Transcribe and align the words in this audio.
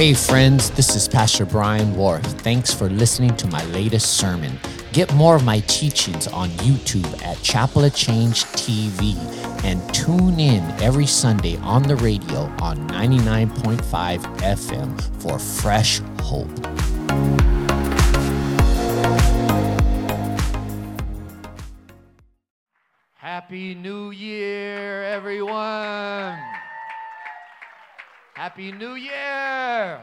Hey, 0.00 0.14
friends, 0.14 0.70
this 0.70 0.96
is 0.96 1.06
Pastor 1.06 1.44
Brian 1.44 1.94
Warth. 1.94 2.40
Thanks 2.40 2.72
for 2.72 2.88
listening 2.88 3.36
to 3.36 3.46
my 3.48 3.62
latest 3.66 4.16
sermon. 4.16 4.58
Get 4.94 5.12
more 5.12 5.36
of 5.36 5.44
my 5.44 5.60
teachings 5.66 6.26
on 6.26 6.48
YouTube 6.64 7.22
at 7.22 7.42
Chapel 7.42 7.84
of 7.84 7.94
Change 7.94 8.44
TV 8.56 9.14
and 9.62 9.78
tune 9.92 10.40
in 10.40 10.62
every 10.80 11.04
Sunday 11.04 11.58
on 11.58 11.82
the 11.82 11.96
radio 11.96 12.44
on 12.62 12.88
99.5 12.88 14.22
FM 14.38 15.22
for 15.22 15.38
fresh 15.38 16.00
hope. 16.22 16.48
Happy 23.16 23.74
New 23.74 24.12
Year, 24.12 25.02
everyone. 25.02 26.59
Happy 28.40 28.72
New 28.72 28.94
Year. 28.94 30.00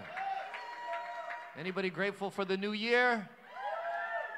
Anybody 1.58 1.90
grateful 1.90 2.30
for 2.30 2.46
the 2.46 2.56
new 2.56 2.72
year? 2.72 3.28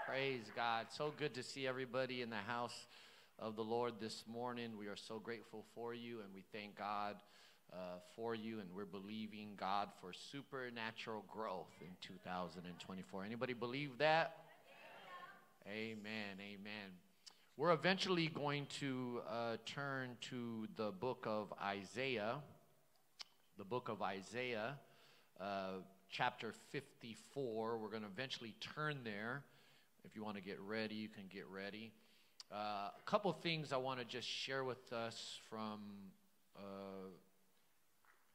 Praise 0.08 0.50
God. 0.56 0.86
So 0.90 1.12
good 1.18 1.34
to 1.34 1.44
see 1.44 1.68
everybody 1.68 2.22
in 2.22 2.30
the 2.30 2.38
house 2.38 2.88
of 3.38 3.58
the 3.58 3.62
Lord 3.62 3.96
this 4.00 4.24
morning. 4.26 4.78
We 4.80 4.88
are 4.88 4.96
so 4.96 5.20
grateful 5.20 5.66
for 5.76 5.94
you 5.94 6.22
and 6.22 6.30
we 6.34 6.46
thank 6.54 6.78
God 6.78 7.18
uh, 7.74 7.98
for 8.16 8.34
you 8.34 8.62
and 8.62 8.70
we're 8.74 8.86
believing 8.86 9.50
God 9.58 9.90
for 10.00 10.14
supernatural 10.14 11.26
growth 11.28 11.68
in 11.82 11.90
2024. 12.02 13.26
Anybody 13.26 13.52
believe 13.52 13.98
that? 13.98 14.38
Amen. 15.68 16.38
Amen. 16.40 16.90
We're 17.58 17.74
eventually 17.74 18.28
going 18.28 18.66
to 18.80 19.20
uh, 19.30 19.58
turn 19.66 20.12
to 20.30 20.70
the 20.78 20.92
book 20.92 21.26
of 21.28 21.54
Isaiah, 21.62 22.36
the 23.60 23.66
book 23.66 23.90
of 23.90 24.02
Isaiah, 24.02 24.78
uh, 25.38 25.82
chapter 26.10 26.54
54. 26.70 27.78
We're 27.78 27.90
going 27.90 28.04
to 28.04 28.08
eventually 28.08 28.56
turn 28.62 29.00
there. 29.04 29.44
If 30.06 30.16
you 30.16 30.24
want 30.24 30.38
to 30.38 30.42
get 30.42 30.62
ready, 30.62 30.96
you 30.96 31.10
can 31.10 31.26
get 31.30 31.44
ready. 31.54 31.92
Uh, 32.50 32.56
a 32.56 33.02
couple 33.06 33.34
things 33.34 33.74
I 33.74 33.78
want 33.78 34.00
to 34.00 34.06
just 34.06 34.30
share 34.30 34.64
with 34.64 34.94
us 34.94 35.40
from 35.50 35.82
uh, 36.58 37.10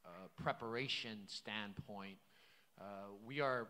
a 0.04 0.42
preparation 0.42 1.20
standpoint. 1.26 2.18
Uh, 2.78 2.84
we 3.26 3.40
are 3.40 3.68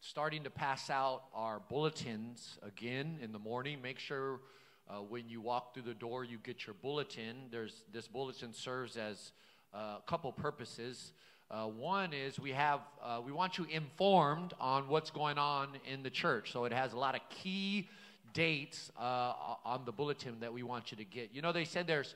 starting 0.00 0.44
to 0.44 0.50
pass 0.50 0.88
out 0.88 1.24
our 1.34 1.60
bulletins 1.68 2.56
again 2.62 3.18
in 3.20 3.32
the 3.32 3.38
morning. 3.38 3.82
Make 3.82 3.98
sure 3.98 4.40
uh, 4.88 5.02
when 5.02 5.28
you 5.28 5.42
walk 5.42 5.74
through 5.74 5.82
the 5.82 5.92
door, 5.92 6.24
you 6.24 6.38
get 6.38 6.66
your 6.66 6.74
bulletin. 6.80 7.48
There's, 7.50 7.82
this 7.92 8.08
bulletin 8.08 8.54
serves 8.54 8.96
as 8.96 9.32
a 9.76 10.02
couple 10.06 10.32
purposes. 10.32 11.12
Uh, 11.50 11.66
one 11.66 12.12
is 12.12 12.40
we 12.40 12.50
have 12.52 12.80
uh, 13.02 13.20
we 13.24 13.30
want 13.30 13.58
you 13.58 13.66
informed 13.70 14.54
on 14.58 14.88
what's 14.88 15.10
going 15.10 15.38
on 15.38 15.68
in 15.90 16.02
the 16.02 16.10
church. 16.10 16.52
So 16.52 16.64
it 16.64 16.72
has 16.72 16.92
a 16.92 16.98
lot 16.98 17.14
of 17.14 17.20
key 17.30 17.88
dates 18.32 18.90
uh, 18.98 19.32
on 19.64 19.84
the 19.84 19.92
bulletin 19.92 20.36
that 20.40 20.52
we 20.52 20.62
want 20.62 20.90
you 20.90 20.96
to 20.96 21.04
get. 21.04 21.30
You 21.32 21.42
know, 21.42 21.52
they 21.52 21.64
said 21.64 21.86
there's 21.86 22.14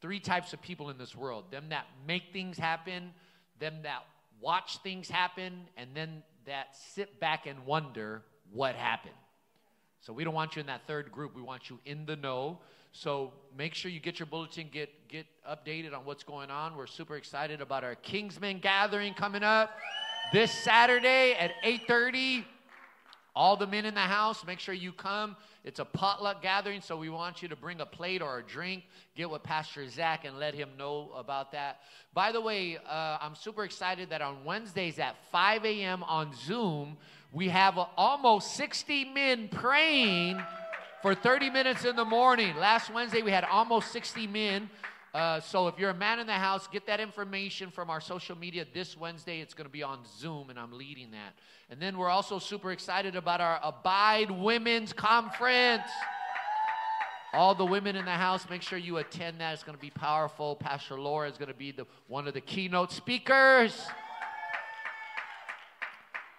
three 0.00 0.20
types 0.20 0.52
of 0.52 0.60
people 0.62 0.90
in 0.90 0.98
this 0.98 1.14
world: 1.14 1.44
them 1.50 1.66
that 1.68 1.86
make 2.06 2.24
things 2.32 2.58
happen, 2.58 3.12
them 3.60 3.74
that 3.82 4.04
watch 4.40 4.78
things 4.78 5.08
happen, 5.08 5.52
and 5.76 5.90
then 5.94 6.22
that 6.46 6.74
sit 6.94 7.20
back 7.20 7.46
and 7.46 7.64
wonder 7.66 8.22
what 8.52 8.74
happened. 8.74 9.14
So 10.00 10.12
we 10.12 10.24
don't 10.24 10.34
want 10.34 10.56
you 10.56 10.60
in 10.60 10.66
that 10.66 10.88
third 10.88 11.12
group. 11.12 11.36
We 11.36 11.42
want 11.42 11.70
you 11.70 11.78
in 11.84 12.06
the 12.06 12.16
know. 12.16 12.58
So 12.92 13.32
make 13.56 13.74
sure 13.74 13.90
you 13.90 14.00
get 14.00 14.18
your 14.18 14.26
bulletin, 14.26 14.68
get 14.70 14.90
get 15.08 15.26
updated 15.48 15.94
on 15.94 16.04
what's 16.04 16.22
going 16.22 16.50
on. 16.50 16.76
We're 16.76 16.86
super 16.86 17.16
excited 17.16 17.62
about 17.62 17.84
our 17.84 17.96
Kingsmen 17.96 18.60
gathering 18.60 19.14
coming 19.14 19.42
up 19.42 19.70
this 20.32 20.50
Saturday 20.50 21.32
at 21.32 21.52
8:30. 21.64 22.44
All 23.34 23.56
the 23.56 23.66
men 23.66 23.86
in 23.86 23.94
the 23.94 24.00
house, 24.00 24.44
make 24.44 24.60
sure 24.60 24.74
you 24.74 24.92
come. 24.92 25.36
It's 25.64 25.78
a 25.78 25.86
potluck 25.86 26.42
gathering, 26.42 26.82
so 26.82 26.98
we 26.98 27.08
want 27.08 27.40
you 27.40 27.48
to 27.48 27.56
bring 27.56 27.80
a 27.80 27.86
plate 27.86 28.20
or 28.20 28.38
a 28.38 28.42
drink. 28.42 28.84
Get 29.14 29.30
with 29.30 29.42
Pastor 29.42 29.88
Zach 29.88 30.26
and 30.26 30.38
let 30.38 30.54
him 30.54 30.68
know 30.76 31.10
about 31.16 31.50
that. 31.52 31.80
By 32.12 32.30
the 32.30 32.42
way, 32.42 32.76
uh, 32.76 33.16
I'm 33.22 33.34
super 33.34 33.64
excited 33.64 34.10
that 34.10 34.20
on 34.20 34.44
Wednesdays 34.44 34.98
at 34.98 35.16
5 35.30 35.64
a.m. 35.64 36.02
on 36.02 36.34
Zoom, 36.34 36.98
we 37.32 37.48
have 37.48 37.78
almost 37.96 38.54
60 38.54 39.06
men 39.06 39.48
praying 39.48 40.42
for 41.02 41.16
30 41.16 41.50
minutes 41.50 41.84
in 41.84 41.96
the 41.96 42.04
morning. 42.04 42.56
Last 42.56 42.92
Wednesday, 42.94 43.22
we 43.22 43.32
had 43.32 43.42
almost 43.42 43.90
60 43.90 44.28
men. 44.28 44.70
Uh, 45.12 45.40
so 45.40 45.66
if 45.66 45.76
you're 45.76 45.90
a 45.90 45.94
man 45.94 46.20
in 46.20 46.28
the 46.28 46.32
house, 46.32 46.68
get 46.68 46.86
that 46.86 47.00
information 47.00 47.70
from 47.70 47.90
our 47.90 48.00
social 48.00 48.38
media. 48.38 48.64
This 48.72 48.96
Wednesday, 48.96 49.40
it's 49.40 49.52
going 49.52 49.66
to 49.66 49.72
be 49.72 49.82
on 49.82 49.98
Zoom, 50.18 50.48
and 50.48 50.58
I'm 50.58 50.72
leading 50.72 51.10
that. 51.10 51.34
And 51.68 51.82
then 51.82 51.98
we're 51.98 52.08
also 52.08 52.38
super 52.38 52.70
excited 52.70 53.16
about 53.16 53.40
our 53.40 53.58
Abide 53.64 54.30
Women's 54.30 54.92
Conference. 54.92 55.82
All 57.34 57.54
the 57.54 57.66
women 57.66 57.96
in 57.96 58.04
the 58.04 58.12
house, 58.12 58.48
make 58.48 58.62
sure 58.62 58.78
you 58.78 58.98
attend 58.98 59.40
that. 59.40 59.54
It's 59.54 59.64
going 59.64 59.76
to 59.76 59.82
be 59.82 59.90
powerful. 59.90 60.54
Pastor 60.54 61.00
Laura 61.00 61.28
is 61.28 61.36
going 61.36 61.48
to 61.48 61.54
be 61.54 61.72
the, 61.72 61.86
one 62.06 62.28
of 62.28 62.34
the 62.34 62.40
keynote 62.40 62.92
speakers. 62.92 63.86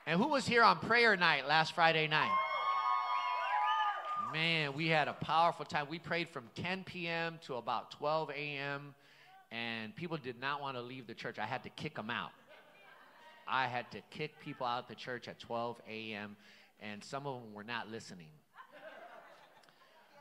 And 0.07 0.21
who 0.21 0.29
was 0.29 0.47
here 0.47 0.63
on 0.63 0.79
prayer 0.79 1.17
night 1.17 1.47
last 1.47 1.73
Friday 1.73 2.07
night? 2.07 2.31
Man, 4.33 4.73
we 4.73 4.87
had 4.87 5.07
a 5.07 5.13
powerful 5.13 5.63
time. 5.63 5.85
We 5.87 5.99
prayed 5.99 6.27
from 6.27 6.45
10 6.55 6.85
p.m. 6.85 7.37
to 7.45 7.53
about 7.53 7.91
12 7.91 8.31
a.m., 8.31 8.95
and 9.51 9.95
people 9.95 10.17
did 10.17 10.41
not 10.41 10.59
want 10.59 10.75
to 10.75 10.81
leave 10.81 11.05
the 11.05 11.13
church. 11.13 11.37
I 11.37 11.45
had 11.45 11.61
to 11.65 11.69
kick 11.69 11.93
them 11.93 12.09
out. 12.09 12.31
I 13.47 13.67
had 13.67 13.91
to 13.91 14.01
kick 14.09 14.31
people 14.39 14.65
out 14.65 14.81
of 14.81 14.87
the 14.87 14.95
church 14.95 15.27
at 15.27 15.39
12 15.39 15.79
a.m., 15.87 16.35
and 16.81 17.03
some 17.03 17.27
of 17.27 17.43
them 17.43 17.53
were 17.53 17.63
not 17.63 17.91
listening. 17.91 18.29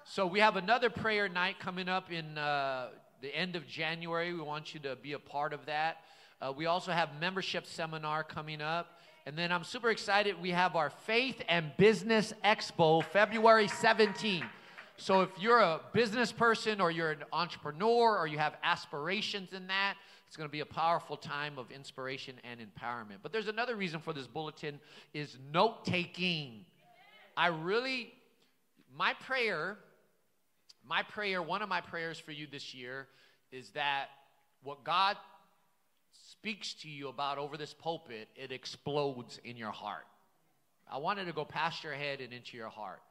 So 0.05 0.27
we 0.27 0.41
have 0.41 0.57
another 0.57 0.91
prayer 0.91 1.31
night 1.31 1.59
coming 1.59 1.89
up 1.89 2.13
in 2.13 2.37
uh, 2.37 2.89
the 3.23 3.35
end 3.35 3.57
of 3.57 3.67
January. 3.67 4.35
We 4.35 4.43
want 4.43 4.75
you 4.75 4.81
to 4.81 4.95
be 4.95 5.15
a 5.15 5.19
part 5.19 5.55
of 5.55 5.65
that. 5.65 6.03
Uh, 6.39 6.53
we 6.55 6.67
also 6.67 6.93
have 6.93 7.09
membership 7.19 7.65
seminar 7.65 8.25
coming 8.25 8.61
up. 8.61 8.99
And 9.27 9.37
then 9.39 9.53
I'm 9.53 9.65
super 9.65 9.91
excited. 9.91 10.41
We 10.41 10.51
have 10.51 10.75
our 10.75 10.91
Faith 10.91 11.41
and 11.49 11.73
Business 11.77 12.33
Expo 12.45 13.05
February 13.05 13.69
17th. 13.69 14.49
So 14.97 15.23
if 15.23 15.31
you're 15.39 15.61
a 15.61 15.81
business 15.93 16.33
person 16.33 16.81
or 16.81 16.91
you're 16.91 17.13
an 17.13 17.25
entrepreneur 17.33 18.19
or 18.19 18.27
you 18.27 18.39
have 18.39 18.57
aspirations 18.63 19.53
in 19.53 19.67
that, 19.69 19.95
it's 20.27 20.37
going 20.37 20.49
to 20.49 20.53
be 20.53 20.61
a 20.61 20.67
powerful 20.67 21.17
time 21.17 21.59
of 21.59 21.71
inspiration 21.71 22.37
and 22.45 22.61
empowerment. 22.61 23.19
But 23.23 23.33
there's 23.33 23.49
another 23.49 23.77
reason 23.77 24.01
for 24.01 24.13
this 24.13 24.27
bulletin 24.27 24.81
is 25.15 25.39
note 25.53 25.85
taking. 25.85 26.65
I 27.37 27.49
really 27.49 28.13
my 28.95 29.15
prayer 29.15 29.79
my 30.87 31.03
prayer, 31.03 31.43
one 31.43 31.63
of 31.63 31.69
my 31.69 31.81
prayers 31.81 32.19
for 32.19 32.33
you 32.33 32.47
this 32.51 32.75
year 32.75 33.07
is 33.51 33.71
that 33.71 34.07
what 34.63 34.85
God 34.85 35.17
speaks 36.33 36.75
to 36.75 36.89
you 36.89 37.09
about 37.09 37.39
over 37.39 37.57
this 37.57 37.75
pulpit, 37.75 38.29
it 38.35 38.53
explodes 38.53 39.39
in 39.45 39.57
your 39.57 39.71
heart. 39.71 40.07
I 40.91 40.99
want 40.99 41.19
it 41.19 41.27
to 41.27 41.33
go 41.33 41.45
past 41.45 41.85
your 41.85 41.93
head 41.93 42.21
and 42.21 42.33
into 42.33 42.57
your 42.57 42.69
heart. 42.69 43.03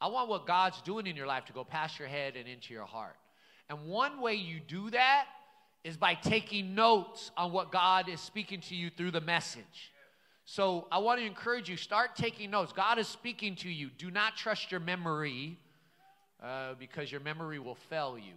I 0.00 0.08
want 0.08 0.28
what 0.28 0.46
God's 0.46 0.80
doing 0.82 1.06
in 1.06 1.16
your 1.16 1.26
life 1.26 1.44
to 1.46 1.52
go 1.52 1.64
past 1.64 1.98
your 1.98 2.08
head 2.08 2.36
and 2.36 2.46
into 2.46 2.72
your 2.72 2.84
heart. 2.84 3.16
And 3.68 3.86
one 3.86 4.20
way 4.20 4.34
you 4.34 4.60
do 4.60 4.90
that 4.90 5.26
is 5.82 5.96
by 5.96 6.14
taking 6.14 6.74
notes 6.74 7.30
on 7.36 7.52
what 7.52 7.72
God 7.72 8.08
is 8.08 8.20
speaking 8.20 8.60
to 8.62 8.74
you 8.74 8.90
through 8.90 9.10
the 9.10 9.20
message. 9.20 9.92
So 10.44 10.86
I 10.90 10.98
want 10.98 11.20
to 11.20 11.26
encourage 11.26 11.68
you 11.68 11.76
start 11.76 12.16
taking 12.16 12.50
notes. 12.50 12.72
God 12.72 12.98
is 12.98 13.08
speaking 13.08 13.56
to 13.56 13.68
you. 13.68 13.90
Do 13.98 14.10
not 14.10 14.36
trust 14.36 14.70
your 14.70 14.80
memory 14.80 15.58
uh, 16.42 16.74
because 16.78 17.10
your 17.10 17.20
memory 17.20 17.58
will 17.58 17.76
fail 17.90 18.16
you. 18.18 18.34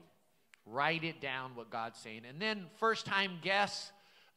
Write 0.65 1.03
it 1.03 1.21
down 1.21 1.51
what 1.55 1.69
God's 1.69 1.99
saying. 1.99 2.21
And 2.27 2.41
then, 2.41 2.65
first 2.79 3.05
time 3.05 3.39
guests, 3.41 3.91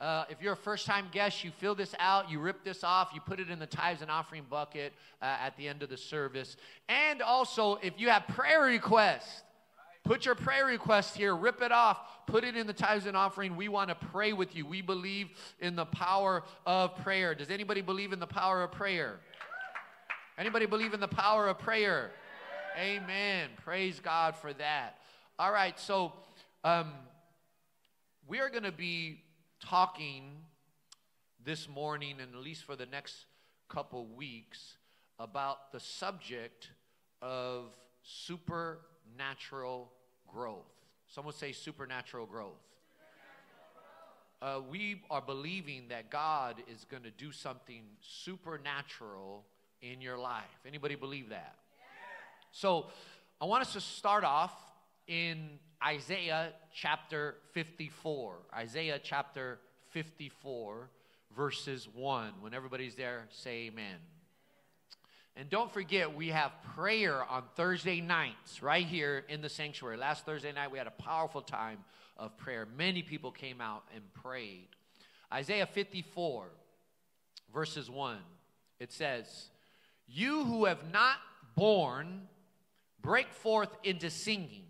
uh, 0.04 0.26
if 0.28 0.42
you're 0.42 0.52
a 0.52 0.56
first 0.56 0.84
time 0.84 1.06
guest, 1.12 1.42
you 1.44 1.50
fill 1.50 1.74
this 1.74 1.94
out, 1.98 2.30
you 2.30 2.38
rip 2.38 2.62
this 2.62 2.84
off, 2.84 3.12
you 3.14 3.22
put 3.22 3.40
it 3.40 3.48
in 3.48 3.58
the 3.58 3.66
tithes 3.66 4.02
and 4.02 4.10
offering 4.10 4.44
bucket 4.50 4.92
uh, 5.22 5.24
at 5.24 5.56
the 5.56 5.66
end 5.66 5.82
of 5.82 5.88
the 5.88 5.96
service. 5.96 6.58
And 6.90 7.22
also, 7.22 7.76
if 7.76 7.94
you 7.96 8.10
have 8.10 8.28
prayer 8.28 8.60
requests, 8.64 9.42
put 10.04 10.26
your 10.26 10.34
prayer 10.34 10.66
request 10.66 11.16
here, 11.16 11.34
rip 11.34 11.62
it 11.62 11.72
off, 11.72 12.26
put 12.26 12.44
it 12.44 12.54
in 12.54 12.66
the 12.66 12.74
tithes 12.74 13.06
and 13.06 13.16
offering. 13.16 13.56
We 13.56 13.68
want 13.68 13.88
to 13.88 13.94
pray 13.94 14.34
with 14.34 14.54
you. 14.54 14.66
We 14.66 14.82
believe 14.82 15.30
in 15.60 15.74
the 15.74 15.86
power 15.86 16.42
of 16.66 16.94
prayer. 16.96 17.34
Does 17.34 17.48
anybody 17.48 17.80
believe 17.80 18.12
in 18.12 18.20
the 18.20 18.26
power 18.26 18.62
of 18.62 18.72
prayer? 18.72 19.20
Anybody 20.36 20.66
believe 20.66 20.92
in 20.92 21.00
the 21.00 21.08
power 21.08 21.48
of 21.48 21.58
prayer? 21.58 22.10
Amen. 22.78 23.48
Praise 23.64 24.00
God 24.00 24.36
for 24.36 24.52
that. 24.52 24.98
All 25.38 25.50
right, 25.50 25.80
so 25.80 26.12
um, 26.62 26.92
we 28.28 28.40
are 28.40 28.50
going 28.50 28.64
to 28.64 28.72
be 28.72 29.22
talking 29.60 30.24
this 31.44 31.68
morning 31.68 32.16
and 32.20 32.34
at 32.34 32.40
least 32.40 32.64
for 32.64 32.76
the 32.76 32.86
next 32.86 33.26
couple 33.68 34.06
weeks 34.06 34.76
about 35.18 35.72
the 35.72 35.80
subject 35.80 36.70
of 37.22 37.76
supernatural 38.02 39.90
growth. 40.26 40.66
Someone 41.06 41.34
say 41.34 41.52
supernatural 41.52 42.26
growth. 42.26 42.60
uh, 44.42 44.60
we 44.68 45.02
are 45.10 45.22
believing 45.22 45.88
that 45.88 46.10
God 46.10 46.62
is 46.72 46.84
going 46.90 47.02
to 47.04 47.10
do 47.10 47.30
something 47.30 47.82
supernatural 48.00 49.44
in 49.80 50.00
your 50.00 50.18
life. 50.18 50.44
Anybody 50.66 50.94
believe 50.94 51.28
that? 51.30 51.56
So 52.52 52.86
I 53.40 53.46
want 53.46 53.62
us 53.62 53.72
to 53.72 53.80
start 53.80 54.24
off 54.24 54.52
in 55.06 55.58
Isaiah 55.86 56.52
chapter 56.72 57.34
54. 57.52 58.36
Isaiah 58.56 58.98
chapter 59.02 59.58
54, 59.90 60.88
verses 61.36 61.86
1. 61.92 62.32
When 62.40 62.54
everybody's 62.54 62.94
there, 62.94 63.24
say 63.30 63.66
amen. 63.66 63.96
And 65.36 65.50
don't 65.50 65.70
forget, 65.70 66.14
we 66.14 66.28
have 66.28 66.52
prayer 66.74 67.22
on 67.22 67.42
Thursday 67.54 68.00
nights 68.00 68.62
right 68.62 68.86
here 68.86 69.24
in 69.28 69.42
the 69.42 69.50
sanctuary. 69.50 69.98
Last 69.98 70.24
Thursday 70.24 70.52
night, 70.52 70.70
we 70.70 70.78
had 70.78 70.86
a 70.86 71.02
powerful 71.02 71.42
time 71.42 71.78
of 72.16 72.34
prayer. 72.38 72.66
Many 72.78 73.02
people 73.02 73.30
came 73.30 73.60
out 73.60 73.82
and 73.94 74.02
prayed. 74.14 74.68
Isaiah 75.30 75.66
54, 75.66 76.46
verses 77.52 77.90
1, 77.90 78.16
it 78.80 78.90
says, 78.90 79.48
You 80.06 80.44
who 80.44 80.64
have 80.64 80.90
not 80.90 81.18
borne, 81.54 82.22
break 83.02 83.32
forth 83.34 83.76
into 83.82 84.08
singing 84.08 84.64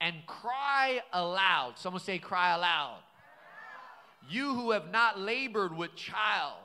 and 0.00 0.14
cry 0.26 1.00
aloud. 1.12 1.74
Someone 1.76 2.02
say, 2.02 2.18
Cry 2.18 2.54
aloud. 2.54 2.98
You 4.28 4.54
who 4.54 4.72
have 4.72 4.90
not 4.90 5.20
labored 5.20 5.76
with 5.76 5.94
child, 5.94 6.58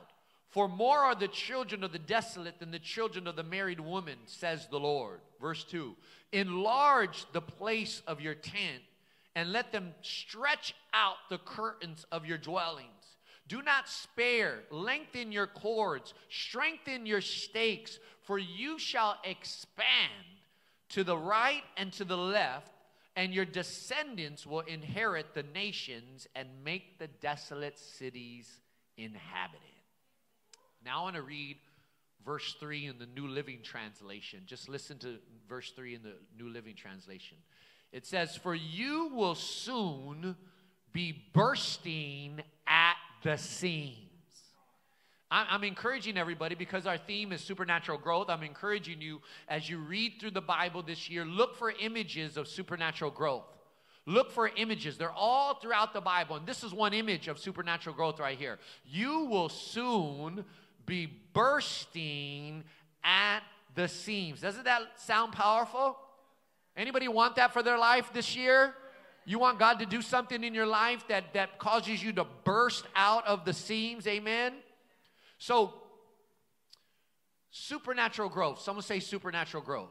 for 0.48 0.68
more 0.68 0.98
are 0.98 1.14
the 1.14 1.28
children 1.28 1.84
of 1.84 1.92
the 1.92 1.98
desolate 1.98 2.58
than 2.58 2.70
the 2.70 2.78
children 2.78 3.26
of 3.26 3.36
the 3.36 3.44
married 3.44 3.80
woman, 3.80 4.16
says 4.26 4.66
the 4.68 4.80
Lord. 4.80 5.20
Verse 5.40 5.64
2 5.64 5.94
Enlarge 6.32 7.24
the 7.32 7.40
place 7.40 8.02
of 8.06 8.20
your 8.20 8.34
tent 8.34 8.82
and 9.34 9.52
let 9.52 9.72
them 9.72 9.94
stretch 10.02 10.74
out 10.92 11.16
the 11.30 11.38
curtains 11.38 12.04
of 12.12 12.26
your 12.26 12.38
dwellings. 12.38 12.88
Do 13.48 13.62
not 13.62 13.88
spare, 13.88 14.60
lengthen 14.70 15.32
your 15.32 15.46
cords, 15.46 16.14
strengthen 16.30 17.06
your 17.06 17.20
stakes, 17.20 17.98
for 18.22 18.38
you 18.38 18.78
shall 18.78 19.18
expand 19.24 20.12
to 20.90 21.04
the 21.04 21.16
right 21.16 21.62
and 21.76 21.92
to 21.94 22.04
the 22.04 22.16
left, 22.16 22.71
and 23.16 23.34
your 23.34 23.44
descendants 23.44 24.46
will 24.46 24.60
inherit 24.60 25.34
the 25.34 25.42
nations 25.42 26.26
and 26.34 26.48
make 26.64 26.98
the 26.98 27.08
desolate 27.08 27.78
cities 27.78 28.60
inhabited. 28.96 29.60
Now 30.84 31.00
I 31.00 31.02
want 31.04 31.16
to 31.16 31.22
read 31.22 31.56
verse 32.24 32.54
3 32.58 32.86
in 32.86 32.98
the 32.98 33.06
New 33.06 33.28
Living 33.28 33.60
Translation. 33.62 34.40
Just 34.46 34.68
listen 34.68 34.98
to 34.98 35.18
verse 35.48 35.70
3 35.72 35.96
in 35.96 36.02
the 36.02 36.14
New 36.38 36.50
Living 36.50 36.74
Translation. 36.74 37.36
It 37.92 38.06
says, 38.06 38.36
For 38.36 38.54
you 38.54 39.10
will 39.14 39.34
soon 39.34 40.36
be 40.92 41.24
bursting 41.32 42.40
at 42.66 42.96
the 43.22 43.36
seams. 43.36 44.11
I'm 45.34 45.64
encouraging 45.64 46.18
everybody 46.18 46.54
because 46.54 46.86
our 46.86 46.98
theme 46.98 47.32
is 47.32 47.40
supernatural 47.40 47.96
growth. 47.96 48.28
I'm 48.28 48.42
encouraging 48.42 49.00
you 49.00 49.22
as 49.48 49.68
you 49.68 49.78
read 49.78 50.16
through 50.20 50.32
the 50.32 50.42
Bible 50.42 50.82
this 50.82 51.08
year, 51.08 51.24
look 51.24 51.56
for 51.56 51.72
images 51.80 52.36
of 52.36 52.46
supernatural 52.46 53.10
growth. 53.10 53.44
Look 54.04 54.30
for 54.30 54.50
images. 54.56 54.98
They're 54.98 55.10
all 55.10 55.54
throughout 55.54 55.94
the 55.94 56.02
Bible. 56.02 56.36
And 56.36 56.46
this 56.46 56.62
is 56.62 56.74
one 56.74 56.92
image 56.92 57.28
of 57.28 57.38
supernatural 57.38 57.96
growth 57.96 58.20
right 58.20 58.36
here. 58.36 58.58
You 58.84 59.20
will 59.24 59.48
soon 59.48 60.44
be 60.84 61.10
bursting 61.32 62.64
at 63.02 63.40
the 63.74 63.88
seams. 63.88 64.42
Doesn't 64.42 64.64
that 64.64 64.82
sound 64.96 65.32
powerful? 65.32 65.96
Anybody 66.76 67.08
want 67.08 67.36
that 67.36 67.54
for 67.54 67.62
their 67.62 67.78
life 67.78 68.12
this 68.12 68.36
year? 68.36 68.74
You 69.24 69.38
want 69.38 69.58
God 69.58 69.78
to 69.78 69.86
do 69.86 70.02
something 70.02 70.44
in 70.44 70.52
your 70.52 70.66
life 70.66 71.06
that, 71.08 71.32
that 71.32 71.58
causes 71.58 72.02
you 72.02 72.12
to 72.14 72.26
burst 72.44 72.84
out 72.94 73.26
of 73.26 73.46
the 73.46 73.54
seams? 73.54 74.06
Amen? 74.06 74.52
So, 75.42 75.74
supernatural 77.50 78.28
growth. 78.28 78.60
Someone 78.60 78.84
say 78.84 79.00
supernatural 79.00 79.64
growth. 79.64 79.90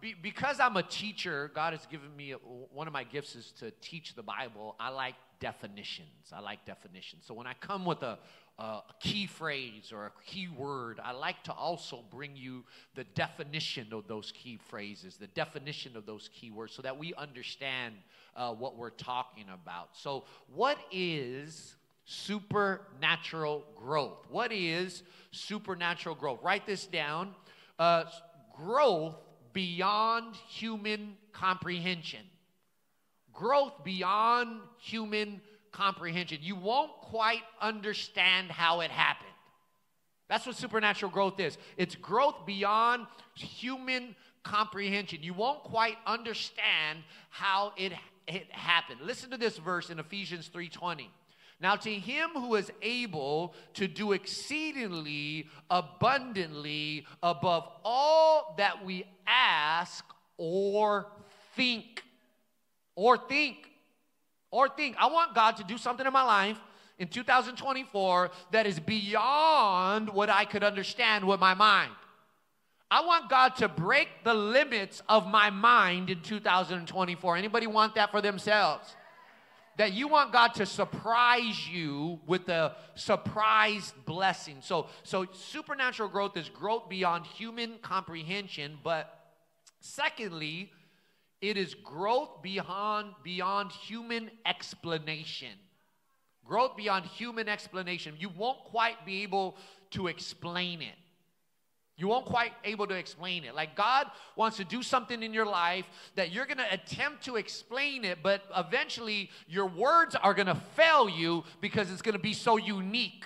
Be, 0.00 0.14
because 0.14 0.60
I'm 0.60 0.76
a 0.76 0.84
teacher, 0.84 1.50
God 1.52 1.72
has 1.72 1.84
given 1.86 2.14
me 2.16 2.30
a, 2.30 2.36
one 2.36 2.86
of 2.86 2.92
my 2.92 3.02
gifts 3.02 3.34
is 3.34 3.50
to 3.58 3.72
teach 3.80 4.14
the 4.14 4.22
Bible. 4.22 4.76
I 4.78 4.90
like 4.90 5.16
definitions. 5.40 6.32
I 6.32 6.38
like 6.38 6.64
definitions. 6.64 7.24
So 7.26 7.34
when 7.34 7.48
I 7.48 7.54
come 7.54 7.84
with 7.84 8.04
a, 8.04 8.20
a 8.60 8.82
key 9.00 9.26
phrase 9.26 9.92
or 9.92 10.06
a 10.06 10.12
key 10.26 10.46
word, 10.46 11.00
I 11.02 11.10
like 11.10 11.42
to 11.44 11.52
also 11.52 12.04
bring 12.08 12.36
you 12.36 12.62
the 12.94 13.02
definition 13.02 13.88
of 13.90 14.06
those 14.06 14.30
key 14.30 14.60
phrases, 14.68 15.16
the 15.16 15.26
definition 15.26 15.96
of 15.96 16.06
those 16.06 16.30
key 16.32 16.52
words, 16.52 16.72
so 16.72 16.82
that 16.82 16.96
we 16.96 17.14
understand 17.14 17.96
uh, 18.36 18.52
what 18.52 18.76
we're 18.76 18.90
talking 18.90 19.46
about. 19.52 19.88
So, 19.94 20.26
what 20.54 20.78
is 20.92 21.74
supernatural 22.04 23.64
growth? 23.76 24.26
What 24.28 24.52
is 24.52 25.02
supernatural 25.30 26.14
growth? 26.14 26.40
Write 26.42 26.66
this 26.66 26.86
down. 26.86 27.34
Uh, 27.78 28.04
growth 28.54 29.16
beyond 29.52 30.36
human 30.48 31.16
comprehension. 31.32 32.20
Growth 33.32 33.84
beyond 33.84 34.60
human 34.78 35.40
comprehension. 35.72 36.38
You 36.42 36.56
won't 36.56 36.92
quite 37.00 37.42
understand 37.60 38.50
how 38.50 38.80
it 38.80 38.90
happened. 38.90 39.28
That's 40.28 40.46
what 40.46 40.56
supernatural 40.56 41.10
growth 41.10 41.40
is. 41.40 41.58
It's 41.76 41.94
growth 41.94 42.46
beyond 42.46 43.06
human 43.34 44.14
comprehension. 44.42 45.18
You 45.22 45.34
won't 45.34 45.62
quite 45.62 45.96
understand 46.06 47.00
how 47.30 47.72
it, 47.76 47.92
it 48.26 48.50
happened. 48.50 49.00
Listen 49.02 49.30
to 49.30 49.36
this 49.36 49.58
verse 49.58 49.90
in 49.90 49.98
Ephesians 49.98 50.48
3:20. 50.48 51.08
Now 51.62 51.76
to 51.76 51.90
him 51.94 52.30
who 52.30 52.56
is 52.56 52.72
able 52.82 53.54
to 53.74 53.86
do 53.86 54.12
exceedingly 54.12 55.48
abundantly 55.70 57.06
above 57.22 57.68
all 57.84 58.56
that 58.58 58.84
we 58.84 59.06
ask 59.28 60.04
or 60.36 61.06
think 61.54 62.02
or 62.96 63.16
think 63.16 63.70
or 64.50 64.68
think. 64.68 64.96
I 64.98 65.06
want 65.06 65.36
God 65.36 65.56
to 65.58 65.64
do 65.64 65.78
something 65.78 66.04
in 66.04 66.12
my 66.12 66.24
life 66.24 66.58
in 66.98 67.06
2024 67.06 68.32
that 68.50 68.66
is 68.66 68.80
beyond 68.80 70.10
what 70.10 70.30
I 70.30 70.44
could 70.44 70.64
understand 70.64 71.24
with 71.24 71.38
my 71.38 71.54
mind. 71.54 71.92
I 72.90 73.06
want 73.06 73.30
God 73.30 73.54
to 73.56 73.68
break 73.68 74.08
the 74.24 74.34
limits 74.34 75.00
of 75.08 75.28
my 75.28 75.48
mind 75.48 76.10
in 76.10 76.20
2024. 76.22 77.36
Anybody 77.36 77.68
want 77.68 77.94
that 77.94 78.10
for 78.10 78.20
themselves? 78.20 78.96
That 79.78 79.94
you 79.94 80.06
want 80.06 80.32
God 80.32 80.48
to 80.54 80.66
surprise 80.66 81.68
you 81.68 82.20
with 82.26 82.48
a 82.48 82.76
surprise 82.94 83.94
blessing. 84.04 84.58
So, 84.60 84.88
so 85.02 85.26
supernatural 85.32 86.08
growth 86.10 86.36
is 86.36 86.48
growth 86.48 86.88
beyond 86.88 87.24
human 87.26 87.78
comprehension, 87.80 88.78
but 88.84 89.18
secondly, 89.80 90.70
it 91.40 91.56
is 91.56 91.74
growth 91.74 92.42
beyond, 92.42 93.14
beyond 93.24 93.72
human 93.72 94.30
explanation. 94.46 95.56
Growth 96.44 96.76
beyond 96.76 97.06
human 97.06 97.48
explanation. 97.48 98.14
You 98.18 98.28
won't 98.28 98.64
quite 98.64 99.04
be 99.06 99.22
able 99.22 99.56
to 99.90 100.06
explain 100.06 100.82
it. 100.82 100.94
You 101.96 102.08
won't 102.08 102.24
quite 102.24 102.52
able 102.64 102.86
to 102.86 102.94
explain 102.94 103.44
it. 103.44 103.54
Like 103.54 103.76
God 103.76 104.06
wants 104.34 104.56
to 104.56 104.64
do 104.64 104.82
something 104.82 105.22
in 105.22 105.34
your 105.34 105.46
life 105.46 105.84
that 106.14 106.32
you're 106.32 106.46
going 106.46 106.58
to 106.58 106.72
attempt 106.72 107.24
to 107.24 107.36
explain 107.36 108.04
it, 108.04 108.18
but 108.22 108.42
eventually 108.56 109.30
your 109.46 109.66
words 109.66 110.14
are 110.14 110.34
going 110.34 110.46
to 110.46 110.60
fail 110.74 111.08
you 111.08 111.44
because 111.60 111.90
it's 111.90 112.02
going 112.02 112.16
to 112.16 112.22
be 112.22 112.32
so 112.32 112.56
unique. 112.56 113.24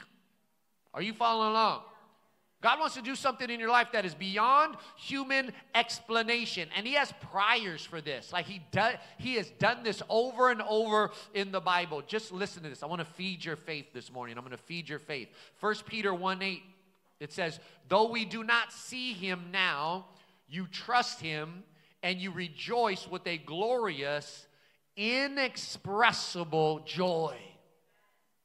Are 0.92 1.02
you 1.02 1.12
following 1.12 1.50
along? 1.50 1.82
God 2.62 2.80
wants 2.80 2.94
to 2.96 3.02
do 3.02 3.14
something 3.14 3.49
in 3.50 3.61
your 3.61 3.68
life 3.68 3.88
that 3.92 4.04
is 4.04 4.14
beyond 4.14 4.76
human 4.96 5.52
explanation. 5.75 6.68
And 6.75 6.87
he 6.87 6.94
has 6.94 7.12
priors 7.30 7.85
for 7.85 8.00
this. 8.00 8.32
Like 8.32 8.46
he 8.46 8.62
does 8.73 8.94
he 9.18 9.35
has 9.35 9.50
done 9.58 9.85
this 9.85 10.02
over 10.08 10.50
and 10.50 10.62
over 10.62 11.11
in 11.35 11.52
the 11.52 11.61
Bible. 11.61 12.02
Just 12.06 12.32
listen 12.32 12.62
to 12.62 12.68
this. 12.68 12.82
I 12.82 12.87
want 12.87 13.00
to 13.00 13.04
feed 13.04 13.44
your 13.44 13.56
faith 13.56 13.92
this 13.92 14.11
morning. 14.11 14.37
I'm 14.37 14.42
going 14.42 14.56
to 14.56 14.62
feed 14.62 14.88
your 14.88 14.99
faith. 14.99 15.28
1 15.61 15.75
Peter 15.87 16.14
1 16.14 16.42
8, 16.42 16.62
it 17.20 17.32
says, 17.32 17.58
Though 17.88 18.11
we 18.11 18.25
do 18.25 18.44
not 18.44 18.73
see 18.73 19.12
him 19.12 19.46
now, 19.52 20.06
you 20.49 20.66
trust 20.66 21.20
him 21.20 21.64
and 22.02 22.18
you 22.18 22.30
rejoice 22.30 23.08
with 23.08 23.26
a 23.26 23.38
glorious, 23.38 24.46
inexpressible 24.96 26.80
joy. 26.80 27.37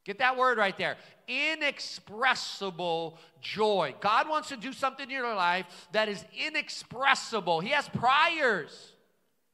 Get 0.03 0.17
that 0.19 0.35
word 0.37 0.57
right 0.57 0.77
there. 0.77 0.97
Inexpressible 1.27 3.19
joy. 3.39 3.93
God 3.99 4.27
wants 4.27 4.49
to 4.49 4.57
do 4.57 4.73
something 4.73 5.09
in 5.09 5.15
your 5.15 5.35
life 5.35 5.65
that 5.91 6.09
is 6.09 6.25
inexpressible. 6.45 7.59
He 7.59 7.69
has 7.69 7.87
priors. 7.89 8.93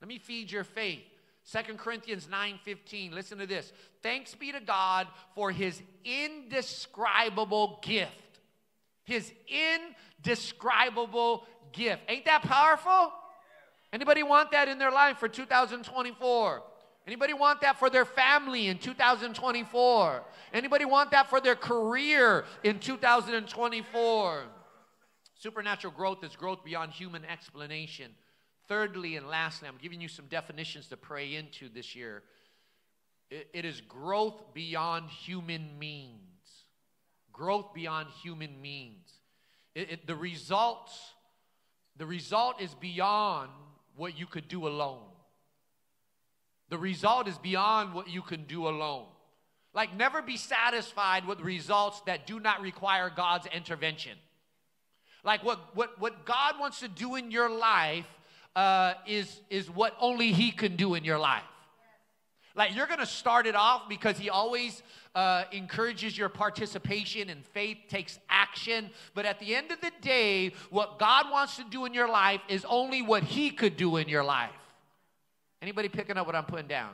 Let 0.01 0.07
me 0.07 0.19
feed 0.19 0.51
your 0.51 0.63
faith. 0.63 1.03
Second 1.43 1.79
Corinthians 1.79 2.27
9:15. 2.27 3.13
Listen 3.13 3.37
to 3.39 3.45
this. 3.45 3.71
Thanks 4.01 4.35
be 4.35 4.51
to 4.51 4.59
God 4.59 5.07
for 5.35 5.51
his 5.51 5.81
indescribable 6.03 7.79
gift. 7.81 8.11
His 9.07 9.31
indescribable 10.19 11.47
gift. 11.71 12.01
Ain't 12.09 12.25
that 12.25 12.41
powerful? 12.41 13.13
Anybody 13.93 14.21
want 14.21 14.51
that 14.51 14.67
in 14.67 14.77
their 14.77 14.91
life 14.91 15.17
for 15.17 15.29
2024? 15.29 16.63
Anybody 17.07 17.33
want 17.33 17.61
that 17.61 17.79
for 17.79 17.89
their 17.89 18.03
family 18.03 18.67
in 18.67 18.77
2024? 18.79 20.23
Anybody 20.51 20.83
want 20.83 21.11
that 21.11 21.29
for 21.29 21.39
their 21.39 21.55
career 21.55 22.43
in 22.63 22.79
2024? 22.79 24.43
Supernatural 25.35 25.93
growth 25.93 26.21
is 26.25 26.35
growth 26.35 26.65
beyond 26.65 26.91
human 26.91 27.23
explanation. 27.23 28.11
Thirdly 28.67 29.15
and 29.15 29.29
lastly, 29.29 29.69
I'm 29.69 29.77
giving 29.81 30.01
you 30.01 30.09
some 30.09 30.25
definitions 30.25 30.89
to 30.89 30.97
pray 30.97 31.35
into 31.35 31.69
this 31.69 31.95
year. 31.95 32.23
it, 33.29 33.47
it 33.53 33.63
is 33.63 33.79
growth 33.79 34.53
beyond 34.53 35.09
human 35.09 35.79
means. 35.79 36.26
Growth 37.37 37.73
beyond 37.73 38.09
human 38.23 38.61
means. 38.61 39.07
It, 39.75 39.91
it, 39.91 40.07
the 40.07 40.15
results, 40.15 41.13
the 41.97 42.05
result 42.05 42.59
is 42.59 42.73
beyond 42.73 43.51
what 43.95 44.17
you 44.17 44.25
could 44.25 44.47
do 44.47 44.67
alone. 44.67 45.03
The 46.69 46.77
result 46.77 47.27
is 47.27 47.37
beyond 47.37 47.93
what 47.93 48.09
you 48.09 48.21
can 48.21 48.45
do 48.45 48.67
alone. 48.67 49.05
Like, 49.73 49.95
never 49.95 50.23
be 50.23 50.37
satisfied 50.37 51.27
with 51.27 51.39
results 51.39 52.01
that 52.07 52.25
do 52.25 52.39
not 52.39 52.61
require 52.61 53.11
God's 53.15 53.45
intervention. 53.47 54.17
Like, 55.23 55.43
what, 55.43 55.75
what, 55.75 55.99
what 55.99 56.25
God 56.25 56.55
wants 56.59 56.79
to 56.79 56.87
do 56.87 57.15
in 57.15 57.29
your 57.29 57.49
life 57.49 58.07
uh, 58.55 58.95
is, 59.05 59.41
is 59.51 59.69
what 59.69 59.95
only 59.99 60.31
He 60.31 60.51
can 60.51 60.75
do 60.75 60.95
in 60.95 61.03
your 61.03 61.19
life. 61.19 61.43
Like, 62.55 62.75
you're 62.75 62.87
gonna 62.87 63.05
start 63.05 63.45
it 63.45 63.55
off 63.55 63.87
because 63.87 64.17
He 64.17 64.31
always 64.31 64.81
uh, 65.17 65.45
encourages 65.51 66.15
your 66.15 66.29
participation 66.29 67.31
and 67.31 67.43
faith 67.43 67.77
takes 67.89 68.19
action. 68.29 68.91
But 69.15 69.25
at 69.25 69.39
the 69.39 69.55
end 69.55 69.71
of 69.71 69.81
the 69.81 69.91
day, 69.99 70.53
what 70.69 70.99
God 70.99 71.31
wants 71.31 71.57
to 71.57 71.63
do 71.63 71.85
in 71.85 71.93
your 71.95 72.07
life 72.07 72.39
is 72.47 72.63
only 72.69 73.01
what 73.01 73.23
He 73.23 73.49
could 73.49 73.77
do 73.77 73.97
in 73.97 74.07
your 74.07 74.23
life. 74.23 74.51
Anybody 75.59 75.89
picking 75.89 76.17
up 76.17 76.27
what 76.27 76.35
I'm 76.35 76.45
putting 76.45 76.67
down? 76.67 76.91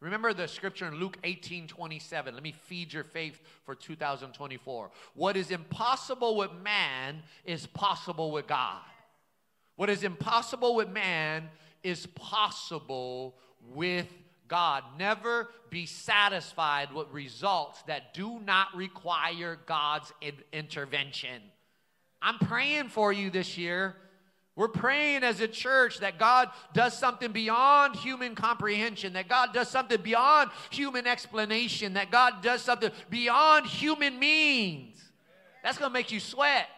Remember 0.00 0.34
the 0.34 0.48
scripture 0.48 0.88
in 0.88 0.96
Luke 0.96 1.16
18 1.22 1.68
27. 1.68 2.34
Let 2.34 2.42
me 2.42 2.50
feed 2.50 2.92
your 2.92 3.04
faith 3.04 3.40
for 3.64 3.76
2024. 3.76 4.90
What 5.14 5.36
is 5.36 5.52
impossible 5.52 6.36
with 6.36 6.50
man 6.64 7.22
is 7.44 7.68
possible 7.68 8.32
with 8.32 8.48
God. 8.48 8.82
What 9.76 9.90
is 9.90 10.02
impossible 10.02 10.74
with 10.74 10.88
man 10.88 11.50
is 11.84 12.06
possible 12.06 13.36
with 13.60 14.08
God. 14.48 14.84
Never 14.98 15.48
be 15.70 15.86
satisfied 15.86 16.92
with 16.92 17.08
results 17.10 17.82
that 17.86 18.14
do 18.14 18.40
not 18.40 18.74
require 18.74 19.58
God's 19.66 20.12
in- 20.20 20.34
intervention. 20.52 21.42
I'm 22.22 22.38
praying 22.38 22.88
for 22.88 23.12
you 23.12 23.30
this 23.30 23.58
year 23.58 23.96
we're 24.56 24.68
praying 24.68 25.22
as 25.22 25.42
a 25.42 25.48
church 25.48 25.98
that 25.98 26.18
God 26.18 26.48
does 26.72 26.96
something 26.96 27.30
beyond 27.30 27.94
human 27.94 28.34
comprehension, 28.34 29.12
that 29.12 29.28
God 29.28 29.52
does 29.52 29.68
something 29.68 30.00
beyond 30.00 30.50
human 30.70 31.06
explanation, 31.06 31.92
that 31.92 32.10
God 32.10 32.42
does 32.42 32.62
something 32.62 32.90
beyond 33.10 33.66
human 33.66 34.18
means. 34.18 34.98
That's 35.62 35.76
going 35.76 35.90
to 35.90 35.92
make 35.92 36.10
you 36.10 36.20
sweat. 36.20 36.68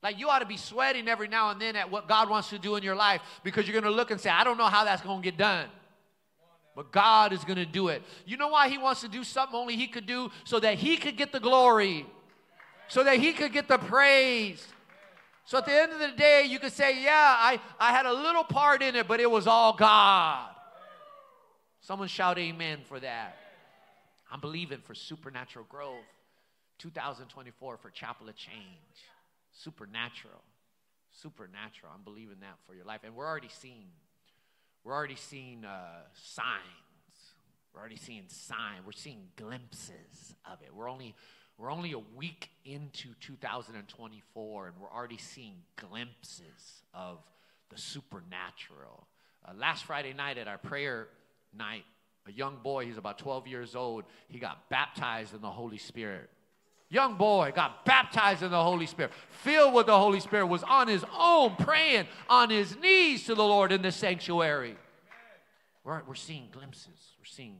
Like 0.00 0.20
you 0.20 0.28
ought 0.28 0.38
to 0.38 0.46
be 0.46 0.56
sweating 0.56 1.08
every 1.08 1.26
now 1.26 1.50
and 1.50 1.60
then 1.60 1.74
at 1.74 1.90
what 1.90 2.06
God 2.06 2.30
wants 2.30 2.50
to 2.50 2.58
do 2.58 2.76
in 2.76 2.84
your 2.84 2.94
life 2.94 3.20
because 3.42 3.66
you're 3.66 3.78
going 3.78 3.90
to 3.90 3.96
look 3.96 4.12
and 4.12 4.20
say, 4.20 4.30
I 4.30 4.44
don't 4.44 4.58
know 4.58 4.66
how 4.66 4.84
that's 4.84 5.02
going 5.02 5.20
to 5.20 5.24
get 5.24 5.36
done. 5.36 5.66
But 6.78 6.92
God 6.92 7.32
is 7.32 7.42
going 7.42 7.56
to 7.56 7.66
do 7.66 7.88
it. 7.88 8.04
You 8.24 8.36
know 8.36 8.46
why 8.46 8.68
He 8.68 8.78
wants 8.78 9.00
to 9.00 9.08
do 9.08 9.24
something 9.24 9.58
only 9.58 9.74
He 9.74 9.88
could 9.88 10.06
do? 10.06 10.30
So 10.44 10.60
that 10.60 10.78
He 10.78 10.96
could 10.96 11.16
get 11.16 11.32
the 11.32 11.40
glory, 11.40 12.06
so 12.86 13.02
that 13.02 13.18
He 13.18 13.32
could 13.32 13.52
get 13.52 13.66
the 13.66 13.78
praise. 13.78 14.64
So 15.44 15.58
at 15.58 15.66
the 15.66 15.72
end 15.74 15.90
of 15.90 15.98
the 15.98 16.12
day, 16.16 16.44
you 16.48 16.60
could 16.60 16.70
say, 16.70 17.02
Yeah, 17.02 17.34
I, 17.36 17.58
I 17.80 17.90
had 17.90 18.06
a 18.06 18.12
little 18.12 18.44
part 18.44 18.80
in 18.80 18.94
it, 18.94 19.08
but 19.08 19.18
it 19.18 19.28
was 19.28 19.48
all 19.48 19.72
God. 19.72 20.50
Someone 21.80 22.06
shout 22.06 22.38
amen 22.38 22.82
for 22.86 23.00
that. 23.00 23.36
I'm 24.30 24.38
believing 24.38 24.78
for 24.78 24.94
supernatural 24.94 25.66
growth. 25.68 26.04
2024 26.78 27.76
for 27.78 27.90
Chapel 27.90 28.28
of 28.28 28.36
Change. 28.36 28.54
Supernatural. 29.50 30.44
Supernatural. 31.10 31.90
I'm 31.92 32.04
believing 32.04 32.36
that 32.42 32.54
for 32.68 32.76
your 32.76 32.84
life. 32.84 33.00
And 33.02 33.16
we're 33.16 33.26
already 33.26 33.50
seeing, 33.50 33.88
we're 34.84 34.94
already 34.94 35.16
seeing 35.16 35.64
uh, 35.64 36.02
signs. 36.14 36.56
We're 37.72 37.80
already 37.80 37.96
seeing 37.96 38.24
signs. 38.28 38.84
We're 38.84 38.92
seeing 38.92 39.28
glimpses 39.36 40.34
of 40.50 40.62
it. 40.62 40.74
We're 40.74 40.88
only 40.88 41.14
we're 41.58 41.72
only 41.72 41.90
a 41.90 41.98
week 41.98 42.50
into 42.64 43.14
2024, 43.20 44.66
and 44.68 44.76
we're 44.80 44.90
already 44.90 45.18
seeing 45.18 45.56
glimpses 45.74 46.84
of 46.94 47.18
the 47.70 47.78
supernatural. 47.78 49.08
Uh, 49.44 49.54
last 49.58 49.84
Friday 49.84 50.12
night 50.12 50.38
at 50.38 50.46
our 50.46 50.58
prayer 50.58 51.08
night, 51.52 51.84
a 52.28 52.32
young 52.32 52.58
boy, 52.62 52.86
he's 52.86 52.96
about 52.96 53.18
12 53.18 53.48
years 53.48 53.74
old, 53.74 54.04
he 54.28 54.38
got 54.38 54.70
baptized 54.70 55.34
in 55.34 55.40
the 55.40 55.50
Holy 55.50 55.78
Spirit. 55.78 56.30
Young 56.90 57.16
boy 57.16 57.52
got 57.54 57.84
baptized 57.84 58.42
in 58.42 58.50
the 58.50 58.62
Holy 58.62 58.86
Spirit, 58.86 59.12
filled 59.30 59.74
with 59.74 59.86
the 59.86 59.98
Holy 59.98 60.20
Spirit, 60.20 60.46
was 60.46 60.62
on 60.62 60.88
his 60.88 61.04
own 61.16 61.54
praying 61.56 62.06
on 62.28 62.50
his 62.50 62.76
knees 62.76 63.24
to 63.24 63.34
the 63.34 63.44
Lord 63.44 63.72
in 63.72 63.82
the 63.82 63.92
sanctuary. 63.92 64.76
We're, 65.84 66.02
we're 66.04 66.14
seeing 66.14 66.48
glimpses. 66.50 67.12
We're 67.18 67.24
seeing, 67.26 67.58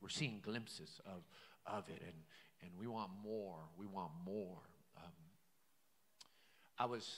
we're 0.00 0.08
seeing 0.08 0.40
glimpses 0.42 1.00
of, 1.06 1.22
of 1.66 1.88
it. 1.88 2.02
And 2.04 2.14
and 2.62 2.70
we 2.78 2.86
want 2.86 3.10
more. 3.22 3.58
We 3.76 3.86
want 3.86 4.10
more. 4.24 4.58
Um, 4.96 5.12
I 6.78 6.86
was 6.86 7.16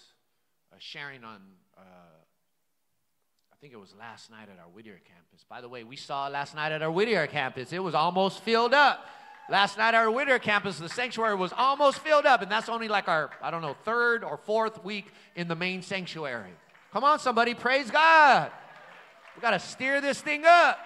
uh, 0.73 0.76
sharing 0.78 1.25
on, 1.25 1.40
uh, 1.76 1.80
I 1.80 3.57
think 3.61 3.73
it 3.73 3.80
was 3.80 3.95
last 3.99 4.30
night 4.30 4.49
at 4.52 4.59
our 4.59 4.69
Whittier 4.69 5.00
campus. 5.04 5.45
By 5.49 5.61
the 5.61 5.69
way, 5.69 5.85
we 5.85 5.97
saw 5.97 6.28
last 6.28 6.54
night 6.54 6.73
at 6.73 6.83
our 6.83 6.90
Whittier 6.90 7.26
campus, 7.26 7.73
it 7.73 7.83
was 7.83 7.95
almost 7.95 8.40
filled 8.40 8.75
up. 8.75 9.07
Last 9.49 9.78
night 9.78 9.94
our 9.94 10.11
Whittier 10.11 10.38
campus, 10.38 10.78
the 10.78 10.88
sanctuary 10.88 11.35
was 11.35 11.52
almost 11.56 11.99
filled 12.00 12.26
up, 12.26 12.42
and 12.42 12.50
that's 12.50 12.68
only 12.68 12.88
like 12.88 13.09
our, 13.09 13.30
I 13.42 13.50
don't 13.50 13.62
know, 13.62 13.76
third 13.85 14.23
or 14.23 14.37
fourth 14.37 14.85
week 14.85 15.06
in 15.35 15.49
the 15.49 15.56
main 15.56 15.82
sanctuary. 15.82 16.52
Come 16.92 17.04
on, 17.04 17.18
somebody, 17.18 17.54
praise 17.54 17.90
God. 17.90 18.50
We 19.35 19.42
got 19.42 19.50
to 19.50 19.59
steer 19.59 20.00
this 20.00 20.20
thing 20.20 20.44
up. 20.47 20.78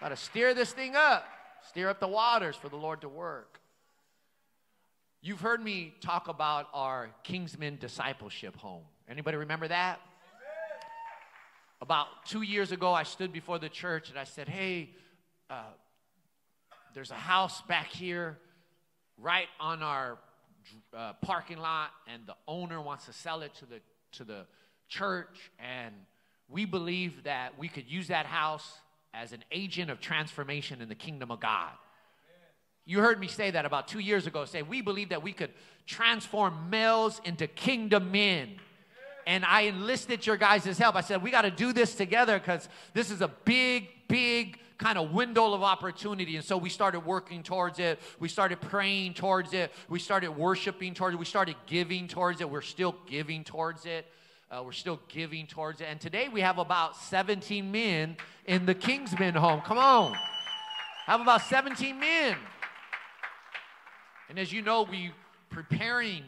Got 0.00 0.08
to 0.08 0.16
steer 0.16 0.54
this 0.54 0.72
thing 0.72 0.96
up. 0.96 1.26
Steer 1.68 1.88
up 1.88 2.00
the 2.00 2.08
waters 2.08 2.56
for 2.56 2.68
the 2.68 2.76
Lord 2.76 3.00
to 3.02 3.08
work. 3.08 3.60
You've 5.22 5.40
heard 5.40 5.62
me 5.62 5.94
talk 6.00 6.28
about 6.28 6.68
our 6.74 7.08
Kingsmen 7.24 7.78
discipleship 7.78 8.56
home. 8.56 8.82
Anybody 9.08 9.38
remember 9.38 9.68
that? 9.68 10.00
About 11.80 12.26
two 12.26 12.42
years 12.42 12.72
ago, 12.72 12.92
I 12.92 13.04
stood 13.04 13.32
before 13.32 13.58
the 13.58 13.68
church 13.68 14.10
and 14.10 14.18
I 14.18 14.24
said, 14.24 14.48
Hey, 14.48 14.90
uh, 15.48 15.64
there's 16.94 17.10
a 17.10 17.14
house 17.14 17.60
back 17.62 17.88
here 17.88 18.38
right 19.20 19.48
on 19.60 19.82
our 19.82 20.16
uh, 20.96 21.12
parking 21.22 21.58
lot, 21.58 21.90
and 22.12 22.22
the 22.26 22.36
owner 22.46 22.80
wants 22.80 23.06
to 23.06 23.12
sell 23.12 23.42
it 23.42 23.52
to 23.56 23.66
the, 23.66 23.80
to 24.12 24.24
the 24.24 24.46
church. 24.88 25.50
And 25.58 25.94
we 26.48 26.64
believe 26.64 27.24
that 27.24 27.58
we 27.58 27.68
could 27.68 27.90
use 27.90 28.08
that 28.08 28.26
house 28.26 28.78
as 29.12 29.32
an 29.32 29.44
agent 29.50 29.90
of 29.90 30.00
transformation 30.00 30.80
in 30.80 30.88
the 30.88 30.94
kingdom 30.94 31.30
of 31.30 31.40
God. 31.40 31.72
You 32.86 33.00
heard 33.00 33.18
me 33.18 33.28
say 33.28 33.50
that 33.50 33.64
about 33.64 33.88
two 33.88 33.98
years 33.98 34.26
ago. 34.26 34.44
Say, 34.44 34.62
we 34.62 34.80
believe 34.80 35.08
that 35.08 35.22
we 35.22 35.32
could 35.32 35.50
transform 35.86 36.70
males 36.70 37.20
into 37.24 37.46
kingdom 37.46 38.12
men. 38.12 38.56
And 39.26 39.44
I 39.44 39.62
enlisted 39.62 40.26
your 40.26 40.36
guys' 40.36 40.76
help. 40.76 40.94
I 40.94 41.00
said, 41.00 41.22
we 41.22 41.30
got 41.30 41.42
to 41.42 41.50
do 41.50 41.72
this 41.72 41.94
together 41.94 42.38
because 42.38 42.68
this 42.92 43.10
is 43.10 43.22
a 43.22 43.28
big, 43.28 43.88
big 44.06 44.58
kind 44.78 44.98
of 44.98 45.12
window 45.12 45.52
of 45.54 45.62
opportunity. 45.62 46.36
And 46.36 46.44
so 46.44 46.56
we 46.56 46.68
started 46.68 47.00
working 47.00 47.42
towards 47.42 47.78
it. 47.78 48.00
We 48.18 48.28
started 48.28 48.60
praying 48.60 49.14
towards 49.14 49.52
it. 49.52 49.72
We 49.88 49.98
started 49.98 50.30
worshiping 50.30 50.94
towards 50.94 51.14
it. 51.14 51.18
We 51.18 51.24
started 51.24 51.56
giving 51.66 52.08
towards 52.08 52.40
it. 52.40 52.50
We're 52.50 52.62
still 52.62 52.96
giving 53.06 53.44
towards 53.44 53.86
it. 53.86 54.06
Uh, 54.50 54.62
we're 54.62 54.72
still 54.72 55.00
giving 55.08 55.46
towards 55.46 55.80
it. 55.80 55.86
And 55.90 56.00
today 56.00 56.28
we 56.28 56.40
have 56.40 56.58
about 56.58 56.96
17 56.96 57.70
men 57.70 58.16
in 58.46 58.66
the 58.66 58.74
Kingsmen 58.74 59.34
home. 59.34 59.60
Come 59.62 59.78
on. 59.78 60.14
Have 61.06 61.20
about 61.20 61.42
17 61.42 61.98
men. 61.98 62.36
And 64.28 64.38
as 64.38 64.52
you 64.52 64.62
know, 64.62 64.82
we 64.82 65.12
preparing 65.50 66.24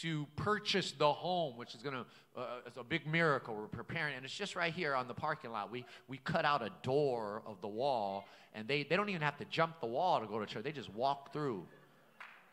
to 0.00 0.26
purchase 0.36 0.92
the 0.92 1.12
home, 1.12 1.56
which 1.56 1.74
is 1.74 1.82
going 1.82 1.94
to, 1.94 2.40
uh, 2.40 2.46
it's 2.66 2.76
a 2.76 2.84
big 2.84 3.06
miracle. 3.06 3.54
We're 3.54 3.66
preparing, 3.66 4.14
and 4.14 4.24
it's 4.24 4.34
just 4.34 4.54
right 4.54 4.72
here 4.72 4.94
on 4.94 5.08
the 5.08 5.14
parking 5.14 5.50
lot. 5.50 5.70
We, 5.70 5.84
we 6.08 6.18
cut 6.18 6.44
out 6.44 6.62
a 6.62 6.70
door 6.82 7.42
of 7.46 7.60
the 7.60 7.68
wall, 7.68 8.26
and 8.54 8.68
they, 8.68 8.84
they 8.84 8.96
don't 8.96 9.08
even 9.08 9.22
have 9.22 9.38
to 9.38 9.44
jump 9.46 9.80
the 9.80 9.86
wall 9.86 10.20
to 10.20 10.26
go 10.26 10.38
to 10.38 10.46
church. 10.46 10.64
They 10.64 10.72
just 10.72 10.92
walk 10.92 11.32
through. 11.32 11.66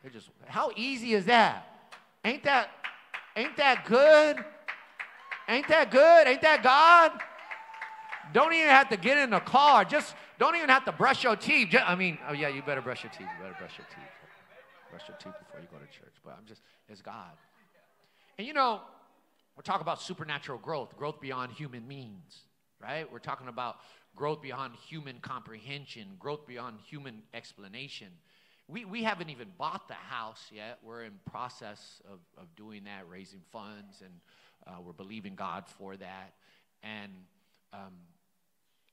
They 0.04 0.10
just, 0.10 0.30
how 0.46 0.72
easy 0.76 1.14
is 1.14 1.26
that? 1.26 1.68
Ain't 2.24 2.44
that, 2.44 2.70
ain't 3.36 3.58
that 3.58 3.86
good? 3.86 4.44
Ain't 5.48 5.68
that 5.68 5.92
good? 5.92 6.28
Ain't 6.28 6.42
that 6.42 6.64
God? 6.64 7.12
Don't 8.34 8.54
even 8.54 8.70
have 8.70 8.90
to 8.90 8.98
get 8.98 9.18
in 9.18 9.30
the 9.30 9.40
car. 9.40 9.86
Just 9.86 10.16
don't 10.40 10.56
even 10.56 10.70
have 10.70 10.86
to 10.86 10.92
brush 10.92 11.24
your 11.24 11.36
teeth. 11.36 11.70
Just, 11.72 11.88
I 11.88 11.96
mean, 11.96 12.18
oh 12.28 12.34
yeah, 12.34 12.48
you 12.48 12.62
better 12.64 12.82
brush 12.82 13.04
your 13.04 13.12
teeth. 13.12 13.28
You 13.38 13.44
better 13.44 13.56
brush 13.60 13.78
your 13.78 13.86
teeth. 13.88 14.25
Before 15.40 15.60
you 15.60 15.68
go 15.72 15.78
to 15.78 15.92
church. 15.92 16.16
But 16.24 16.36
I'm 16.38 16.46
just, 16.46 16.62
it's 16.90 17.02
God. 17.02 17.32
And 18.38 18.48
you 18.48 18.54
know, 18.54 18.82
we're 19.56 19.64
talking 19.64 19.82
about 19.82 20.02
supernatural 20.02 20.60
growth, 20.60 20.98
growth 20.98 21.22
beyond 21.22 21.52
human 21.54 21.88
means. 21.88 22.42
right? 22.82 23.10
We're 23.12 23.20
talking 23.20 23.48
about 23.48 23.78
growth 24.16 24.42
beyond 24.42 24.76
human 24.88 25.20
comprehension, 25.20 26.08
growth 26.20 26.46
beyond 26.48 26.80
human 26.86 27.24
explanation. 27.34 28.08
We, 28.68 28.86
we 28.86 29.04
haven't 29.04 29.30
even 29.30 29.48
bought 29.58 29.88
the 29.88 29.94
house 29.94 30.50
yet. 30.52 30.80
We're 30.84 31.04
in 31.04 31.14
process 31.30 32.02
of, 32.12 32.20
of 32.38 32.56
doing 32.56 32.86
that, 32.86 33.08
raising 33.10 33.42
funds, 33.52 34.02
and 34.02 34.12
uh, 34.66 34.82
we're 34.82 34.94
believing 34.94 35.36
God 35.36 35.66
for 35.68 35.96
that. 35.98 36.34
And 36.82 37.12
um, 37.74 37.94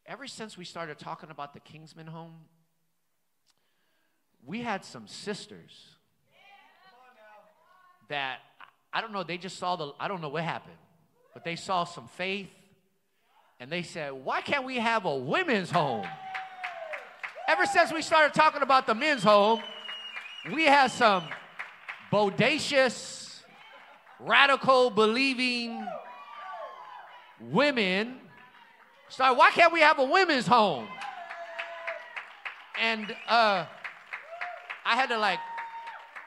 ever 0.07 0.27
since 0.27 0.59
we 0.59 0.65
started 0.65 0.99
talking 0.99 1.31
about 1.31 1.55
the 1.55 1.61
Kingsman 1.61 2.07
home, 2.07 2.35
we 4.45 4.61
had 4.61 4.85
some 4.85 5.07
sisters 5.07 5.97
that 8.09 8.39
I 8.93 9.01
don't 9.01 9.13
know, 9.13 9.23
they 9.23 9.39
just 9.39 9.59
saw 9.59 9.77
the, 9.77 9.93
I 9.99 10.07
don't 10.07 10.21
know 10.21 10.29
what 10.29 10.45
happened, 10.45 10.77
but 11.33 11.45
they 11.45 11.57
saw 11.57 11.85
some 11.85 12.09
faith 12.09 12.49
and 13.59 13.71
they 13.71 13.83
said, 13.83 14.13
Why 14.13 14.43
can't 14.43 14.65
we 14.65 14.77
have 14.77 15.07
a 15.07 15.17
women's 15.17 15.71
home? 15.71 16.07
Ever 17.49 17.65
since 17.65 17.93
we 17.93 18.03
started 18.03 18.35
talking 18.35 18.63
about 18.63 18.87
the 18.87 18.95
men's 18.95 19.23
home, 19.23 19.63
we 20.53 20.65
had 20.65 20.91
some 20.91 21.25
bodacious, 22.13 23.41
radical 24.21 24.91
believing 24.91 25.87
women 27.41 28.19
start, 29.09 29.37
why 29.37 29.51
can't 29.51 29.73
we 29.73 29.81
have 29.81 29.99
a 29.99 30.05
women's 30.05 30.47
home? 30.47 30.87
And 32.81 33.15
uh, 33.29 33.67
I 34.85 34.97
had 34.97 35.09
to 35.09 35.19
like, 35.19 35.39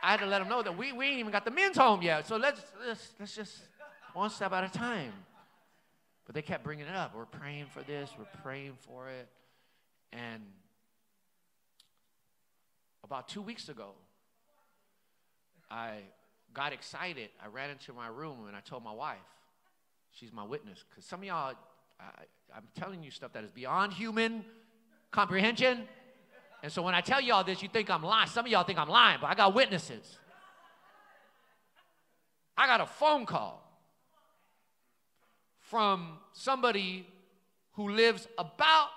I 0.02 0.12
had 0.12 0.20
to 0.20 0.26
let 0.26 0.40
them 0.40 0.50
know 0.50 0.62
that 0.62 0.78
we, 0.78 0.94
we 0.94 1.08
ain't 1.08 1.20
even 1.20 1.32
got 1.32 1.46
the 1.46 1.52
men's 1.52 1.78
home 1.78 2.02
yet. 2.02 2.28
So 2.28 2.38
let's, 2.38 2.62
let's, 2.88 3.14
let's 3.20 3.36
just 3.36 3.58
one 4.14 4.30
step 4.30 4.52
at 4.54 4.64
a 4.64 4.70
time. 4.70 5.14
But 6.26 6.36
they 6.36 6.42
kept 6.42 6.64
bringing 6.64 6.86
it 6.86 6.96
up. 6.96 7.16
We're 7.16 7.26
praying 7.26 7.66
for 7.74 7.82
this, 7.84 8.10
we're 8.18 8.26
praying 8.42 8.78
for 8.88 9.10
it. 9.10 9.28
And 10.12 10.42
about 13.04 13.28
two 13.28 13.42
weeks 13.42 13.70
ago, 13.70 13.92
I 15.70 15.98
got 16.54 16.74
excited. 16.74 17.30
I 17.44 17.48
ran 17.48 17.70
into 17.70 17.94
my 17.94 18.08
room 18.08 18.48
and 18.48 18.56
I 18.56 18.62
told 18.62 18.84
my 18.84 18.94
wife, 18.94 19.18
she's 20.12 20.32
my 20.32 20.44
witness. 20.44 20.84
Because 20.90 21.06
some 21.06 21.20
of 21.20 21.26
y'all, 21.26 21.54
I, 22.00 22.06
I'm 22.56 22.64
telling 22.80 23.04
you 23.04 23.12
stuff 23.12 23.34
that 23.34 23.44
is 23.44 23.52
beyond 23.52 23.94
human 23.94 24.46
comprehension. 25.12 25.84
And 26.65 26.74
so 26.74 26.81
when 26.81 26.95
I 26.95 27.01
tell 27.01 27.22
y'all 27.22 27.43
this, 27.43 27.62
you 27.62 27.69
think 27.69 27.91
I'm 27.91 28.01
lying. 28.01 28.27
Some 28.27 28.48
of 28.48 28.51
y'all 28.51 28.63
think 28.63 28.79
I'm 28.79 28.89
lying, 28.89 29.19
but 29.22 29.27
I 29.27 29.36
got 29.36 29.53
witnesses. 29.53 30.17
I 32.57 32.65
got 32.65 32.81
a 32.81 32.88
phone 32.88 33.27
call 33.27 33.62
from 35.60 36.17
somebody 36.34 37.05
who 37.74 37.89
lives 37.89 38.27
about 38.39 38.88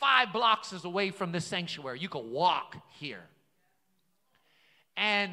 five 0.00 0.32
blocks 0.32 0.72
away 0.82 1.10
from 1.12 1.30
this 1.30 1.44
sanctuary. 1.44 2.00
You 2.00 2.08
could 2.08 2.28
walk 2.28 2.76
here. 2.98 3.22
And 4.96 5.30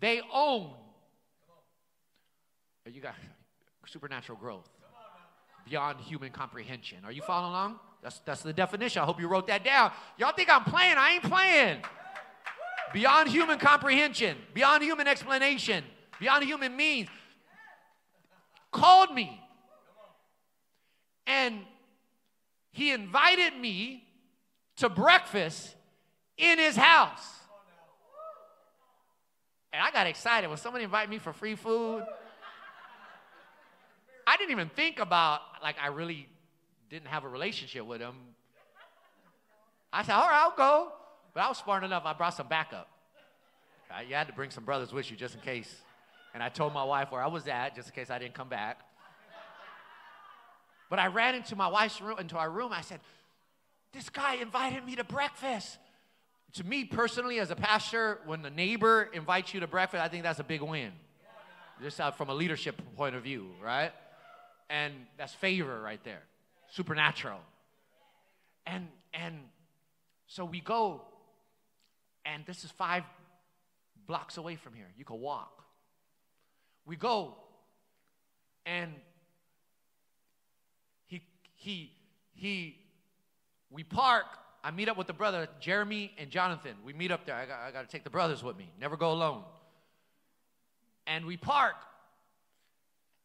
they 0.00 0.22
own, 0.32 0.70
you 2.90 3.02
got 3.02 3.16
supernatural 3.84 4.38
growth 4.38 4.70
beyond 5.68 6.00
human 6.00 6.30
comprehension. 6.30 7.04
Are 7.04 7.12
you 7.12 7.20
following 7.20 7.50
along? 7.50 7.78
That's, 8.02 8.18
that's 8.20 8.42
the 8.42 8.52
definition. 8.52 9.02
I 9.02 9.04
hope 9.04 9.20
you 9.20 9.28
wrote 9.28 9.46
that 9.46 9.64
down. 9.64 9.92
Y'all 10.18 10.32
think 10.32 10.48
I'm 10.50 10.64
playing? 10.64 10.96
I 10.96 11.12
ain't 11.12 11.22
playing. 11.22 11.82
Beyond 12.92 13.28
human 13.28 13.58
comprehension, 13.58 14.36
beyond 14.52 14.82
human 14.82 15.06
explanation, 15.06 15.84
beyond 16.20 16.44
human 16.44 16.76
means. 16.76 17.08
Called 18.70 19.14
me 19.14 19.42
and 21.26 21.60
he 22.72 22.90
invited 22.90 23.56
me 23.58 24.04
to 24.76 24.88
breakfast 24.88 25.74
in 26.36 26.58
his 26.58 26.76
house. 26.76 27.26
And 29.72 29.82
I 29.82 29.90
got 29.90 30.06
excited 30.06 30.48
when 30.48 30.58
somebody 30.58 30.84
invited 30.84 31.08
me 31.08 31.18
for 31.18 31.32
free 31.32 31.54
food. 31.54 32.04
I 34.26 34.36
didn't 34.36 34.50
even 34.50 34.68
think 34.68 34.98
about, 34.98 35.40
like, 35.62 35.76
I 35.82 35.88
really 35.88 36.28
didn't 36.92 37.08
have 37.08 37.24
a 37.24 37.28
relationship 37.28 37.86
with 37.86 38.02
him. 38.02 38.14
I 39.92 40.02
said, 40.02 40.12
all 40.12 40.28
right, 40.28 40.42
I'll 40.42 40.54
go. 40.54 40.92
But 41.32 41.42
I 41.42 41.48
was 41.48 41.56
smart 41.56 41.84
enough, 41.84 42.02
I 42.04 42.12
brought 42.12 42.34
some 42.34 42.48
backup. 42.48 42.86
Right? 43.90 44.06
You 44.06 44.14
had 44.14 44.26
to 44.26 44.34
bring 44.34 44.50
some 44.50 44.64
brothers 44.64 44.92
with 44.92 45.10
you 45.10 45.16
just 45.16 45.34
in 45.34 45.40
case. 45.40 45.74
And 46.34 46.42
I 46.42 46.50
told 46.50 46.74
my 46.74 46.84
wife 46.84 47.10
where 47.10 47.22
I 47.22 47.28
was 47.28 47.48
at 47.48 47.74
just 47.74 47.88
in 47.88 47.94
case 47.94 48.10
I 48.10 48.18
didn't 48.18 48.34
come 48.34 48.50
back. 48.50 48.80
But 50.90 50.98
I 50.98 51.06
ran 51.06 51.34
into 51.34 51.56
my 51.56 51.68
wife's 51.68 52.02
room, 52.02 52.18
into 52.18 52.36
our 52.36 52.50
room. 52.50 52.72
I 52.72 52.82
said, 52.82 53.00
This 53.94 54.10
guy 54.10 54.34
invited 54.34 54.84
me 54.84 54.94
to 54.96 55.04
breakfast. 55.04 55.78
To 56.54 56.64
me 56.64 56.84
personally, 56.84 57.40
as 57.40 57.50
a 57.50 57.56
pastor, 57.56 58.18
when 58.26 58.42
the 58.42 58.50
neighbor 58.50 59.08
invites 59.14 59.54
you 59.54 59.60
to 59.60 59.66
breakfast, 59.66 60.02
I 60.02 60.08
think 60.08 60.22
that's 60.24 60.40
a 60.40 60.44
big 60.44 60.60
win. 60.60 60.92
Just 61.82 61.98
uh, 61.98 62.10
from 62.10 62.28
a 62.28 62.34
leadership 62.34 62.80
point 62.96 63.14
of 63.14 63.22
view, 63.22 63.48
right? 63.64 63.92
And 64.68 64.92
that's 65.16 65.32
favor 65.32 65.80
right 65.80 66.00
there. 66.04 66.22
Supernatural. 66.72 67.40
And 68.66 68.88
and 69.14 69.34
so 70.26 70.44
we 70.44 70.60
go, 70.60 71.02
and 72.24 72.44
this 72.46 72.64
is 72.64 72.70
five 72.70 73.04
blocks 74.06 74.38
away 74.38 74.56
from 74.56 74.74
here. 74.74 74.86
You 74.96 75.04
can 75.04 75.20
walk. 75.20 75.62
We 76.86 76.96
go, 76.96 77.36
and 78.66 78.92
he, 81.06 81.22
he, 81.54 81.92
he 82.34 82.78
we 83.70 83.84
park. 83.84 84.24
I 84.64 84.70
meet 84.70 84.88
up 84.88 84.96
with 84.96 85.06
the 85.06 85.12
brother, 85.12 85.48
Jeremy 85.60 86.12
and 86.18 86.30
Jonathan. 86.30 86.72
We 86.84 86.92
meet 86.92 87.10
up 87.10 87.26
there. 87.26 87.34
I 87.34 87.46
got, 87.46 87.60
I 87.60 87.70
got 87.72 87.82
to 87.82 87.88
take 87.88 88.04
the 88.04 88.10
brothers 88.10 88.42
with 88.42 88.56
me. 88.56 88.70
Never 88.80 88.96
go 88.96 89.12
alone. 89.12 89.42
And 91.06 91.26
we 91.26 91.36
park. 91.36 91.74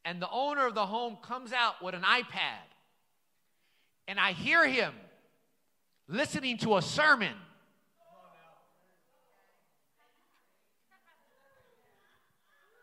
And 0.03 0.21
the 0.21 0.29
owner 0.31 0.65
of 0.65 0.73
the 0.73 0.85
home 0.85 1.17
comes 1.21 1.53
out 1.53 1.83
with 1.83 1.93
an 1.93 2.01
iPad. 2.01 2.65
And 4.07 4.19
I 4.19 4.31
hear 4.31 4.67
him 4.67 4.93
listening 6.07 6.57
to 6.59 6.77
a 6.77 6.81
sermon. 6.81 7.33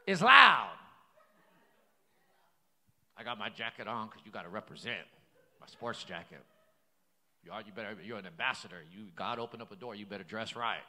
Is 0.07 0.21
loud. 0.21 0.69
I 3.17 3.25
got 3.25 3.39
my 3.39 3.49
jacket 3.49 3.89
on 3.89 4.09
because 4.09 4.21
you 4.27 4.31
got 4.31 4.43
to 4.43 4.51
represent 4.51 5.01
my 5.61 5.67
sports 5.67 6.05
jacket. 6.05 6.43
You 7.43 7.53
are, 7.53 7.63
you 7.63 7.73
better, 7.75 7.97
you're 8.05 8.19
an 8.19 8.27
ambassador. 8.27 8.83
You, 8.93 9.07
God 9.17 9.39
opened 9.39 9.63
up 9.63 9.73
a 9.73 9.77
door. 9.77 9.95
You 9.95 10.05
better 10.05 10.25
dress 10.25 10.55
right. 10.57 10.83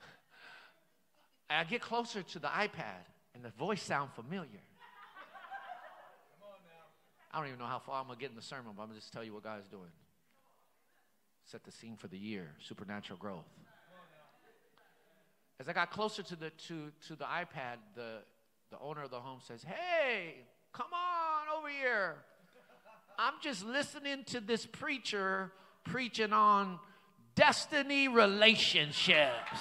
I 1.50 1.64
get 1.64 1.80
closer 1.80 2.22
to 2.22 2.38
the 2.38 2.46
iPad, 2.46 3.02
and 3.34 3.44
the 3.44 3.50
voice 3.50 3.82
sound 3.82 4.10
familiar. 4.14 4.60
I 7.30 7.38
don't 7.38 7.48
even 7.48 7.58
know 7.58 7.66
how 7.66 7.78
far 7.78 8.00
I'm 8.00 8.06
gonna 8.06 8.18
get 8.18 8.30
in 8.30 8.36
the 8.36 8.42
sermon, 8.42 8.72
but 8.76 8.82
I'm 8.82 8.88
gonna 8.88 9.00
just 9.00 9.12
tell 9.12 9.24
you 9.24 9.34
what 9.34 9.42
God 9.42 9.60
is 9.60 9.68
doing. 9.68 9.90
Set 11.44 11.64
the 11.64 11.72
scene 11.72 11.96
for 11.96 12.08
the 12.08 12.18
year, 12.18 12.54
supernatural 12.60 13.18
growth. 13.18 13.48
As 15.60 15.68
I 15.68 15.72
got 15.72 15.90
closer 15.90 16.22
to 16.22 16.36
the 16.36 16.50
to 16.50 16.92
to 17.08 17.16
the 17.16 17.24
iPad, 17.24 17.78
the 17.94 18.18
the 18.70 18.78
owner 18.80 19.02
of 19.02 19.10
the 19.10 19.20
home 19.20 19.40
says, 19.42 19.62
"Hey, 19.62 20.46
come 20.72 20.92
on." 20.92 21.28
over 21.58 21.68
here. 21.68 22.14
I'm 23.18 23.34
just 23.42 23.64
listening 23.64 24.24
to 24.26 24.40
this 24.40 24.64
preacher 24.64 25.50
preaching 25.84 26.32
on 26.32 26.78
destiny 27.34 28.06
relationships. 28.06 29.60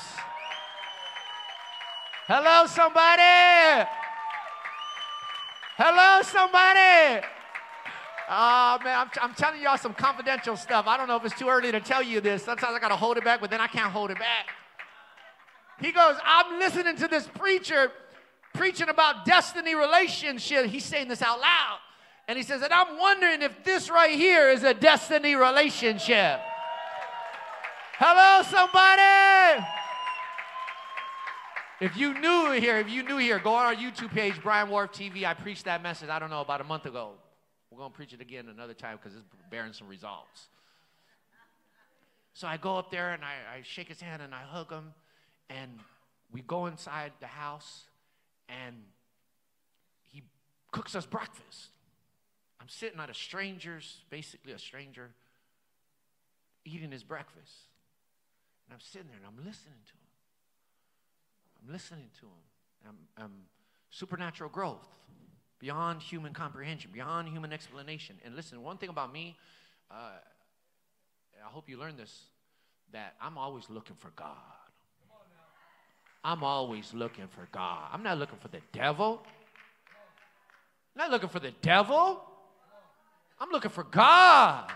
Hello, 2.28 2.68
somebody. 2.68 3.90
Hello, 5.78 6.22
somebody. 6.22 7.26
Oh, 8.30 8.78
man, 8.84 9.00
I'm, 9.00 9.10
I'm 9.22 9.34
telling 9.36 9.62
y'all 9.62 9.78
some 9.78 9.94
confidential 9.94 10.58
stuff. 10.58 10.86
I 10.86 10.98
don't 10.98 11.08
know 11.08 11.16
if 11.16 11.24
it's 11.24 11.40
too 11.40 11.48
early 11.48 11.72
to 11.72 11.80
tell 11.80 12.04
you 12.04 12.20
this. 12.20 12.44
Sometimes 12.44 12.76
I 12.76 12.80
got 12.80 12.90
to 12.90 12.98
hold 12.98 13.18
it 13.18 13.24
back, 13.24 13.40
but 13.40 13.50
then 13.50 13.62
I 13.62 13.68
can't 13.68 13.92
hold 13.92 14.12
it 14.12 14.20
back. 14.20 14.50
He 15.80 15.92
goes, 15.92 16.16
I'm 16.26 16.60
listening 16.60 16.98
to 16.98 17.08
this 17.08 17.28
preacher 17.28 17.92
preaching 18.54 18.90
about 18.90 19.26
destiny 19.26 19.76
relationship. 19.76 20.66
He's 20.66 20.84
saying 20.84 21.08
this 21.08 21.22
out 21.22 21.40
loud. 21.40 21.78
And 22.28 22.36
he 22.36 22.44
says, 22.44 22.62
and 22.62 22.74
I'm 22.74 23.00
wondering 23.00 23.42
if 23.42 23.64
this 23.64 23.90
right 23.90 24.18
here 24.18 24.50
is 24.50 24.64
a 24.64 24.74
destiny 24.74 25.36
relationship. 25.36 26.42
Hello, 27.98 28.44
somebody. 28.44 29.66
If 31.80 31.96
you 31.96 32.20
new 32.20 32.52
here, 32.60 32.78
if 32.78 32.90
you 32.90 33.04
new 33.04 33.18
here, 33.18 33.40
go 33.40 33.54
on 33.54 33.68
our 33.68 33.76
YouTube 33.76 34.10
page, 34.10 34.42
Brian 34.42 34.70
Warth 34.70 34.92
TV. 34.92 35.24
I 35.24 35.34
preached 35.34 35.66
that 35.66 35.82
message, 35.82 36.10
I 36.10 36.20
don't 36.20 36.30
know, 36.30 36.42
about 36.42 36.60
a 36.60 36.66
month 36.66 36.86
ago. 36.86 37.14
We're 37.78 37.84
going 37.84 37.92
to 37.92 37.96
preach 37.96 38.14
it 38.14 38.22
again 38.22 38.48
another 38.50 38.74
time 38.74 38.98
because 38.98 39.16
it's 39.16 39.24
bearing 39.52 39.72
some 39.72 39.88
results. 39.88 40.48
So 42.34 42.48
I 42.48 42.58
go 42.58 42.76
up 42.76 42.90
there 42.90 43.14
and 43.14 43.24
I, 43.24 43.58
I 43.58 43.62
shake 43.62 43.88
his 43.88 44.02
hand 44.02 44.20
and 44.20 44.34
I 44.34 44.42
hug 44.42 44.72
him. 44.72 44.96
And 45.52 45.80
we 46.32 46.42
go 46.42 46.66
inside 46.66 47.12
the 47.20 47.28
house 47.28 47.84
and 48.50 48.78
he 50.12 50.24
cooks 50.72 50.96
us 50.96 51.06
breakfast. 51.06 51.70
I'm 52.60 52.68
sitting 52.68 53.00
at 53.00 53.12
a 53.12 53.14
stranger's, 53.14 54.02
basically 54.10 54.54
a 54.54 54.60
stranger, 54.60 55.12
eating 56.66 56.92
his 56.92 57.04
breakfast. 57.04 57.54
And 58.66 58.74
I'm 58.74 58.82
sitting 58.82 59.08
there 59.10 59.18
and 59.18 59.26
I'm 59.28 59.46
listening 59.46 59.78
to 59.86 59.94
him. 59.94 60.10
I'm 61.62 61.74
listening 61.74 62.10
to 62.22 62.26
him. 62.26 62.88
I'm, 62.88 63.24
I'm 63.24 63.34
supernatural 63.92 64.50
growth 64.50 64.88
beyond 65.60 66.02
human 66.02 66.34
comprehension, 66.34 66.92
beyond 66.94 67.30
human 67.30 67.52
explanation. 67.52 68.18
And 68.24 68.36
listen, 68.36 68.62
one 68.62 68.78
thing 68.78 68.90
about 68.90 69.12
me, 69.12 69.38
uh, 69.90 70.20
I 71.46 71.50
hope 71.50 71.70
you 71.70 71.78
learn 71.78 71.98
this, 71.98 72.24
that 72.92 73.16
I'm 73.22 73.38
always 73.38 73.70
looking 73.70 73.96
for 73.96 74.12
God. 74.16 74.36
I'm 76.24 76.44
always 76.44 76.94
looking 76.94 77.28
for 77.28 77.48
God. 77.52 77.90
I'm 77.92 78.04
not 78.04 78.18
looking 78.18 78.38
for 78.40 78.50
the 78.50 78.62
devil. 78.74 79.22
I'm 80.96 81.00
not 81.00 81.12
looking 81.12 81.30
for 81.30 81.40
the 81.40 81.52
devil. 81.62 82.22
I'm 83.40 83.50
looking 83.50 83.72
for 83.72 83.84
God. 83.84 84.72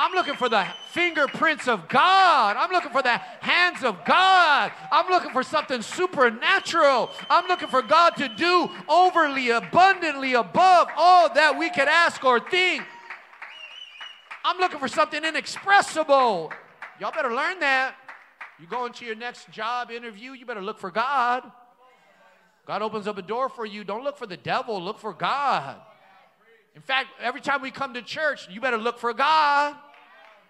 I'm 0.00 0.12
looking 0.12 0.34
for 0.34 0.48
the 0.48 0.64
fingerprints 0.92 1.66
of 1.66 1.88
God. 1.88 2.56
I'm 2.56 2.70
looking 2.70 2.92
for 2.92 3.02
the 3.02 3.18
hands 3.18 3.82
of 3.82 4.04
God. 4.04 4.70
I'm 4.92 5.08
looking 5.10 5.32
for 5.32 5.42
something 5.42 5.82
supernatural. 5.82 7.10
I'm 7.28 7.48
looking 7.48 7.66
for 7.66 7.82
God 7.82 8.10
to 8.10 8.28
do 8.28 8.70
overly, 8.88 9.50
abundantly 9.50 10.34
above 10.34 10.86
all 10.96 11.34
that 11.34 11.58
we 11.58 11.68
could 11.70 11.88
ask 11.88 12.24
or 12.24 12.38
think. 12.38 12.84
I'm 14.44 14.58
looking 14.58 14.78
for 14.78 14.86
something 14.86 15.24
inexpressible. 15.24 16.52
Y'all 17.00 17.12
better 17.12 17.34
learn 17.34 17.58
that. 17.58 17.96
You 18.60 18.68
go 18.68 18.86
into 18.86 19.04
your 19.04 19.16
next 19.16 19.50
job 19.50 19.90
interview, 19.90 20.30
you 20.30 20.46
better 20.46 20.62
look 20.62 20.78
for 20.78 20.92
God. 20.92 21.42
God 22.66 22.82
opens 22.82 23.08
up 23.08 23.18
a 23.18 23.22
door 23.22 23.48
for 23.48 23.66
you. 23.66 23.82
Don't 23.82 24.04
look 24.04 24.16
for 24.16 24.28
the 24.28 24.36
devil, 24.36 24.80
look 24.80 25.00
for 25.00 25.12
God. 25.12 25.74
In 26.76 26.82
fact, 26.82 27.08
every 27.20 27.40
time 27.40 27.62
we 27.62 27.72
come 27.72 27.94
to 27.94 28.02
church, 28.02 28.48
you 28.48 28.60
better 28.60 28.78
look 28.78 29.00
for 29.00 29.12
God. 29.12 29.74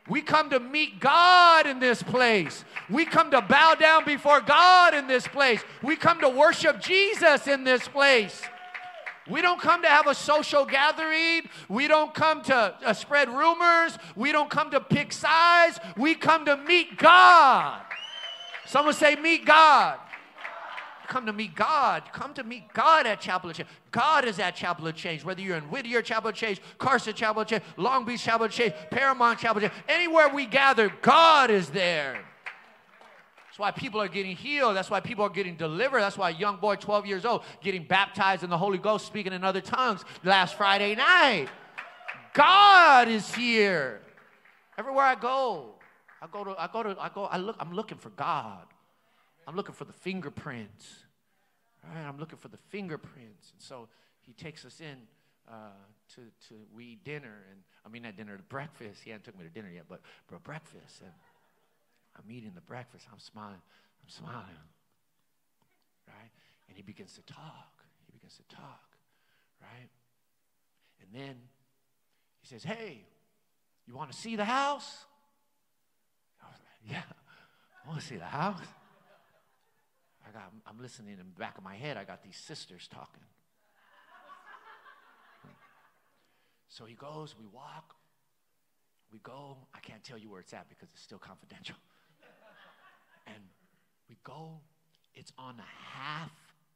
We 0.09 0.23
come 0.23 0.51
to 0.51 0.61
meet 0.61 1.01
God 1.01 1.67
in 1.67 1.81
this 1.81 2.03
place. 2.03 2.65
We 2.89 3.05
come 3.05 3.31
to 3.31 3.43
bow 3.43 3.75
down 3.75 4.05
before 4.05 4.41
God 4.41 4.95
in 4.95 5.07
this 5.07 5.27
place. 5.29 5.61
We 5.83 5.97
come 5.97 6.21
to 6.21 6.29
worship 6.29 6.81
Jesus 6.81 7.47
in 7.47 7.65
this 7.65 7.87
place. 7.87 8.41
We 9.29 9.43
don't 9.43 9.61
come 9.61 9.83
to 9.83 9.89
have 9.89 10.07
a 10.07 10.15
social 10.15 10.65
gathering. 10.65 11.43
We 11.69 11.87
don't 11.87 12.15
come 12.15 12.43
to 12.45 12.75
uh, 12.83 12.95
spread 12.95 13.29
rumors. 13.29 13.99
We 14.17 14.33
don't 14.33 14.49
come 14.49 14.71
to 14.71 14.81
pick 14.81 15.13
sides. 15.13 15.79
We 15.99 16.15
come 16.15 16.47
to 16.47 16.57
meet 16.57 16.97
God. 16.97 17.83
Someone 18.65 18.95
say, 18.95 19.17
Meet 19.17 19.45
God 19.45 19.99
come 21.09 21.27
to 21.27 21.33
meet 21.33 21.55
God. 21.55 22.05
Come 22.13 22.35
to 22.35 22.45
meet 22.45 22.73
God 22.73 23.07
at 23.07 23.21
Chapel 23.21 23.51
of 23.51 23.57
Change. 23.57 23.69
God 23.91 24.25
is 24.25 24.39
at 24.39 24.55
Chapel 24.55 24.87
of 24.87 24.95
Change. 24.95 25.25
Whether 25.25 25.41
you're 25.41 25.57
in 25.57 25.65
Whittier 25.65 26.03
Chapel 26.03 26.31
of 26.31 26.37
Change, 26.37 26.61
Carson 26.79 27.15
Chapel 27.15 27.43
of 27.43 27.49
Change, 27.49 27.63
Long 27.77 28.05
Beach 28.05 28.23
Chapel 28.23 28.47
of 28.47 28.53
Change, 28.53 28.75
Paramount 28.91 29.39
Chapel 29.41 29.65
of 29.65 29.71
Change, 29.71 29.83
anywhere 29.89 30.29
we 30.29 30.47
gather, 30.47 30.93
God 31.03 31.51
is 31.51 31.71
there. 31.71 32.25
That's 33.47 33.59
why 33.59 33.71
people 33.73 34.01
are 34.01 34.09
getting 34.09 34.37
healed. 34.37 34.77
That's 34.77 34.91
why 34.91 35.01
people 35.01 35.25
are 35.25 35.31
getting 35.31 35.57
delivered. 35.57 36.01
That's 36.01 36.17
why 36.17 36.31
a 36.31 36.35
young 36.35 36.59
boy, 36.59 36.77
12 36.77 37.07
years 37.07 37.25
old, 37.25 37.43
getting 37.61 37.83
baptized 37.83 38.45
in 38.45 38.51
the 38.51 38.59
Holy 38.59 38.79
Ghost, 38.79 39.07
speaking 39.07 39.33
in 39.33 39.43
other 39.43 39.61
tongues 39.61 40.05
last 40.23 40.57
Friday 40.57 40.95
night. 40.95 41.49
God 42.35 43.09
is 43.09 43.35
here. 43.35 44.01
Everywhere 44.77 45.05
I 45.05 45.17
go, 45.17 45.75
I 46.23 46.29
go 46.29 46.45
to, 46.45 46.51
I 46.57 46.69
go 46.73 46.83
to, 46.85 46.97
I 47.01 47.09
go, 47.09 47.25
I 47.25 47.39
look, 47.39 47.57
I'm 47.59 47.73
looking 47.73 47.99
for 47.99 48.11
God. 48.11 48.63
I'm 49.49 49.57
looking 49.57 49.75
for 49.75 49.87
the 49.87 49.95
fingerprints. 49.95 50.87
Right? 51.83 52.07
I'm 52.07 52.19
looking 52.19 52.37
for 52.37 52.49
the 52.49 52.59
fingerprints. 52.59 53.53
And 53.53 53.63
so 53.63 53.89
he 54.21 54.35
takes 54.35 54.67
us 54.67 54.79
in 54.81 54.99
uh, 55.51 55.71
to, 56.17 56.21
to 56.49 56.55
we 56.75 56.85
eat 56.85 57.05
dinner. 57.05 57.33
And 57.51 57.61
I 57.87 57.89
mean, 57.89 58.03
not 58.03 58.15
dinner, 58.15 58.39
breakfast. 58.51 59.01
He 59.03 59.11
hadn't 59.11 59.25
took 59.25 59.39
me 59.39 59.45
to 59.45 59.51
dinner 59.51 59.71
yet, 59.75 59.85
but, 59.89 60.03
but 60.31 60.45
breakfast. 60.45 61.01
And 61.01 61.11
I'm 62.15 62.31
eating 62.31 62.53
the 62.55 62.61
breakfast. 62.61 63.07
I'm 63.11 63.19
smiling. 63.19 63.55
I'm 63.55 64.09
smiling. 64.11 64.69
Right? 66.07 66.31
And 66.69 66.77
he 66.77 66.83
begins 66.83 67.15
to 67.15 67.23
talk. 67.23 67.85
He 68.05 68.13
begins 68.13 68.37
to 68.37 68.55
talk. 68.55 68.97
Right? 69.63 69.89
And 71.01 71.23
then 71.23 71.37
he 72.43 72.47
says, 72.49 72.65
Hey, 72.65 73.01
you 73.87 73.97
want 73.97 74.13
to 74.13 74.17
see 74.19 74.37
the 74.37 74.45
house? 74.45 75.07
I 76.43 76.49
was 76.51 76.59
like, 76.59 76.93
Yeah, 76.93 77.03
I 77.87 77.89
want 77.89 78.03
to 78.03 78.07
see 78.07 78.17
the 78.17 78.25
house. 78.25 78.61
I 80.29 80.33
got, 80.33 80.53
I'm 80.67 80.81
listening 80.81 81.13
in 81.13 81.19
the 81.19 81.25
back 81.39 81.57
of 81.57 81.65
my 81.65 81.75
head. 81.75 81.97
I 81.97 82.05
got 82.05 82.23
these 82.23 82.37
sisters 82.37 82.89
talking. 82.93 83.23
So 86.69 86.85
he 86.85 86.95
goes, 86.95 87.35
we 87.39 87.47
walk, 87.47 87.95
we 89.11 89.19
go. 89.21 89.57
I 89.75 89.81
can't 89.81 90.05
tell 90.05 90.19
you 90.19 90.31
where 90.31 90.41
it's 90.41 90.53
at 90.53 90.69
because 90.69 90.91
it's 90.93 91.03
still 91.03 91.19
confidential. 91.19 91.77
and 93.27 93.43
we 94.09 94.17
go, 94.23 94.61
it's 95.15 95.33
on 95.39 95.55
a 95.59 95.97
half 95.97 96.31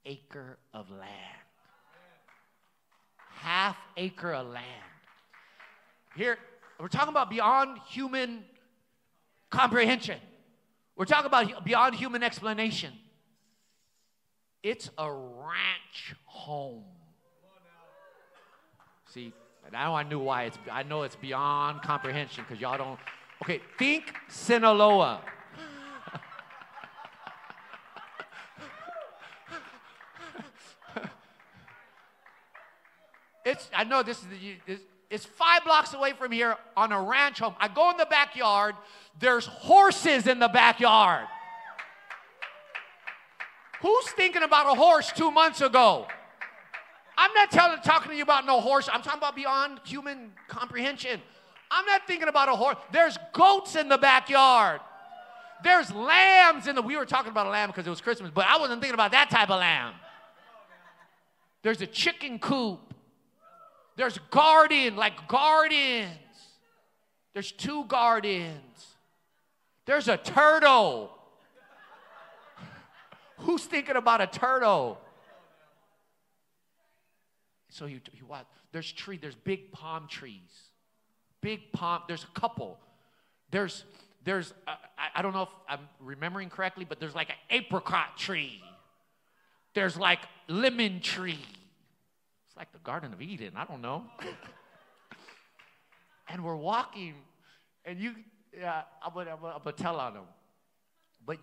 acre 0.06 0.58
of 0.72 0.90
land. 0.90 1.46
Half 3.16 3.76
acre 3.96 4.32
of 4.32 4.46
land. 4.46 4.64
Here, 6.16 6.38
we're 6.80 6.88
talking 6.88 7.10
about 7.10 7.28
beyond 7.28 7.78
human 7.88 8.44
comprehension. 9.50 10.18
We're 10.96 11.04
talking 11.04 11.26
about 11.26 11.64
beyond 11.64 11.94
human 11.96 12.22
explanation. 12.22 12.92
It's 14.62 14.90
a 14.96 15.10
ranch 15.10 16.14
home. 16.24 16.84
See, 19.08 19.32
now 19.72 19.94
I 19.94 20.04
knew 20.04 20.20
why 20.20 20.44
it's, 20.44 20.56
I 20.70 20.84
know 20.84 21.02
it's 21.02 21.16
beyond 21.16 21.82
comprehension 21.82 22.44
because 22.48 22.60
y'all 22.60 22.78
don't. 22.78 23.00
Okay, 23.42 23.60
think 23.76 24.14
Sinaloa. 24.28 25.20
it's, 33.44 33.68
I 33.74 33.82
know 33.84 34.04
this 34.04 34.18
is, 34.18 34.26
the, 34.66 34.78
it's 35.10 35.24
five 35.24 35.64
blocks 35.64 35.92
away 35.92 36.12
from 36.12 36.30
here 36.30 36.56
on 36.76 36.92
a 36.92 37.02
ranch 37.02 37.40
home. 37.40 37.54
I 37.58 37.66
go 37.68 37.90
in 37.90 37.96
the 37.96 38.06
backyard, 38.06 38.76
there's 39.18 39.44
horses 39.44 40.28
in 40.28 40.38
the 40.38 40.48
backyard. 40.48 41.26
Who's 43.82 44.08
thinking 44.10 44.44
about 44.44 44.66
a 44.66 44.78
horse 44.78 45.12
two 45.12 45.30
months 45.30 45.60
ago? 45.60 46.06
I'm 47.18 47.32
not 47.34 47.50
talking 47.82 48.10
to 48.10 48.16
you 48.16 48.22
about 48.22 48.46
no 48.46 48.60
horse. 48.60 48.88
I'm 48.90 49.02
talking 49.02 49.18
about 49.18 49.36
beyond 49.36 49.80
human 49.84 50.32
comprehension. 50.48 51.20
I'm 51.70 51.84
not 51.86 52.06
thinking 52.06 52.28
about 52.28 52.48
a 52.48 52.52
horse. 52.52 52.76
There's 52.92 53.18
goats 53.32 53.76
in 53.76 53.88
the 53.88 53.98
backyard. 53.98 54.80
There's 55.64 55.92
lambs 55.92 56.66
in 56.66 56.74
the. 56.74 56.82
We 56.82 56.96
were 56.96 57.06
talking 57.06 57.30
about 57.30 57.46
a 57.46 57.50
lamb 57.50 57.70
because 57.70 57.86
it 57.86 57.90
was 57.90 58.00
Christmas, 58.00 58.30
but 58.32 58.46
I 58.46 58.58
wasn't 58.58 58.80
thinking 58.80 58.94
about 58.94 59.12
that 59.12 59.30
type 59.30 59.50
of 59.50 59.60
lamb. 59.60 59.94
There's 61.62 61.80
a 61.80 61.86
chicken 61.86 62.38
coop. 62.38 62.94
There's 63.96 64.18
garden, 64.30 64.96
like 64.96 65.28
gardens. 65.28 66.08
There's 67.32 67.52
two 67.52 67.84
gardens. 67.84 68.86
There's 69.86 70.08
a 70.08 70.16
turtle. 70.16 71.10
Who's 73.42 73.64
thinking 73.64 73.96
about 73.96 74.20
a 74.20 74.26
turtle? 74.26 74.98
So 77.68 77.86
you, 77.86 78.00
you 78.12 78.26
what? 78.26 78.46
There's 78.72 78.90
tree. 78.92 79.16
There's 79.16 79.34
big 79.34 79.72
palm 79.72 80.06
trees. 80.08 80.70
Big 81.40 81.72
palm. 81.72 82.02
There's 82.06 82.24
a 82.24 82.38
couple. 82.38 82.78
There's 83.50 83.84
there's 84.24 84.52
uh, 84.68 84.74
I, 85.14 85.22
don't 85.22 85.32
know 85.32 85.42
if 85.42 85.48
I'm 85.68 85.88
remembering 85.98 86.48
correctly, 86.48 86.86
but 86.88 87.00
there's 87.00 87.14
like 87.14 87.30
an 87.30 87.36
apricot 87.50 88.16
tree. 88.16 88.62
There's 89.74 89.96
like 89.96 90.20
lemon 90.48 91.00
tree. 91.00 91.40
It's 92.46 92.56
like 92.56 92.72
the 92.72 92.78
Garden 92.78 93.12
of 93.12 93.20
Eden. 93.20 93.52
I 93.56 93.64
don't 93.64 93.80
know. 93.80 94.04
and 96.28 96.44
we're 96.44 96.56
walking, 96.56 97.14
and 97.84 97.98
you, 97.98 98.14
yeah, 98.56 98.82
I'm 99.02 99.12
gonna, 99.12 99.32
I'm 99.32 99.62
gonna 99.64 99.72
tell 99.72 99.96
on 99.96 100.14
them. 100.14 100.24
But 101.26 101.38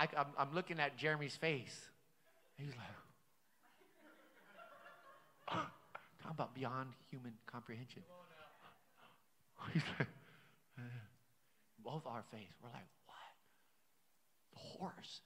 I, 0.00 0.04
am 0.04 0.08
I'm, 0.16 0.26
I'm 0.38 0.54
looking 0.54 0.80
at 0.80 0.96
Jeremy's 0.96 1.36
face. 1.36 1.78
He's 2.56 2.70
like, 2.70 2.78
talking 6.22 6.30
about 6.30 6.54
beyond 6.54 6.88
human 7.10 7.34
comprehension. 7.46 8.02
He's 9.74 9.82
like, 9.98 10.08
eh. 10.78 10.82
both 11.84 12.06
our 12.06 12.24
face, 12.30 12.48
we're 12.62 12.70
like, 12.70 12.88
what? 13.04 13.16
The 14.54 14.58
horses. 14.58 15.20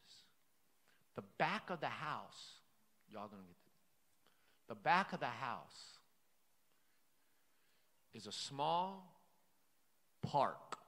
The 1.15 1.23
back 1.39 1.71
of 1.71 1.79
the 1.81 1.87
house, 1.87 2.59
y'all 3.09 3.29
gonna 3.29 3.43
get. 3.47 3.57
The 4.69 4.75
back 4.75 5.13
of 5.13 5.21
the 5.21 5.27
house 5.27 5.99
is 8.13 8.27
a 8.27 8.33
small 8.33 9.21
park 10.23 10.79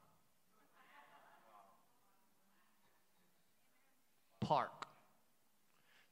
park. 4.46 4.86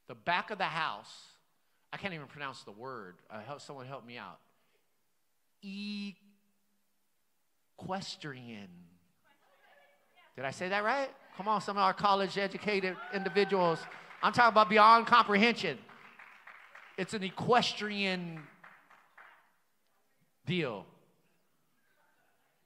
The 0.07 0.15
back 0.15 0.51
of 0.51 0.57
the 0.57 0.65
house, 0.65 1.23
I 1.93 1.97
can't 1.97 2.13
even 2.13 2.27
pronounce 2.27 2.63
the 2.63 2.71
word. 2.71 3.15
Uh, 3.29 3.39
help, 3.39 3.61
someone 3.61 3.85
help 3.87 4.05
me 4.05 4.17
out. 4.17 4.39
equestrian. 7.79 8.67
Did 10.35 10.43
I 10.43 10.51
say 10.51 10.67
that 10.69 10.83
right? 10.83 11.09
Come 11.37 11.47
on, 11.47 11.61
some 11.61 11.77
of 11.77 11.83
our 11.83 11.93
college 11.93 12.37
educated 12.37 12.97
individuals. 13.13 13.79
I'm 14.21 14.33
talking 14.33 14.51
about 14.51 14.69
beyond 14.69 15.07
comprehension. 15.07 15.77
It's 16.97 17.13
an 17.13 17.23
equestrian 17.23 18.41
deal. 20.45 20.85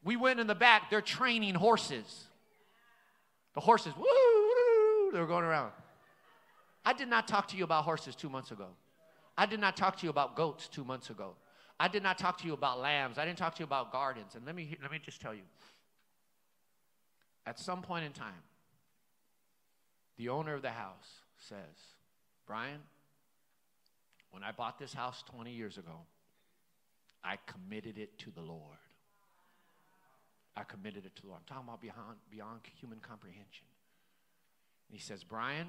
We 0.03 0.15
went 0.15 0.39
in 0.39 0.47
the 0.47 0.55
back, 0.55 0.89
they're 0.89 1.01
training 1.01 1.53
horses. 1.55 2.25
The 3.53 3.61
horses, 3.61 3.93
woo, 3.95 4.48
woo, 5.09 5.17
they're 5.17 5.27
going 5.27 5.43
around. 5.43 5.71
I 6.85 6.93
did 6.93 7.07
not 7.07 7.27
talk 7.27 7.47
to 7.49 7.57
you 7.57 7.63
about 7.63 7.83
horses 7.83 8.15
two 8.15 8.29
months 8.29 8.51
ago. 8.51 8.67
I 9.37 9.45
did 9.45 9.59
not 9.59 9.77
talk 9.77 9.97
to 9.97 10.03
you 10.05 10.09
about 10.09 10.35
goats 10.35 10.67
two 10.67 10.83
months 10.83 11.09
ago. 11.09 11.33
I 11.79 11.87
did 11.87 12.03
not 12.03 12.17
talk 12.17 12.37
to 12.41 12.47
you 12.47 12.53
about 12.53 12.79
lambs. 12.79 13.17
I 13.17 13.25
didn't 13.25 13.37
talk 13.37 13.55
to 13.55 13.59
you 13.59 13.65
about 13.65 13.91
gardens. 13.91 14.35
And 14.35 14.45
let 14.45 14.55
me, 14.55 14.77
let 14.81 14.91
me 14.91 14.99
just 15.03 15.21
tell 15.21 15.33
you 15.33 15.43
at 17.45 17.57
some 17.57 17.81
point 17.81 18.05
in 18.05 18.11
time, 18.11 18.43
the 20.17 20.29
owner 20.29 20.53
of 20.53 20.61
the 20.61 20.69
house 20.69 21.07
says, 21.37 21.57
Brian, 22.45 22.81
when 24.31 24.43
I 24.43 24.51
bought 24.51 24.77
this 24.77 24.93
house 24.93 25.23
20 25.31 25.51
years 25.51 25.77
ago, 25.77 26.05
I 27.23 27.37
committed 27.45 27.97
it 27.97 28.17
to 28.19 28.31
the 28.31 28.41
Lord. 28.41 28.77
I 30.55 30.63
committed 30.63 31.05
it 31.05 31.15
to 31.15 31.21
the 31.21 31.27
Lord. 31.29 31.39
I'm 31.41 31.55
talking 31.55 31.69
about 31.69 31.81
beyond, 31.81 32.17
beyond 32.29 32.59
human 32.79 32.99
comprehension. 32.99 33.68
He 34.91 34.99
says, 34.99 35.23
Brian, 35.23 35.67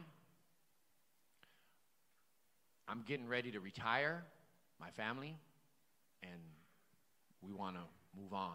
I'm 2.88 3.02
getting 3.06 3.28
ready 3.28 3.50
to 3.52 3.60
retire 3.60 4.24
my 4.80 4.90
family, 4.90 5.36
and 6.22 6.40
we 7.42 7.52
want 7.52 7.76
to 7.76 7.82
move 8.18 8.32
on. 8.32 8.54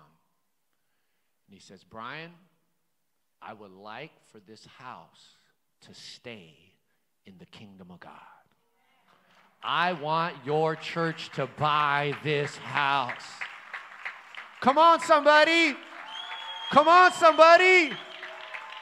And 1.47 1.53
he 1.53 1.59
says, 1.59 1.83
Brian, 1.83 2.31
I 3.41 3.53
would 3.53 3.71
like 3.71 4.11
for 4.31 4.39
this 4.39 4.65
house 4.77 5.35
to 5.81 5.93
stay 5.93 6.55
in 7.25 7.35
the 7.37 7.45
kingdom 7.45 7.91
of 7.91 7.99
God. 7.99 8.11
I 9.63 9.93
want 9.93 10.35
your 10.45 10.75
church 10.75 11.29
to 11.35 11.47
buy 11.47 12.15
this 12.23 12.55
house. 12.57 13.23
Come 14.61 14.77
on, 14.77 14.99
somebody. 14.99 15.75
Come 16.71 16.87
on, 16.87 17.11
somebody. 17.13 17.91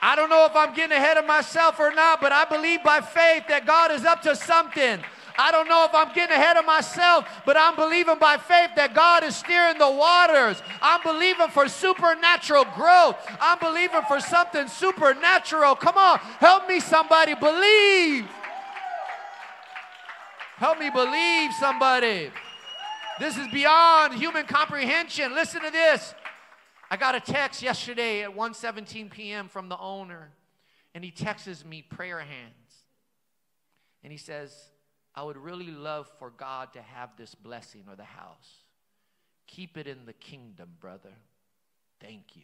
I 0.06 0.18
don't 0.18 0.30
know 0.30 0.46
if 0.46 0.54
I'm 0.54 0.76
getting 0.76 0.98
ahead 0.98 1.16
of 1.16 1.26
myself 1.26 1.80
or 1.80 1.90
not, 1.94 2.20
but 2.20 2.34
I 2.34 2.44
believe 2.44 2.84
by 2.84 3.00
faith 3.00 3.44
that 3.48 3.66
God 3.66 3.90
is 3.90 4.04
up 4.04 4.22
to 4.24 4.36
something. 4.36 5.00
I 5.38 5.50
don't 5.50 5.70
know 5.70 5.86
if 5.86 5.96
I'm 5.96 6.14
getting 6.14 6.36
ahead 6.36 6.58
of 6.58 6.66
myself, 6.66 7.26
but 7.46 7.56
I'm 7.56 7.78
believing 7.78 8.20
by 8.20 8.36
faith 8.36 8.72
that 8.76 8.94
God 8.94 9.24
is 9.24 9.34
steering 9.34 9.78
the 9.78 9.90
waters. 9.90 10.62
I'm 10.82 11.02
believing 11.04 11.48
for 11.48 11.70
supernatural 11.70 12.66
growth. 12.76 13.16
I'm 13.40 13.60
believing 13.60 14.02
for 14.06 14.20
something 14.20 14.68
supernatural. 14.68 15.76
Come 15.76 15.96
on, 15.96 16.20
help 16.20 16.68
me, 16.68 16.82
somebody, 16.82 17.34
believe. 17.34 18.28
Help 20.58 20.80
me 20.80 20.90
believe, 20.90 21.54
somebody. 21.62 22.30
This 23.22 23.38
is 23.38 23.48
beyond 23.54 24.16
human 24.16 24.46
comprehension. 24.48 25.34
Listen 25.34 25.62
to 25.62 25.72
this. 25.72 26.14
I 26.94 26.96
got 26.96 27.16
a 27.16 27.20
text 27.20 27.64
yesterday 27.64 28.22
at 28.22 28.36
1:17 28.36 29.10
p.m. 29.10 29.50
from 29.50 29.68
the 29.68 29.80
owner, 29.80 30.30
and 30.94 31.04
he 31.04 31.10
texts 31.10 31.66
me 31.66 31.82
prayer 31.82 32.20
hands. 32.20 32.86
And 34.04 34.12
he 34.12 34.18
says, 34.20 34.56
I 35.16 35.24
would 35.24 35.38
really 35.38 35.72
love 35.72 36.08
for 36.20 36.30
God 36.30 36.72
to 36.74 36.84
have 36.84 37.18
this 37.18 37.34
blessing 37.34 37.86
or 37.90 37.96
the 37.96 38.04
house. 38.04 38.62
Keep 39.48 39.76
it 39.76 39.88
in 39.88 40.06
the 40.06 40.14
kingdom, 40.14 40.70
brother. 40.80 41.10
Thank 42.00 42.36
you. 42.36 42.44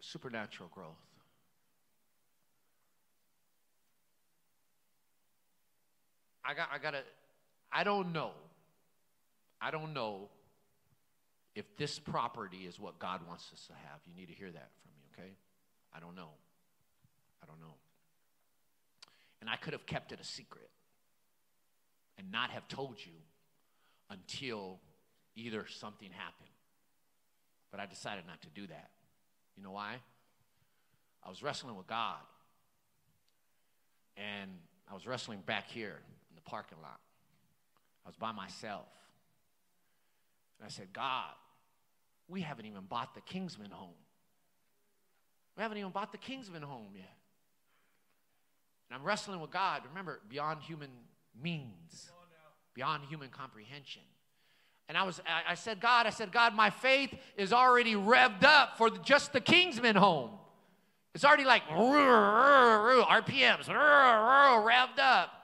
Supernatural 0.00 0.68
growth. 0.74 1.11
I 6.44 6.54
got 6.54 6.68
I 6.72 6.78
gotta 6.78 7.02
I 7.72 7.84
don't 7.84 8.12
know. 8.12 8.32
I 9.60 9.70
don't 9.70 9.94
know 9.94 10.28
if 11.54 11.76
this 11.76 11.98
property 11.98 12.64
is 12.66 12.80
what 12.80 12.98
God 12.98 13.20
wants 13.26 13.50
us 13.52 13.66
to 13.66 13.72
have. 13.72 14.00
You 14.06 14.14
need 14.14 14.26
to 14.26 14.34
hear 14.34 14.50
that 14.50 14.70
from 14.82 14.90
me, 14.96 15.02
okay? 15.12 15.32
I 15.94 16.00
don't 16.00 16.16
know. 16.16 16.30
I 17.42 17.46
don't 17.46 17.60
know. 17.60 17.74
And 19.40 19.48
I 19.50 19.56
could 19.56 19.72
have 19.72 19.86
kept 19.86 20.12
it 20.12 20.20
a 20.20 20.24
secret 20.24 20.70
and 22.18 22.30
not 22.30 22.50
have 22.50 22.66
told 22.68 22.96
you 22.98 23.12
until 24.10 24.78
either 25.36 25.66
something 25.68 26.10
happened. 26.10 26.48
But 27.70 27.80
I 27.80 27.86
decided 27.86 28.24
not 28.26 28.42
to 28.42 28.48
do 28.54 28.66
that. 28.66 28.90
You 29.56 29.62
know 29.62 29.72
why? 29.72 29.96
I 31.24 31.28
was 31.28 31.42
wrestling 31.42 31.76
with 31.76 31.86
God. 31.86 32.18
And 34.16 34.50
I 34.90 34.94
was 34.94 35.06
wrestling 35.06 35.42
back 35.46 35.68
here 35.68 36.00
the 36.42 36.50
parking 36.50 36.78
lot. 36.82 37.00
I 38.04 38.08
was 38.08 38.16
by 38.16 38.32
myself. 38.32 38.86
And 40.58 40.66
I 40.66 40.70
said, 40.70 40.92
God, 40.92 41.32
we 42.28 42.40
haven't 42.40 42.66
even 42.66 42.82
bought 42.88 43.14
the 43.14 43.20
Kingsman 43.20 43.70
home. 43.70 43.94
We 45.56 45.62
haven't 45.62 45.78
even 45.78 45.90
bought 45.90 46.12
the 46.12 46.18
Kingsman 46.18 46.62
home 46.62 46.90
yet. 46.94 47.16
And 48.88 48.98
I'm 48.98 49.04
wrestling 49.06 49.40
with 49.40 49.50
God. 49.50 49.82
Remember, 49.88 50.20
beyond 50.28 50.62
human 50.62 50.90
means, 51.40 52.10
beyond 52.74 53.04
human 53.08 53.28
comprehension. 53.28 54.02
And 54.88 54.98
I 54.98 55.04
was, 55.04 55.20
I 55.26 55.54
said, 55.54 55.80
God, 55.80 56.06
I 56.06 56.10
said, 56.10 56.32
God, 56.32 56.54
my 56.54 56.70
faith 56.70 57.14
is 57.36 57.52
already 57.52 57.94
revved 57.94 58.44
up 58.44 58.76
for 58.76 58.90
just 58.90 59.32
the 59.32 59.40
Kingsman 59.40 59.96
home. 59.96 60.30
It's 61.14 61.24
already 61.24 61.44
like 61.44 61.66
RPMs, 61.68 63.66
revved 63.68 64.98
up. 64.98 65.41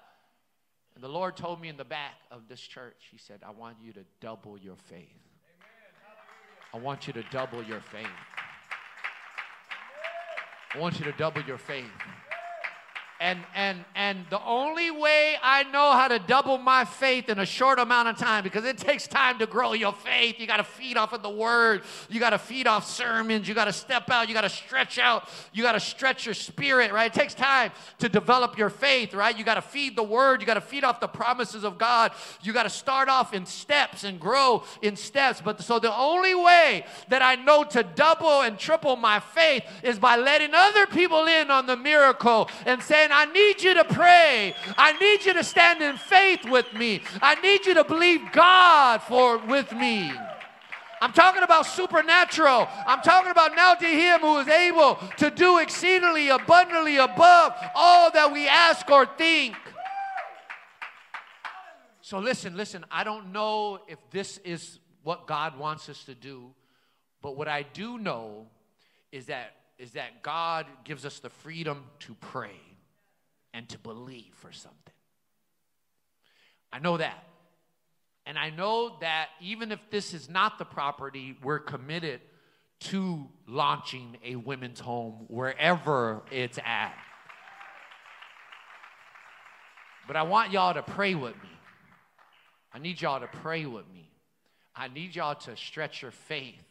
And 0.98 1.04
the 1.04 1.08
Lord 1.08 1.36
told 1.36 1.60
me 1.60 1.68
in 1.68 1.76
the 1.76 1.84
back 1.84 2.14
of 2.32 2.48
this 2.48 2.58
church, 2.58 2.96
He 3.12 3.18
said, 3.18 3.38
I 3.46 3.52
want 3.52 3.76
you 3.80 3.92
to 3.92 4.00
double 4.20 4.58
your 4.58 4.74
faith. 4.74 5.06
I 6.74 6.78
want 6.78 7.06
you 7.06 7.12
to 7.12 7.22
double 7.30 7.62
your 7.62 7.80
faith. 7.80 8.04
I 10.74 10.78
want 10.78 10.98
you 10.98 11.04
to 11.04 11.12
double 11.12 11.40
your 11.42 11.56
faith. 11.56 11.84
And 13.20 13.40
and 13.56 13.84
and 13.96 14.26
the 14.30 14.40
only 14.44 14.92
way 14.92 15.36
I 15.42 15.64
know 15.64 15.90
how 15.90 16.06
to 16.06 16.20
double 16.20 16.56
my 16.56 16.84
faith 16.84 17.28
in 17.28 17.40
a 17.40 17.46
short 17.46 17.80
amount 17.80 18.06
of 18.06 18.16
time, 18.16 18.44
because 18.44 18.64
it 18.64 18.78
takes 18.78 19.08
time 19.08 19.40
to 19.40 19.46
grow 19.46 19.72
your 19.72 19.92
faith. 19.92 20.36
You 20.38 20.46
got 20.46 20.58
to 20.58 20.64
feed 20.64 20.96
off 20.96 21.12
of 21.12 21.22
the 21.22 21.30
word. 21.30 21.82
You 22.08 22.20
got 22.20 22.30
to 22.30 22.38
feed 22.38 22.68
off 22.68 22.88
sermons. 22.88 23.48
You 23.48 23.54
got 23.54 23.64
to 23.64 23.72
step 23.72 24.08
out. 24.08 24.28
You 24.28 24.34
got 24.34 24.42
to 24.42 24.48
stretch 24.48 25.00
out. 25.00 25.28
You 25.52 25.64
got 25.64 25.72
to 25.72 25.80
stretch 25.80 26.26
your 26.26 26.34
spirit, 26.34 26.92
right? 26.92 27.12
It 27.12 27.18
takes 27.18 27.34
time 27.34 27.72
to 27.98 28.08
develop 28.08 28.56
your 28.56 28.70
faith, 28.70 29.12
right? 29.14 29.36
You 29.36 29.42
got 29.44 29.56
to 29.56 29.62
feed 29.62 29.96
the 29.96 30.04
word. 30.04 30.40
You 30.40 30.46
got 30.46 30.54
to 30.54 30.60
feed 30.60 30.84
off 30.84 31.00
the 31.00 31.08
promises 31.08 31.64
of 31.64 31.76
God. 31.76 32.12
You 32.42 32.52
got 32.52 32.62
to 32.64 32.70
start 32.70 33.08
off 33.08 33.34
in 33.34 33.46
steps 33.46 34.04
and 34.04 34.20
grow 34.20 34.62
in 34.80 34.94
steps. 34.94 35.40
But 35.44 35.60
so 35.60 35.80
the 35.80 35.92
only 35.92 36.36
way 36.36 36.84
that 37.08 37.20
I 37.22 37.34
know 37.34 37.64
to 37.64 37.82
double 37.82 38.42
and 38.42 38.56
triple 38.56 38.94
my 38.94 39.18
faith 39.18 39.64
is 39.82 39.98
by 39.98 40.16
letting 40.16 40.54
other 40.54 40.86
people 40.86 41.26
in 41.26 41.50
on 41.50 41.66
the 41.66 41.76
miracle 41.76 42.48
and 42.64 42.80
saying, 42.80 43.07
I 43.12 43.26
need 43.26 43.62
you 43.62 43.74
to 43.74 43.84
pray. 43.84 44.54
I 44.76 44.92
need 44.98 45.24
you 45.24 45.32
to 45.34 45.44
stand 45.44 45.82
in 45.82 45.96
faith 45.96 46.48
with 46.48 46.72
me. 46.72 47.02
I 47.22 47.34
need 47.36 47.66
you 47.66 47.74
to 47.74 47.84
believe 47.84 48.20
God 48.32 49.02
for 49.02 49.38
with 49.38 49.72
me. 49.72 50.12
I'm 51.00 51.12
talking 51.12 51.42
about 51.42 51.66
supernatural. 51.66 52.68
I'm 52.86 53.00
talking 53.02 53.30
about 53.30 53.54
now 53.54 53.74
to 53.74 53.86
Him 53.86 54.20
who 54.20 54.38
is 54.38 54.48
able 54.48 54.98
to 55.18 55.30
do 55.30 55.58
exceedingly 55.58 56.28
abundantly 56.28 56.96
above 56.96 57.54
all 57.74 58.10
that 58.12 58.32
we 58.32 58.48
ask 58.48 58.88
or 58.90 59.06
think. 59.06 59.54
So 62.00 62.18
listen, 62.18 62.56
listen, 62.56 62.84
I 62.90 63.04
don't 63.04 63.32
know 63.32 63.80
if 63.86 63.98
this 64.10 64.38
is 64.38 64.78
what 65.02 65.26
God 65.26 65.58
wants 65.58 65.88
us 65.88 66.04
to 66.04 66.14
do, 66.14 66.50
but 67.22 67.36
what 67.36 67.48
I 67.48 67.62
do 67.62 67.98
know 67.98 68.46
is 69.12 69.26
that 69.26 69.54
is 69.78 69.92
that 69.92 70.22
God 70.22 70.66
gives 70.82 71.06
us 71.06 71.20
the 71.20 71.30
freedom 71.30 71.84
to 72.00 72.14
pray 72.14 72.58
and 73.52 73.68
to 73.68 73.78
believe 73.78 74.32
for 74.34 74.52
something. 74.52 74.92
I 76.72 76.78
know 76.78 76.96
that. 76.96 77.24
And 78.26 78.38
I 78.38 78.50
know 78.50 78.96
that 79.00 79.28
even 79.40 79.72
if 79.72 79.80
this 79.90 80.12
is 80.12 80.28
not 80.28 80.58
the 80.58 80.64
property, 80.66 81.36
we're 81.42 81.58
committed 81.58 82.20
to 82.80 83.26
launching 83.46 84.18
a 84.22 84.36
women's 84.36 84.80
home 84.80 85.24
wherever 85.28 86.22
it's 86.30 86.58
at. 86.64 86.94
But 90.06 90.16
I 90.16 90.22
want 90.22 90.52
y'all 90.52 90.74
to 90.74 90.82
pray 90.82 91.14
with 91.14 91.34
me. 91.34 91.48
I 92.72 92.78
need 92.78 93.00
y'all 93.00 93.20
to 93.20 93.26
pray 93.26 93.66
with 93.66 93.84
me. 93.92 94.10
I 94.76 94.88
need 94.88 95.16
y'all 95.16 95.34
to 95.34 95.56
stretch 95.56 96.02
your 96.02 96.10
faith. 96.10 96.62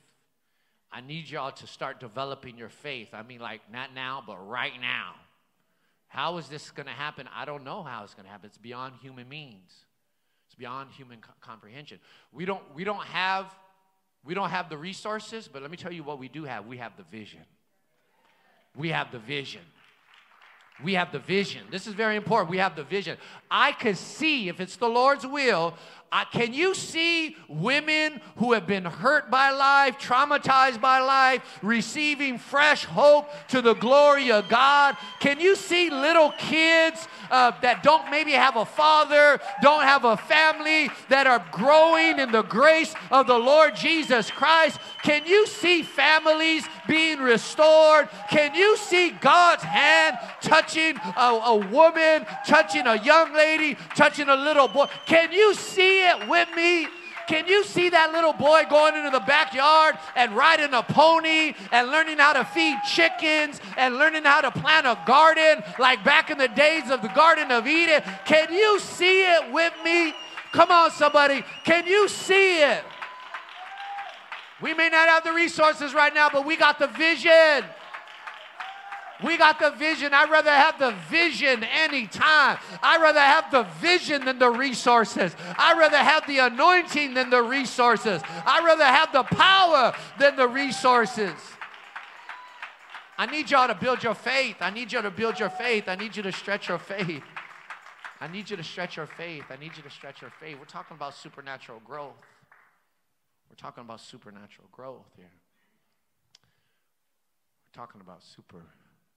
I 0.92 1.02
need 1.02 1.30
y'all 1.30 1.52
to 1.52 1.68
start 1.68 2.00
developing 2.00 2.58
your 2.58 2.70
faith. 2.70 3.10
I 3.14 3.24
mean, 3.24 3.40
like, 3.40 3.62
not 3.72 3.94
now, 3.94 4.24
but 4.26 4.38
right 4.48 4.74
now. 4.80 5.16
How 6.08 6.38
is 6.38 6.48
this 6.48 6.72
going 6.72 6.88
to 6.88 6.94
happen? 6.94 7.28
I 7.36 7.46
don't 7.46 7.64
know 7.64 7.84
how 7.84 8.04
it's 8.04 8.14
going 8.14 8.26
to 8.26 8.32
happen. 8.32 8.48
It's 8.48 8.58
beyond 8.58 8.96
human 9.02 9.28
means. 9.28 9.72
It's 10.48 10.56
beyond 10.56 10.92
human 10.92 11.20
co- 11.20 11.34
comprehension. 11.42 12.00
We 12.32 12.46
don't, 12.46 12.64
we 12.74 12.84
don't 12.84 13.04
have 13.04 13.54
we 14.28 14.34
don't 14.34 14.50
have 14.50 14.70
the 14.70 14.78
resources, 14.78 15.48
but 15.48 15.62
let 15.62 15.72
me 15.72 15.78
tell 15.78 15.92
you 15.92 16.04
what 16.04 16.20
we 16.20 16.28
do 16.28 16.44
have. 16.44 16.66
We 16.66 16.78
have 16.78 16.98
the 16.98 17.04
vision. 17.04 17.40
We 18.76 18.90
have 18.90 19.10
the 19.12 19.20
vision. 19.20 19.62
We 20.84 20.96
have 20.96 21.14
the 21.14 21.20
vision. 21.20 21.62
This 21.72 21.88
is 21.88 21.94
very 21.94 22.18
important. 22.18 22.52
We 22.52 22.58
have 22.58 22.76
the 22.76 22.84
vision. 22.84 23.18
I 23.50 23.72
could 23.72 23.98
see, 23.98 24.50
if 24.50 24.60
it's 24.60 24.76
the 24.76 24.90
Lord's 24.90 25.26
will, 25.26 25.76
uh, 26.10 26.24
can 26.32 26.54
you 26.54 26.74
see 26.74 27.36
women 27.50 28.22
who 28.38 28.54
have 28.54 28.66
been 28.66 28.86
hurt 28.86 29.30
by 29.30 29.52
life, 29.52 30.00
traumatized 30.00 30.80
by 30.80 31.00
life, 31.00 31.60
receiving 31.62 32.38
fresh 32.38 32.86
hope 32.86 33.30
to 33.50 33.62
the 33.62 33.74
glory 33.74 34.32
of 34.32 34.48
God? 34.48 34.96
Can 35.20 35.42
you 35.42 35.56
see 35.56 35.90
little 35.90 36.32
kids 36.38 37.08
uh, 37.30 37.52
that 37.62 37.84
don't 37.84 38.10
maybe 38.10 38.32
have 38.32 38.56
a 38.56 38.66
father, 38.66 39.40
don't 39.62 39.84
have 39.84 40.06
a 40.06 40.16
family, 40.16 40.90
that 41.10 41.28
are 41.28 41.46
growing 41.52 42.20
in 42.20 42.32
the 42.32 42.44
grace 42.44 42.94
of 43.12 43.28
the 43.28 43.38
Lord 43.38 43.76
Jesus 43.76 44.32
Christ? 44.32 44.80
Can 45.04 45.26
you 45.26 45.46
see 45.46 45.82
families 45.82 46.66
being 46.88 47.20
restored? 47.20 48.08
Can 48.30 48.56
you 48.56 48.78
see 48.78 49.10
God's 49.10 49.64
hand 49.64 50.18
touching 50.42 50.96
a, 51.18 51.42
a 51.46 51.56
woman, 51.58 52.26
touching 52.46 52.88
a 52.88 52.96
young 53.04 53.34
lady, 53.34 53.76
touching 53.94 54.30
a 54.30 54.36
little 54.36 54.70
boy? 54.70 54.86
Can 55.06 55.34
you 55.34 55.54
see? 55.54 55.97
It 56.02 56.28
with 56.28 56.50
me? 56.56 56.88
Can 57.28 57.46
you 57.46 57.66
see 57.66 57.90
that 57.90 58.14
little 58.14 58.32
boy 58.32 58.64
going 58.70 58.96
into 58.96 59.10
the 59.10 59.20
backyard 59.20 59.98
and 60.16 60.32
riding 60.34 60.74
a 60.74 60.82
pony 60.82 61.54
and 61.74 61.90
learning 61.90 62.20
how 62.20 62.32
to 62.34 62.46
feed 62.46 62.78
chickens 62.88 63.60
and 63.76 63.98
learning 63.98 64.24
how 64.24 64.40
to 64.40 64.50
plant 64.52 64.88
a 64.88 64.98
garden 65.06 65.62
like 65.78 66.04
back 66.06 66.32
in 66.32 66.38
the 66.38 66.48
days 66.48 66.90
of 66.90 67.02
the 67.02 67.10
Garden 67.10 67.52
of 67.52 67.68
Eden? 67.68 68.02
Can 68.26 68.54
you 68.54 68.80
see 68.80 69.24
it 69.24 69.52
with 69.52 69.74
me? 69.84 70.14
Come 70.54 70.72
on, 70.72 70.90
somebody. 70.92 71.44
Can 71.66 71.86
you 71.86 72.08
see 72.08 72.62
it? 72.62 72.84
We 74.62 74.74
may 74.74 74.90
not 74.90 75.10
have 75.10 75.24
the 75.24 75.34
resources 75.34 75.94
right 75.94 76.14
now, 76.14 76.30
but 76.32 76.46
we 76.46 76.56
got 76.56 76.80
the 76.80 76.88
vision. 76.88 77.66
We 79.24 79.38
got 79.38 79.60
the 79.60 79.72
vision. 79.72 80.14
I'd 80.14 80.30
rather 80.30 80.52
have 80.52 80.78
the 80.78 80.92
vision 81.10 81.64
anytime. 81.64 82.58
I'd 82.84 83.02
rather 83.02 83.20
have 83.20 83.50
the 83.52 83.64
vision 83.82 84.26
than 84.26 84.38
the 84.38 84.50
resources. 84.50 85.36
I'd 85.58 85.78
rather 85.78 85.98
have 85.98 86.28
the 86.28 86.40
anointing 86.40 87.16
than 87.16 87.30
the 87.30 87.42
resources. 87.42 88.22
I'd 88.46 88.64
rather 88.64 88.86
have 88.86 89.12
the 89.12 89.24
power 89.24 89.94
than 90.20 90.36
the 90.36 90.48
resources. 90.48 91.34
I 93.18 93.26
need 93.26 93.50
y'all 93.50 93.68
to 93.68 93.74
build 93.74 94.04
your 94.04 94.14
faith. 94.14 94.58
I 94.60 94.70
need 94.70 94.92
y'all 94.92 95.02
to 95.02 95.10
build 95.10 95.40
your 95.40 95.50
faith. 95.50 95.86
I 95.88 95.96
need 95.96 96.16
you 96.16 96.22
to 96.22 96.32
stretch 96.32 96.70
your 96.70 96.78
faith. 96.78 97.24
I 98.22 98.28
need 98.28 98.50
you 98.50 98.58
to 98.58 98.64
stretch 98.64 98.98
your 98.98 99.08
faith. 99.08 99.46
I 99.50 99.58
need 99.58 99.76
you 99.76 99.82
to 99.82 99.90
stretch 99.90 100.22
your 100.22 100.32
faith. 100.40 100.58
We're 100.60 100.66
talking 100.66 100.96
about 100.96 101.16
supernatural 101.16 101.82
growth. 101.84 102.14
We're 103.50 103.56
talking 103.56 103.84
about 103.84 104.02
supernatural 104.02 104.68
growth 104.72 105.08
here. 105.16 105.32
We're 107.66 107.82
talking 107.82 108.02
about 108.02 108.24
super 108.24 108.62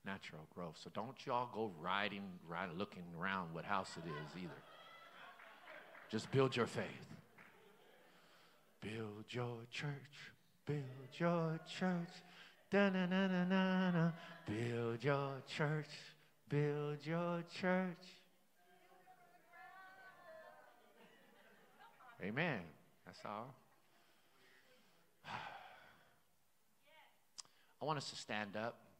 natural 0.05 0.41
growth. 0.53 0.77
So 0.83 0.89
don't 0.93 1.15
y'all 1.25 1.49
go 1.53 1.71
riding, 1.79 2.23
riding, 2.47 2.77
looking 2.77 3.03
around 3.19 3.53
what 3.53 3.65
house 3.65 3.91
it 3.97 4.07
is 4.07 4.43
either. 4.43 4.61
Just 6.09 6.31
build 6.31 6.55
your 6.55 6.67
faith. 6.67 7.07
Build 8.81 9.25
your 9.29 9.59
church. 9.69 10.31
Build 10.65 10.83
your 11.17 11.59
church. 11.67 12.09
Da-na-na-na-na-na. 12.69 14.11
Build 14.45 15.03
your 15.03 15.41
church. 15.47 15.89
Build 16.49 17.05
your 17.05 17.43
church. 17.59 18.05
Amen. 22.23 22.59
That's 23.05 23.19
all. 23.25 23.53
I 27.81 27.85
want 27.85 27.97
us 27.97 28.09
to 28.09 28.15
stand 28.15 28.55
up. 28.55 28.90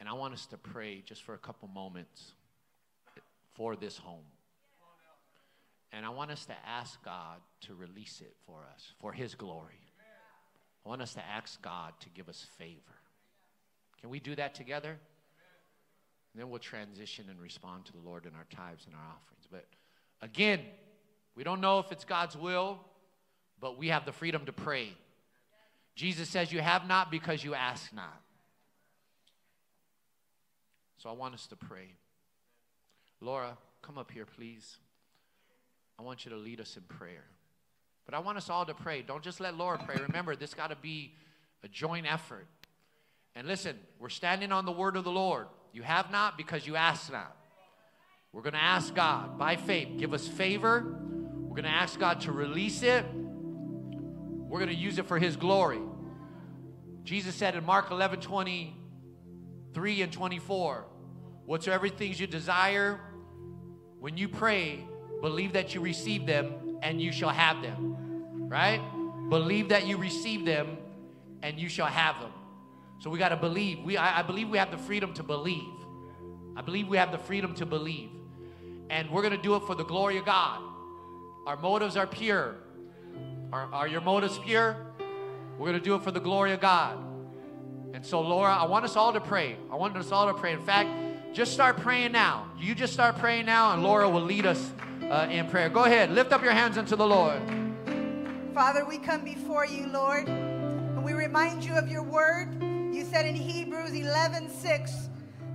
And 0.00 0.08
I 0.08 0.12
want 0.12 0.34
us 0.34 0.46
to 0.46 0.56
pray 0.56 1.02
just 1.04 1.22
for 1.22 1.34
a 1.34 1.38
couple 1.38 1.68
moments 1.68 2.32
for 3.54 3.74
this 3.76 3.98
home. 3.98 4.24
And 5.92 6.04
I 6.04 6.10
want 6.10 6.30
us 6.30 6.44
to 6.46 6.54
ask 6.66 7.02
God 7.04 7.38
to 7.62 7.74
release 7.74 8.20
it 8.20 8.34
for 8.46 8.60
us, 8.74 8.92
for 9.00 9.12
His 9.12 9.34
glory. 9.34 9.80
I 10.84 10.88
want 10.88 11.02
us 11.02 11.14
to 11.14 11.26
ask 11.26 11.60
God 11.62 11.92
to 12.00 12.08
give 12.10 12.28
us 12.28 12.46
favor. 12.58 12.80
Can 14.00 14.10
we 14.10 14.20
do 14.20 14.34
that 14.36 14.54
together? 14.54 14.90
And 14.90 16.42
then 16.42 16.50
we'll 16.50 16.60
transition 16.60 17.26
and 17.28 17.40
respond 17.40 17.86
to 17.86 17.92
the 17.92 17.98
Lord 17.98 18.26
in 18.26 18.32
our 18.34 18.46
tithes 18.54 18.84
and 18.86 18.94
our 18.94 19.00
offerings. 19.00 19.48
But 19.50 19.66
again, 20.22 20.60
we 21.34 21.42
don't 21.42 21.60
know 21.60 21.78
if 21.78 21.90
it's 21.90 22.04
God's 22.04 22.36
will, 22.36 22.78
but 23.60 23.78
we 23.78 23.88
have 23.88 24.04
the 24.04 24.12
freedom 24.12 24.44
to 24.46 24.52
pray. 24.52 24.92
Jesus 25.94 26.28
says, 26.28 26.52
You 26.52 26.60
have 26.60 26.86
not 26.86 27.10
because 27.10 27.42
you 27.42 27.54
ask 27.54 27.92
not. 27.92 28.22
So 30.98 31.08
I 31.08 31.12
want 31.12 31.34
us 31.34 31.46
to 31.48 31.56
pray. 31.56 31.94
Laura, 33.20 33.56
come 33.82 33.98
up 33.98 34.10
here, 34.10 34.26
please. 34.26 34.76
I 35.98 36.02
want 36.02 36.24
you 36.24 36.30
to 36.32 36.36
lead 36.36 36.60
us 36.60 36.76
in 36.76 36.82
prayer. 36.82 37.24
But 38.04 38.14
I 38.14 38.18
want 38.20 38.38
us 38.38 38.50
all 38.50 38.64
to 38.66 38.74
pray. 38.74 39.02
Don't 39.02 39.22
just 39.22 39.40
let 39.40 39.56
Laura 39.56 39.78
pray. 39.84 39.96
Remember, 40.06 40.34
this 40.34 40.54
got 40.54 40.68
to 40.68 40.76
be 40.76 41.12
a 41.62 41.68
joint 41.68 42.10
effort. 42.10 42.46
And 43.36 43.46
listen, 43.46 43.76
we're 43.98 44.08
standing 44.08 44.50
on 44.50 44.64
the 44.64 44.72
word 44.72 44.96
of 44.96 45.04
the 45.04 45.10
Lord. 45.10 45.46
You 45.72 45.82
have 45.82 46.10
not 46.10 46.36
because 46.36 46.66
you 46.66 46.76
ask 46.76 47.12
not. 47.12 47.36
We're 48.32 48.42
going 48.42 48.54
to 48.54 48.62
ask 48.62 48.94
God 48.94 49.38
by 49.38 49.56
faith, 49.56 49.88
give 49.98 50.12
us 50.12 50.26
favor. 50.26 50.84
We're 51.34 51.54
going 51.54 51.64
to 51.64 51.70
ask 51.70 51.98
God 51.98 52.22
to 52.22 52.32
release 52.32 52.82
it. 52.82 53.04
We're 53.12 54.58
going 54.58 54.70
to 54.70 54.74
use 54.74 54.98
it 54.98 55.06
for 55.06 55.18
His 55.18 55.36
glory. 55.36 55.80
Jesus 57.04 57.34
said 57.34 57.54
in 57.54 57.64
Mark 57.64 57.90
11 57.90 58.20
20, 58.20 58.74
3 59.74 60.02
and 60.02 60.12
24. 60.12 60.84
Whatsoever 61.46 61.88
things 61.88 62.20
you 62.20 62.26
desire, 62.26 63.00
when 64.00 64.16
you 64.16 64.28
pray, 64.28 64.86
believe 65.20 65.54
that 65.54 65.74
you 65.74 65.80
receive 65.80 66.26
them 66.26 66.78
and 66.82 67.00
you 67.00 67.12
shall 67.12 67.30
have 67.30 67.62
them. 67.62 67.96
Right? 68.48 68.80
Believe 69.28 69.70
that 69.70 69.86
you 69.86 69.96
receive 69.96 70.44
them 70.44 70.78
and 71.42 71.58
you 71.58 71.68
shall 71.68 71.86
have 71.86 72.20
them. 72.20 72.32
So 72.98 73.10
we 73.10 73.18
got 73.18 73.28
to 73.28 73.36
believe. 73.36 73.80
We, 73.84 73.96
I, 73.96 74.20
I 74.20 74.22
believe 74.22 74.48
we 74.48 74.58
have 74.58 74.70
the 74.70 74.78
freedom 74.78 75.14
to 75.14 75.22
believe. 75.22 75.62
I 76.56 76.62
believe 76.62 76.88
we 76.88 76.96
have 76.96 77.12
the 77.12 77.18
freedom 77.18 77.54
to 77.54 77.66
believe. 77.66 78.10
And 78.90 79.10
we're 79.10 79.22
going 79.22 79.36
to 79.36 79.42
do 79.42 79.54
it 79.54 79.60
for 79.60 79.74
the 79.74 79.84
glory 79.84 80.18
of 80.18 80.24
God. 80.24 80.60
Our 81.46 81.56
motives 81.56 81.96
are 81.96 82.06
pure. 82.06 82.56
Are, 83.52 83.72
are 83.72 83.88
your 83.88 84.00
motives 84.00 84.38
pure? 84.38 84.76
We're 85.58 85.68
going 85.68 85.78
to 85.78 85.84
do 85.84 85.94
it 85.94 86.02
for 86.02 86.10
the 86.10 86.20
glory 86.20 86.52
of 86.52 86.60
God. 86.60 86.98
And 87.94 88.04
so, 88.04 88.20
Laura, 88.20 88.54
I 88.54 88.66
want 88.66 88.84
us 88.84 88.96
all 88.96 89.12
to 89.12 89.20
pray. 89.20 89.56
I 89.70 89.76
want 89.76 89.96
us 89.96 90.12
all 90.12 90.26
to 90.26 90.34
pray. 90.34 90.52
In 90.52 90.60
fact, 90.60 90.90
just 91.32 91.52
start 91.52 91.78
praying 91.78 92.12
now. 92.12 92.50
You 92.58 92.74
just 92.74 92.92
start 92.92 93.18
praying 93.18 93.46
now, 93.46 93.72
and 93.72 93.82
Laura 93.82 94.08
will 94.08 94.22
lead 94.22 94.46
us 94.46 94.72
uh, 95.10 95.26
in 95.30 95.48
prayer. 95.48 95.68
Go 95.68 95.84
ahead, 95.84 96.10
lift 96.10 96.32
up 96.32 96.42
your 96.42 96.52
hands 96.52 96.78
unto 96.78 96.96
the 96.96 97.06
Lord. 97.06 97.40
Father, 98.54 98.84
we 98.84 98.98
come 98.98 99.24
before 99.24 99.66
you, 99.66 99.86
Lord, 99.86 100.28
and 100.28 101.04
we 101.04 101.12
remind 101.12 101.64
you 101.64 101.74
of 101.74 101.88
your 101.88 102.02
word. 102.02 102.60
You 102.62 103.04
said 103.04 103.26
in 103.26 103.34
Hebrews 103.34 103.92
11 103.92 104.50
6, 104.50 105.08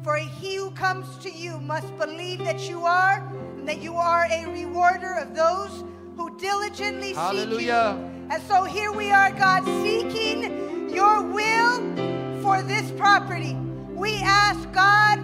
For 0.04 0.16
he 0.18 0.56
who 0.56 0.72
comes 0.72 1.18
to 1.20 1.32
you 1.32 1.60
must 1.60 1.96
believe 1.98 2.40
that 2.40 2.70
you 2.70 2.86
are, 2.86 3.28
and 3.58 3.68
that 3.68 3.82
you 3.82 3.96
are 3.96 4.26
a 4.32 4.48
rewarder 4.48 5.16
of 5.16 5.36
those 5.36 5.84
who 6.16 6.38
diligently 6.40 7.14
Hallelujah. 7.14 7.98
seek 7.98 8.22
you. 8.22 8.28
And 8.32 8.44
so 8.44 8.64
here 8.64 8.92
we 8.92 9.12
are, 9.12 9.32
God, 9.32 9.66
seeking 9.84 10.90
your 10.90 11.24
will 11.24 12.23
for 12.44 12.62
this 12.62 12.92
property. 12.92 13.56
We 13.96 14.18
ask, 14.18 14.70
God, 14.74 15.18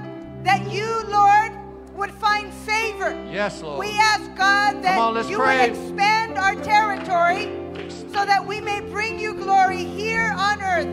that 0.45 0.71
you, 0.71 1.03
Lord, 1.09 1.51
would 1.93 2.11
find 2.11 2.51
favor. 2.53 3.11
Yes, 3.29 3.61
Lord. 3.61 3.77
We 3.77 3.91
ask, 3.99 4.33
God, 4.35 4.81
that 4.83 4.97
on, 4.97 5.27
you 5.27 5.35
pray. 5.35 5.69
would 5.69 5.77
expand 5.77 6.37
our 6.37 6.55
territory 6.55 7.51
so 7.89 8.25
that 8.25 8.47
we 8.47 8.61
may 8.61 8.79
bring 8.79 9.19
you 9.19 9.33
glory 9.33 9.83
here 9.83 10.33
on 10.37 10.61
earth. 10.61 10.87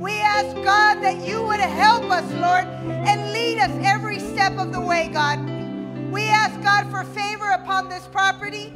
We 0.00 0.12
ask, 0.20 0.54
God, 0.62 1.02
that 1.02 1.26
you 1.26 1.42
would 1.42 1.58
help 1.58 2.04
us, 2.04 2.30
Lord, 2.34 2.66
and 3.08 3.32
lead 3.32 3.58
us 3.58 3.72
every 3.82 4.20
step 4.20 4.56
of 4.58 4.70
the 4.70 4.80
way, 4.80 5.08
God. 5.12 5.40
We 6.12 6.28
ask, 6.28 6.54
God, 6.62 6.88
for 6.88 7.02
favor 7.02 7.50
upon 7.50 7.88
this 7.88 8.06
property. 8.12 8.72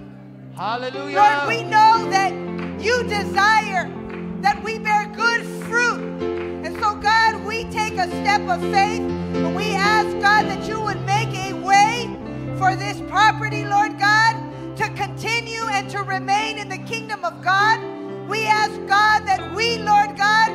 Hallelujah. 0.56 1.16
Lord, 1.16 1.46
we 1.46 1.62
know 1.62 2.10
that 2.10 2.32
you 2.82 3.04
desire 3.04 3.88
that 4.40 4.60
we 4.64 4.80
bear 4.80 5.06
good 5.14 5.46
fruit 5.68 6.47
so, 6.80 6.94
God, 6.96 7.44
we 7.44 7.64
take 7.64 7.94
a 7.94 8.08
step 8.08 8.40
of 8.48 8.60
faith 8.72 9.00
and 9.00 9.54
we 9.54 9.74
ask, 9.74 10.08
God, 10.20 10.46
that 10.46 10.66
you 10.68 10.80
would 10.80 11.00
make 11.06 11.28
a 11.34 11.52
way 11.54 12.08
for 12.58 12.74
this 12.76 13.00
property, 13.08 13.64
Lord 13.64 13.98
God, 13.98 14.34
to 14.76 14.88
continue 14.90 15.62
and 15.70 15.88
to 15.90 15.98
remain 16.02 16.58
in 16.58 16.68
the 16.68 16.78
kingdom 16.78 17.24
of 17.24 17.42
God. 17.42 17.80
We 18.28 18.44
ask 18.46 18.74
God 18.86 19.26
that 19.26 19.54
we, 19.54 19.78
Lord 19.78 20.16
God, 20.16 20.50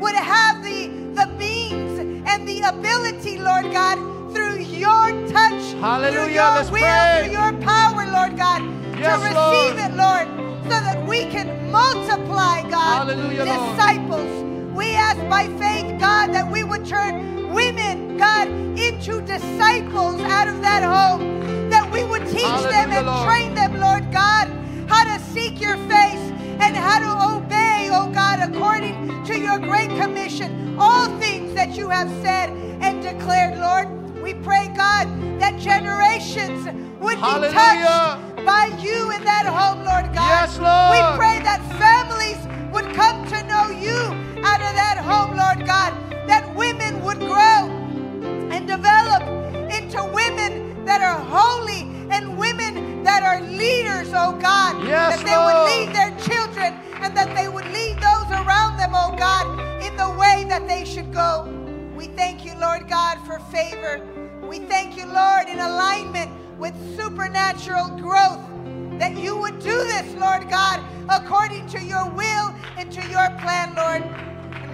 would 0.00 0.14
have 0.14 0.62
the, 0.62 0.88
the 1.14 1.26
means 1.38 1.98
and 2.28 2.46
the 2.48 2.60
ability, 2.62 3.38
Lord 3.38 3.70
God, 3.72 3.96
through 4.32 4.58
your 4.60 5.10
touch, 5.28 5.62
through 5.72 5.80
Hallelujah. 5.80 6.32
your 6.32 6.54
Let's 6.54 6.70
will, 6.70 6.80
pray. 6.80 7.22
through 7.24 7.32
your 7.32 7.52
power, 7.60 8.06
Lord 8.10 8.36
God, 8.36 8.62
Yes, 8.98 9.18
to 9.20 9.28
receive 9.28 9.76
Lord. 9.76 9.90
it, 9.90 9.96
Lord, 9.96 10.62
so 10.64 10.70
that 10.70 11.06
we 11.06 11.24
can 11.26 11.70
multiply, 11.70 12.62
God, 12.70 13.08
Hallelujah, 13.08 13.44
disciples. 13.44 14.44
We 14.44 14.49
ask 15.00 15.18
by 15.28 15.46
faith, 15.58 15.98
God, 15.98 16.32
that 16.34 16.50
we 16.50 16.62
would 16.62 16.84
turn 16.86 17.52
women, 17.52 18.18
God, 18.18 18.48
into 18.78 19.22
disciples 19.22 20.20
out 20.20 20.46
of 20.46 20.60
that 20.60 20.82
home. 20.82 21.70
That 21.70 21.90
we 21.90 22.04
would 22.04 22.26
teach 22.26 22.62
them 22.74 22.90
and 22.90 23.06
Lord. 23.06 23.26
train 23.26 23.54
them, 23.54 23.80
Lord 23.80 24.12
God, 24.12 24.46
how 24.88 25.04
to 25.04 25.22
seek 25.32 25.60
your 25.60 25.76
face 25.88 26.24
and 26.60 26.76
how 26.76 26.98
to 26.98 27.36
obey, 27.36 27.88
oh 27.92 28.10
God, 28.12 28.38
according 28.48 29.24
to 29.24 29.38
your 29.38 29.58
great 29.58 29.90
commission, 30.00 30.76
all 30.78 31.08
things 31.18 31.54
that 31.54 31.76
you 31.76 31.88
have 31.88 32.10
said 32.22 32.50
and 32.80 33.02
declared, 33.02 33.58
Lord. 33.58 33.88
We 34.22 34.34
pray, 34.34 34.70
God, 34.76 35.08
that 35.40 35.58
generations 35.58 36.66
would 37.00 37.16
be 37.16 37.48
touched 37.56 38.44
by 38.44 38.66
you 38.82 39.10
in 39.12 39.24
that 39.24 39.46
home, 39.46 39.78
Lord 39.78 40.12
God. 40.14 40.28
Yes, 40.28 40.58
Lord. 40.58 40.92
We 40.92 41.00
pray 41.16 41.42
that 41.42 41.60
families 41.78 42.36
would 42.72 42.94
come 42.94 43.26
to 43.28 43.42
know 43.44 43.70
you 43.70 44.29
out 44.44 44.60
of 44.60 44.74
that 44.74 44.98
home, 44.98 45.36
Lord 45.36 45.66
God. 45.66 45.94
That 46.26 46.54
women 46.54 47.02
would 47.02 47.18
grow 47.18 47.68
and 48.50 48.66
develop 48.66 49.22
into 49.72 50.04
women 50.12 50.84
that 50.84 51.00
are 51.02 51.18
holy 51.18 51.82
and 52.10 52.36
women 52.38 53.02
that 53.02 53.22
are 53.22 53.40
leaders, 53.40 54.08
oh 54.14 54.36
God. 54.40 54.84
Yes, 54.84 55.16
that 55.16 55.24
they 55.24 55.36
Lord. 55.36 55.54
would 55.54 55.64
lead 55.70 55.94
their 55.94 56.10
children 56.18 56.74
and 57.02 57.16
that 57.16 57.34
they 57.34 57.48
would 57.48 57.66
lead 57.66 57.96
those 57.96 58.30
around 58.30 58.76
them, 58.76 58.92
oh 58.94 59.14
God, 59.16 59.46
in 59.82 59.96
the 59.96 60.10
way 60.18 60.44
that 60.48 60.66
they 60.68 60.84
should 60.84 61.12
go. 61.12 61.48
We 61.96 62.06
thank 62.06 62.44
you, 62.44 62.52
Lord 62.58 62.88
God, 62.88 63.18
for 63.26 63.38
favor. 63.50 64.06
We 64.42 64.58
thank 64.58 64.96
you, 64.96 65.06
Lord, 65.06 65.48
in 65.48 65.58
alignment 65.58 66.30
with 66.58 66.74
supernatural 66.96 67.96
growth 67.98 68.40
that 68.98 69.16
you 69.16 69.36
would 69.36 69.58
do 69.60 69.76
this, 69.84 70.14
Lord 70.14 70.48
God, 70.50 70.84
according 71.08 71.66
to 71.68 71.82
your 71.82 72.08
will 72.10 72.54
and 72.76 72.92
to 72.92 73.00
your 73.08 73.30
plan, 73.40 73.74
Lord. 73.74 74.29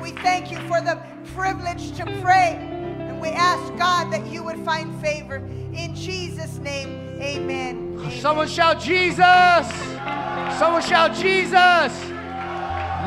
And 0.07 0.15
we 0.15 0.23
thank 0.23 0.53
you 0.53 0.59
for 0.69 0.81
the 0.81 1.01
privilege 1.35 1.97
to 1.97 2.05
pray. 2.23 2.57
And 2.61 3.21
we 3.21 3.29
ask, 3.31 3.77
God, 3.77 4.13
that 4.13 4.27
you 4.27 4.43
would 4.45 4.59
find 4.61 4.95
favor. 5.01 5.37
In 5.73 5.95
Jesus' 5.95 6.59
name, 6.59 7.19
amen. 7.21 7.97
Amen. 7.99 8.21
Someone 8.21 8.47
shout 8.47 8.81
Jesus. 8.81 9.67
Someone 10.59 10.83
shout 10.83 11.13
Jesus. 11.15 11.93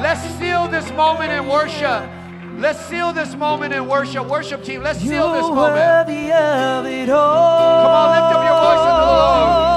Let's 0.02 0.22
seal 0.38 0.68
this 0.68 0.92
moment 0.92 1.32
in 1.32 1.48
worship. 1.48 2.10
Let's 2.58 2.86
seal 2.88 3.14
this 3.14 3.34
moment 3.36 3.74
in 3.74 3.88
worship. 3.88 4.26
Worship 4.28 4.64
team, 4.64 4.84
let's 4.84 5.00
seal 5.00 5.32
this 5.32 5.46
You're 5.46 5.56
moment. 5.56 6.10
worthy 6.10 6.32
of 6.34 6.86
it 6.86 7.10
all. 7.10 7.84
Come 7.84 7.92
on, 7.92 8.10
lift 8.16 8.36
up 8.36 8.44
your 8.44 8.60
voice 8.60 8.80
unto 8.80 9.02
the 9.02 9.12
Lord. 9.12 9.69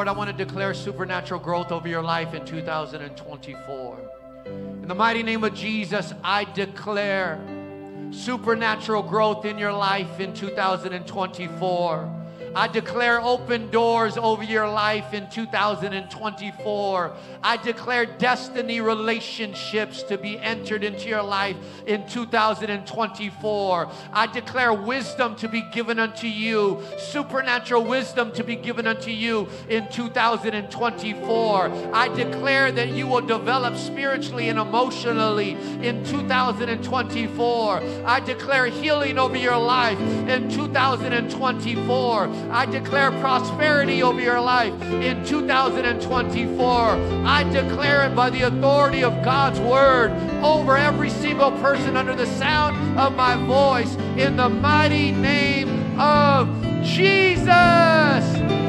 Lord. 0.00 0.08
I 0.08 0.12
want 0.12 0.30
to 0.30 0.44
declare 0.44 0.72
supernatural 0.72 1.40
growth 1.40 1.70
over 1.70 1.86
your 1.86 2.00
life 2.00 2.32
in 2.32 2.46
2024. 2.46 3.98
In 4.46 4.88
the 4.88 4.94
mighty 4.94 5.22
name 5.22 5.44
of 5.44 5.52
Jesus, 5.52 6.14
I 6.24 6.44
declare 6.44 7.38
supernatural 8.10 9.02
growth 9.02 9.44
in 9.44 9.58
your 9.58 9.74
life 9.74 10.18
in 10.18 10.32
2024. 10.32 12.19
I 12.54 12.66
declare 12.66 13.20
open 13.20 13.70
doors 13.70 14.16
over 14.16 14.42
your 14.42 14.68
life 14.68 15.14
in 15.14 15.30
2024. 15.30 17.16
I 17.42 17.56
declare 17.56 18.06
destiny 18.06 18.80
relationships 18.80 20.02
to 20.04 20.18
be 20.18 20.36
entered 20.38 20.82
into 20.82 21.08
your 21.08 21.22
life 21.22 21.56
in 21.86 22.06
2024. 22.08 23.90
I 24.12 24.26
declare 24.26 24.72
wisdom 24.72 25.36
to 25.36 25.48
be 25.48 25.62
given 25.72 26.00
unto 26.00 26.26
you, 26.26 26.82
supernatural 26.98 27.84
wisdom 27.84 28.32
to 28.32 28.42
be 28.42 28.56
given 28.56 28.86
unto 28.86 29.10
you 29.10 29.48
in 29.68 29.86
2024. 29.88 31.70
I 31.94 32.08
declare 32.08 32.72
that 32.72 32.88
you 32.88 33.06
will 33.06 33.20
develop 33.20 33.76
spiritually 33.76 34.48
and 34.48 34.58
emotionally 34.58 35.52
in 35.86 36.04
2024. 36.04 37.82
I 38.04 38.20
declare 38.20 38.66
healing 38.66 39.18
over 39.18 39.36
your 39.36 39.58
life 39.58 40.00
in 40.00 40.50
2024. 40.50 42.39
I 42.50 42.66
declare 42.66 43.10
prosperity 43.20 44.02
over 44.02 44.20
your 44.20 44.40
life 44.40 44.72
in 44.82 45.24
2024. 45.24 46.66
I 46.68 47.44
declare 47.44 48.06
it 48.06 48.14
by 48.14 48.30
the 48.30 48.42
authority 48.42 49.04
of 49.04 49.22
God's 49.22 49.60
word 49.60 50.10
over 50.42 50.76
every 50.76 51.10
single 51.10 51.52
person 51.52 51.96
under 51.96 52.14
the 52.14 52.26
sound 52.26 52.98
of 52.98 53.14
my 53.14 53.36
voice 53.46 53.94
in 54.16 54.36
the 54.36 54.48
mighty 54.48 55.12
name 55.12 55.98
of 56.00 56.48
Jesus. 56.82 57.46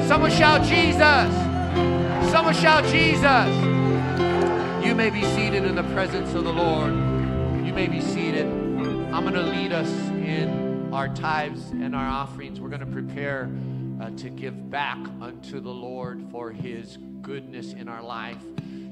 Someone 0.07 0.31
shout 0.31 0.63
Jesus. 0.63 1.33
Someone 2.31 2.53
shout 2.53 2.83
Jesus. 2.85 3.71
You 4.85 4.95
may 4.95 5.09
be 5.09 5.23
seated 5.35 5.63
in 5.63 5.75
the 5.75 5.83
presence 5.93 6.33
of 6.33 6.43
the 6.43 6.53
Lord. 6.53 6.91
You 7.65 7.73
may 7.73 7.87
be 7.87 8.01
seated. 8.01 8.45
I'm 8.45 9.23
going 9.23 9.33
to 9.33 9.41
lead 9.41 9.71
us 9.71 9.89
in 9.89 10.70
our 10.93 11.07
tithes 11.07 11.71
and 11.71 11.95
our 11.95 12.07
offerings. 12.07 12.59
We're 12.59 12.67
going 12.67 12.81
to 12.81 12.85
prepare 12.85 13.49
uh, 14.01 14.09
to 14.09 14.29
give 14.29 14.69
back 14.69 14.97
unto 15.21 15.61
the 15.61 15.69
Lord 15.69 16.21
for 16.31 16.51
his 16.51 16.97
goodness 17.21 17.71
in 17.71 17.87
our 17.87 18.03
life. 18.03 18.43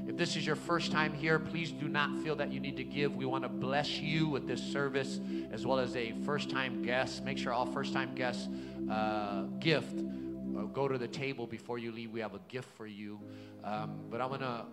If 0.08 0.16
this 0.16 0.34
is 0.34 0.46
your 0.46 0.56
first 0.56 0.92
time 0.92 1.12
here, 1.12 1.38
please 1.38 1.72
do 1.72 1.88
not 1.88 2.16
feel 2.22 2.36
that 2.36 2.50
you 2.50 2.58
need 2.58 2.78
to 2.78 2.84
give. 2.84 3.16
We 3.16 3.26
want 3.26 3.44
to 3.44 3.50
bless 3.50 3.98
you 3.98 4.28
with 4.28 4.46
this 4.46 4.62
service 4.62 5.20
as 5.52 5.66
well 5.66 5.78
as 5.78 5.94
a 5.94 6.12
first 6.24 6.48
time 6.48 6.82
guest. 6.82 7.22
Make 7.22 7.36
sure 7.36 7.52
all 7.52 7.66
first 7.66 7.92
time 7.92 8.14
guests 8.14 8.48
uh, 8.90 9.42
gift. 9.58 9.98
Uh, 9.98 10.62
go 10.62 10.88
to 10.88 10.96
the 10.96 11.08
table 11.08 11.46
before 11.46 11.78
you 11.78 11.92
leave. 11.92 12.12
We 12.12 12.20
have 12.20 12.34
a 12.34 12.40
gift 12.48 12.68
for 12.78 12.86
you. 12.86 13.20
Um, 13.62 14.06
but 14.10 14.22
I'm 14.22 14.28
going 14.28 14.40
to 14.40 14.64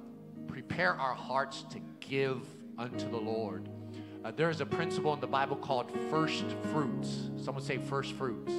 prepare 0.47 0.93
our 0.93 1.13
hearts 1.13 1.65
to 1.71 1.81
give 1.99 2.41
unto 2.77 3.09
the 3.09 3.17
Lord. 3.17 3.67
Uh, 4.23 4.31
there 4.35 4.49
is 4.49 4.61
a 4.61 4.65
principle 4.65 5.13
in 5.13 5.19
the 5.19 5.27
Bible 5.27 5.55
called 5.55 5.91
first 6.09 6.45
fruits. 6.71 7.29
Someone 7.43 7.63
say 7.63 7.77
first 7.77 8.13
fruits. 8.13 8.51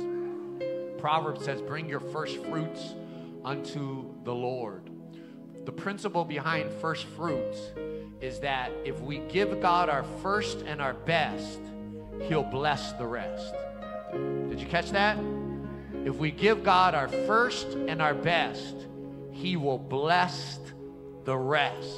Proverbs 0.98 1.44
says, 1.44 1.60
Bring 1.60 1.88
your 1.88 2.00
first 2.00 2.36
fruits 2.44 2.94
unto 3.44 4.14
the 4.24 4.34
Lord. 4.34 4.90
The 5.64 5.72
principle 5.72 6.24
behind 6.24 6.70
first 6.72 7.04
fruits 7.04 7.58
is 8.20 8.40
that 8.40 8.72
if 8.84 9.00
we 9.00 9.18
give 9.28 9.60
God 9.60 9.88
our 9.88 10.04
first 10.22 10.62
and 10.66 10.80
our 10.80 10.94
best, 10.94 11.60
He'll 12.22 12.42
bless 12.42 12.92
the 12.92 13.06
rest. 13.06 13.54
Did 14.48 14.60
you 14.60 14.66
catch 14.66 14.90
that? 14.90 15.18
If 16.04 16.16
we 16.16 16.30
give 16.30 16.64
God 16.64 16.94
our 16.94 17.08
first 17.08 17.66
and 17.68 18.00
our 18.00 18.14
best, 18.14 18.74
He 19.30 19.56
will 19.56 19.78
bless 19.78 20.58
the 21.24 21.36
rest. 21.36 21.94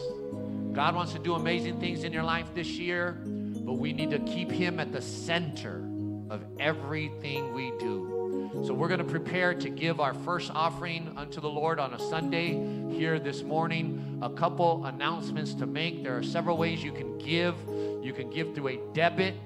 God 0.73 0.95
wants 0.95 1.13
to 1.13 1.19
do 1.19 1.35
amazing 1.35 1.81
things 1.81 2.05
in 2.05 2.13
your 2.13 2.23
life 2.23 2.53
this 2.55 2.69
year, 2.71 3.23
but 3.71 3.79
we 3.79 3.93
need 3.93 4.11
to 4.11 4.19
keep 4.19 4.51
Him 4.51 4.81
at 4.81 4.91
the 4.91 5.01
center 5.01 5.89
of 6.29 6.43
everything 6.59 7.55
we 7.55 7.71
do. 7.79 8.51
So 8.67 8.75
we're 8.75 8.89
going 8.89 8.99
to 8.99 9.05
prepare 9.05 9.55
to 9.55 9.71
give 9.71 10.01
our 10.01 10.13
first 10.13 10.51
offering 10.53 11.15
unto 11.17 11.41
the 11.41 11.49
Lord 11.49 11.79
on 11.79 11.95
a 11.95 11.99
Sunday 12.01 12.51
here 12.93 13.21
this 13.21 13.45
morning. 13.45 14.19
A 14.23 14.31
couple 14.31 14.85
announcements 14.87 15.55
to 15.55 15.67
make. 15.67 16.03
There 16.03 16.19
are 16.19 16.23
several 16.25 16.57
ways 16.57 16.83
you 16.83 16.91
can 16.91 17.17
give. 17.19 17.55
You 18.03 18.13
can 18.13 18.29
give 18.29 18.57
through 18.57 18.69
a 18.71 18.81
debit 18.93 19.37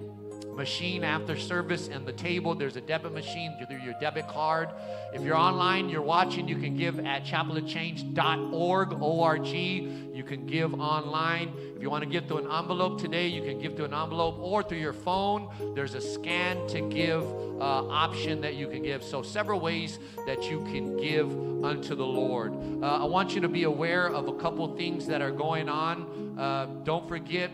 machine 0.57 1.05
after 1.05 1.37
service 1.37 1.89
and 1.89 2.07
the 2.07 2.13
table. 2.13 2.55
There's 2.55 2.77
a 2.77 2.81
debit 2.81 3.13
machine 3.13 3.57
through 3.67 3.79
your 3.79 3.95
debit 4.01 4.29
card. 4.29 4.71
If 5.13 5.23
you're 5.23 5.37
online, 5.37 5.89
you're 5.89 6.03
watching, 6.03 6.49
you 6.49 6.57
can 6.57 6.77
give 6.77 6.99
at 7.01 7.25
chapelofchange.org, 7.25 8.93
O-R-G. 8.93 10.11
You 10.15 10.25
can 10.25 10.47
give 10.47 10.75
online. 10.75 11.53
If 11.77 11.83
you 11.83 11.91
want 11.91 12.05
to 12.05 12.11
give 12.11 12.27
through 12.27 12.39
an 12.39 12.51
envelope 12.51 13.01
today, 13.01 13.27
you 13.29 13.43
can 13.43 13.61
give 13.61 13.77
through 13.77 13.87
an 13.87 13.95
envelope 13.95 14.39
or 14.39 14.63
through 14.63 14.79
your 14.79 14.93
phone. 14.93 15.49
There's 15.75 15.95
a 15.95 16.01
scan 16.01 16.67
to 16.69 16.81
give 16.81 17.23
uh, 17.23 17.89
option 17.89 18.41
that 18.41 18.55
you 18.55 18.69
can 18.69 18.83
give. 18.83 19.03
So 19.03 19.23
several 19.23 19.61
ways 19.61 19.99
that 20.27 20.51
you 20.51 20.65
can 20.65 20.97
give 20.97 21.31
unto 21.65 21.95
the 21.95 22.07
Lord. 22.07 22.55
Uh, 22.83 23.03
I 23.03 23.05
want 23.05 23.35
you 23.35 23.41
to 23.41 23.49
be 23.49 23.65
aware 23.65 24.09
of 24.09 24.29
a 24.29 24.35
couple 24.35 24.67
things 24.77 25.07
that 25.07 25.23
are 25.23 25.31
going 25.31 25.69
on. 25.69 26.39
Uh, 26.39 26.67
don't 26.85 27.09
forget 27.09 27.51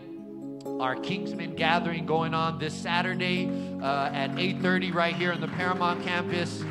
our 0.65 0.95
Kingsmen 0.95 1.55
gathering 1.55 2.05
going 2.05 2.33
on 2.33 2.59
this 2.59 2.73
Saturday 2.73 3.49
uh, 3.81 4.09
at 4.13 4.31
8:30 4.31 4.93
right 4.93 5.15
here 5.15 5.31
on 5.31 5.41
the 5.41 5.47
Paramount 5.47 6.03
campus. 6.03 6.63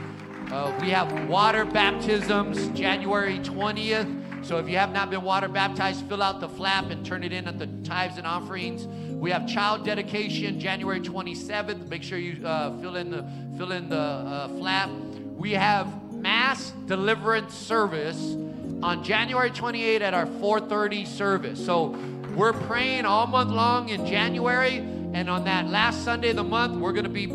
Uh, 0.51 0.77
we 0.81 0.91
have 0.91 1.29
water 1.29 1.65
baptisms 1.65 2.69
January 2.69 3.39
20th. 3.39 4.45
So 4.45 4.59
if 4.59 4.69
you 4.69 4.77
have 4.79 4.93
not 4.93 5.11
been 5.11 5.23
water 5.23 5.49
baptized, 5.49 6.07
fill 6.07 6.23
out 6.23 6.41
the 6.41 6.49
flap 6.49 6.91
and 6.91 7.05
turn 7.05 7.23
it 7.23 7.33
in 7.33 7.47
at 7.47 7.59
the 7.59 7.67
tithes 7.85 8.17
and 8.17 8.27
offerings. 8.27 8.87
We 9.15 9.31
have 9.31 9.47
child 9.47 9.85
dedication 9.85 10.59
January 10.59 11.01
27th. 11.01 11.89
Make 11.89 12.03
sure 12.03 12.19
you 12.19 12.45
uh, 12.47 12.77
fill 12.81 12.97
in 12.97 13.11
the 13.11 13.25
fill 13.59 13.73
in 13.73 13.89
the 13.89 13.97
uh, 13.97 14.49
flap. 14.49 14.91
We 15.37 15.53
have 15.53 16.13
mass 16.13 16.73
deliverance 16.87 17.55
service 17.55 18.37
on 18.83 19.05
January 19.05 19.51
28th 19.51 20.01
at 20.01 20.15
our 20.15 20.27
4:30 20.27 21.07
service. 21.07 21.65
So 21.65 21.95
we're 22.37 22.53
praying 22.53 23.05
all 23.05 23.27
month 23.27 23.51
long 23.51 23.89
in 23.89 24.07
January, 24.07 24.77
and 24.77 25.29
on 25.29 25.45
that 25.45 25.69
last 25.69 26.05
Sunday 26.05 26.31
of 26.31 26.37
the 26.37 26.45
month, 26.45 26.77
we're 26.77 26.93
going 26.93 27.05
to 27.05 27.11
be 27.11 27.27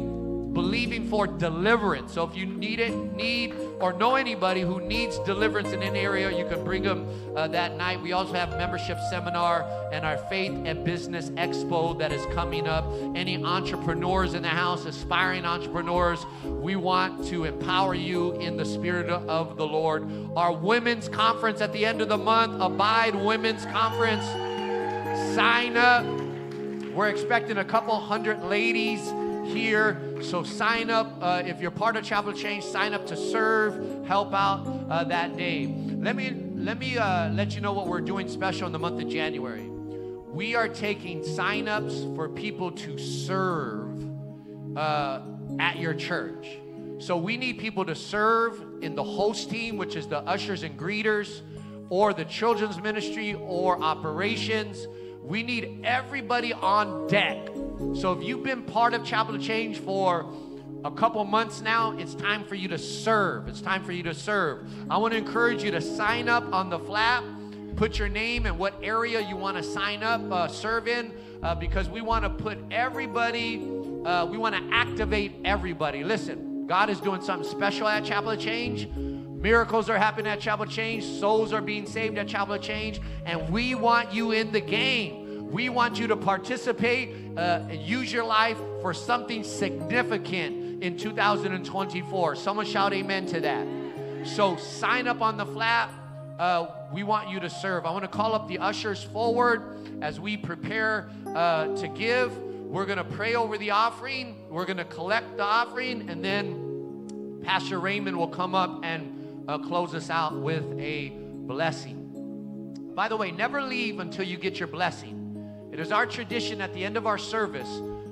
believing 0.55 1.09
for 1.09 1.27
deliverance. 1.27 2.13
So 2.13 2.23
if 2.23 2.35
you 2.35 2.45
need 2.45 2.79
it, 2.79 2.93
need 3.13 3.53
or 3.81 3.91
know 3.91 4.15
anybody 4.15 4.61
who 4.61 4.79
needs 4.79 5.19
deliverance 5.19 5.73
in 5.73 5.83
an 5.83 5.97
area, 5.97 6.31
you 6.31 6.47
can 6.47 6.63
bring 6.63 6.81
them 6.81 7.05
uh, 7.35 7.49
that 7.49 7.75
night. 7.75 8.01
We 8.01 8.13
also 8.13 8.33
have 8.33 8.51
membership 8.51 8.97
seminar 9.09 9.69
and 9.91 10.05
our 10.05 10.17
faith 10.29 10.53
and 10.65 10.85
business 10.85 11.29
expo 11.31 11.99
that 11.99 12.13
is 12.13 12.25
coming 12.33 12.67
up. 12.67 12.85
Any 13.15 13.43
entrepreneurs 13.43 14.33
in 14.33 14.43
the 14.43 14.47
house, 14.47 14.85
aspiring 14.85 15.43
entrepreneurs, 15.43 16.25
we 16.45 16.77
want 16.77 17.27
to 17.27 17.43
empower 17.43 17.93
you 17.93 18.31
in 18.39 18.55
the 18.55 18.65
spirit 18.65 19.09
of 19.09 19.57
the 19.57 19.67
Lord. 19.67 20.09
Our 20.37 20.53
women's 20.53 21.09
conference 21.09 21.59
at 21.59 21.73
the 21.73 21.85
end 21.85 21.99
of 22.01 22.07
the 22.07 22.17
month, 22.17 22.61
Abide 22.61 23.13
Women's 23.15 23.65
Conference 23.65 24.25
sign 25.33 25.77
up. 25.77 26.05
We're 26.93 27.09
expecting 27.09 27.57
a 27.57 27.65
couple 27.65 27.99
hundred 27.99 28.41
ladies 28.43 29.01
here. 29.45 29.99
So 30.21 30.43
sign 30.43 30.89
up. 30.89 31.17
Uh, 31.21 31.43
if 31.45 31.59
you're 31.61 31.71
part 31.71 31.97
of 31.97 32.03
Chapel 32.03 32.33
Change, 32.33 32.63
sign 32.63 32.93
up 32.93 33.05
to 33.07 33.17
serve, 33.17 34.05
help 34.05 34.33
out 34.33 34.65
uh, 34.89 35.03
that 35.05 35.37
day. 35.37 35.67
Let 35.67 36.15
me 36.15 36.41
let 36.55 36.79
me 36.79 36.97
uh, 36.97 37.29
let 37.31 37.53
you 37.53 37.61
know 37.61 37.73
what 37.73 37.87
we're 37.87 38.01
doing 38.01 38.27
special 38.27 38.65
in 38.65 38.73
the 38.73 38.79
month 38.79 39.01
of 39.01 39.09
January. 39.09 39.69
We 40.35 40.55
are 40.55 40.67
taking 40.67 41.23
sign-ups 41.23 42.03
for 42.15 42.27
people 42.27 42.71
to 42.71 42.97
serve 42.97 44.05
uh, 44.77 45.21
at 45.59 45.77
your 45.77 45.93
church. 45.93 46.47
So 46.97 47.15
we 47.17 47.37
need 47.37 47.57
people 47.57 47.85
to 47.85 47.95
serve 47.95 48.61
in 48.81 48.95
the 48.95 49.03
host 49.03 49.49
team, 49.49 49.77
which 49.77 49.95
is 49.95 50.07
the 50.07 50.19
ushers 50.19 50.63
and 50.63 50.77
greeters, 50.77 51.41
or 51.89 52.13
the 52.13 52.25
children's 52.25 52.81
ministry, 52.81 53.35
or 53.35 53.81
operations. 53.81 54.87
We 55.25 55.41
need 55.41 55.81
everybody 55.83 56.53
on 56.53 57.07
deck. 57.07 57.47
So 57.95 58.13
if 58.13 58.23
you've 58.23 58.43
been 58.43 58.61
part 58.61 58.93
of 58.93 59.03
Chapel 59.03 59.33
of 59.33 59.41
Change 59.41 59.79
for 59.79 60.31
a 60.83 60.91
couple 60.91 61.23
months 61.25 61.61
now, 61.61 61.97
it's 61.97 62.13
time 62.13 62.43
for 62.45 62.53
you 62.53 62.67
to 62.67 62.77
serve. 62.77 63.47
It's 63.47 63.59
time 63.59 63.83
for 63.83 63.91
you 63.91 64.03
to 64.03 64.13
serve. 64.13 64.69
I 64.87 64.99
want 64.99 65.13
to 65.13 65.17
encourage 65.17 65.63
you 65.63 65.71
to 65.71 65.81
sign 65.81 66.29
up 66.29 66.53
on 66.53 66.69
the 66.69 66.77
flap, 66.77 67.23
put 67.75 67.97
your 67.97 68.07
name 68.07 68.45
and 68.45 68.59
what 68.59 68.75
area 68.83 69.19
you 69.19 69.35
want 69.35 69.57
to 69.57 69.63
sign 69.63 70.03
up, 70.03 70.21
uh, 70.31 70.47
serve 70.47 70.87
in, 70.87 71.11
uh, 71.41 71.55
because 71.55 71.89
we 71.89 72.01
want 72.01 72.23
to 72.23 72.29
put 72.29 72.59
everybody, 72.69 73.67
uh, 74.05 74.27
we 74.27 74.37
want 74.37 74.53
to 74.53 74.75
activate 74.75 75.33
everybody. 75.43 76.03
Listen, 76.03 76.67
God 76.67 76.91
is 76.91 76.99
doing 76.99 77.23
something 77.23 77.49
special 77.49 77.87
at 77.87 78.05
Chapel 78.05 78.29
of 78.29 78.39
Change. 78.39 78.87
Miracles 79.45 79.91
are 79.91 79.97
happening 79.99 80.31
at 80.31 80.39
Chapel 80.39 80.65
Change. 80.65 81.03
Souls 81.03 81.53
are 81.53 81.61
being 81.61 81.85
saved 81.85 82.17
at 82.17 82.27
Chapel 82.27 82.57
Change. 82.57 82.99
And 83.27 83.47
we 83.51 83.75
want 83.75 84.11
you 84.11 84.31
in 84.31 84.51
the 84.51 84.59
game. 84.59 85.51
We 85.51 85.69
want 85.69 85.99
you 85.99 86.07
to 86.07 86.15
participate 86.15 87.13
uh, 87.37 87.61
and 87.69 87.79
use 87.79 88.11
your 88.11 88.23
life 88.23 88.57
for 88.81 88.91
something 88.91 89.43
significant 89.43 90.83
in 90.83 90.97
2024. 90.97 92.35
Someone 92.37 92.65
shout 92.65 92.91
amen 92.91 93.27
to 93.27 93.41
that. 93.41 93.67
So 94.25 94.55
sign 94.55 95.07
up 95.07 95.21
on 95.21 95.37
the 95.37 95.45
flap. 95.45 95.91
Uh, 96.39 96.65
we 96.91 97.03
want 97.03 97.29
you 97.29 97.39
to 97.39 97.49
serve. 97.51 97.85
I 97.85 97.91
want 97.91 98.03
to 98.03 98.09
call 98.09 98.33
up 98.33 98.47
the 98.47 98.57
ushers 98.57 99.03
forward 99.03 99.77
as 100.01 100.19
we 100.19 100.37
prepare 100.37 101.11
uh, 101.35 101.67
to 101.75 101.87
give. 101.87 102.35
We're 102.35 102.87
going 102.87 102.97
to 102.97 103.03
pray 103.03 103.35
over 103.35 103.59
the 103.59 103.69
offering. 103.69 104.37
We're 104.49 104.65
going 104.65 104.77
to 104.77 104.85
collect 104.85 105.37
the 105.37 105.43
offering, 105.43 106.09
and 106.09 106.25
then 106.25 107.41
Pastor 107.43 107.79
Raymond 107.79 108.17
will 108.17 108.27
come 108.27 108.55
up 108.55 108.83
and 108.83 109.14
uh, 109.47 109.57
close 109.57 109.93
us 109.93 110.09
out 110.09 110.39
with 110.39 110.63
a 110.79 111.09
blessing. 111.09 112.93
By 112.95 113.07
the 113.07 113.17
way, 113.17 113.31
never 113.31 113.61
leave 113.61 113.99
until 113.99 114.25
you 114.25 114.37
get 114.37 114.59
your 114.59 114.67
blessing. 114.67 115.69
It 115.71 115.79
is 115.79 115.91
our 115.91 116.05
tradition 116.05 116.61
at 116.61 116.73
the 116.73 116.83
end 116.83 116.97
of 116.97 117.05
our 117.05 117.17
service 117.17 117.69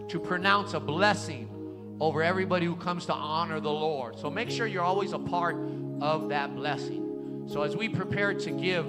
to 0.09 0.19
pronounce 0.19 0.73
a 0.73 0.79
blessing 0.79 1.49
over 1.99 2.21
everybody 2.21 2.65
who 2.65 2.75
comes 2.75 3.05
to 3.05 3.13
honor 3.13 3.59
the 3.59 3.71
Lord. 3.71 4.19
So 4.19 4.29
make 4.29 4.49
sure 4.49 4.67
you're 4.67 4.84
always 4.84 5.13
a 5.13 5.19
part 5.19 5.55
of 6.01 6.29
that 6.29 6.55
blessing. 6.55 7.47
So 7.47 7.61
as 7.61 7.75
we 7.75 7.88
prepare 7.88 8.34
to 8.34 8.51
give 8.51 8.86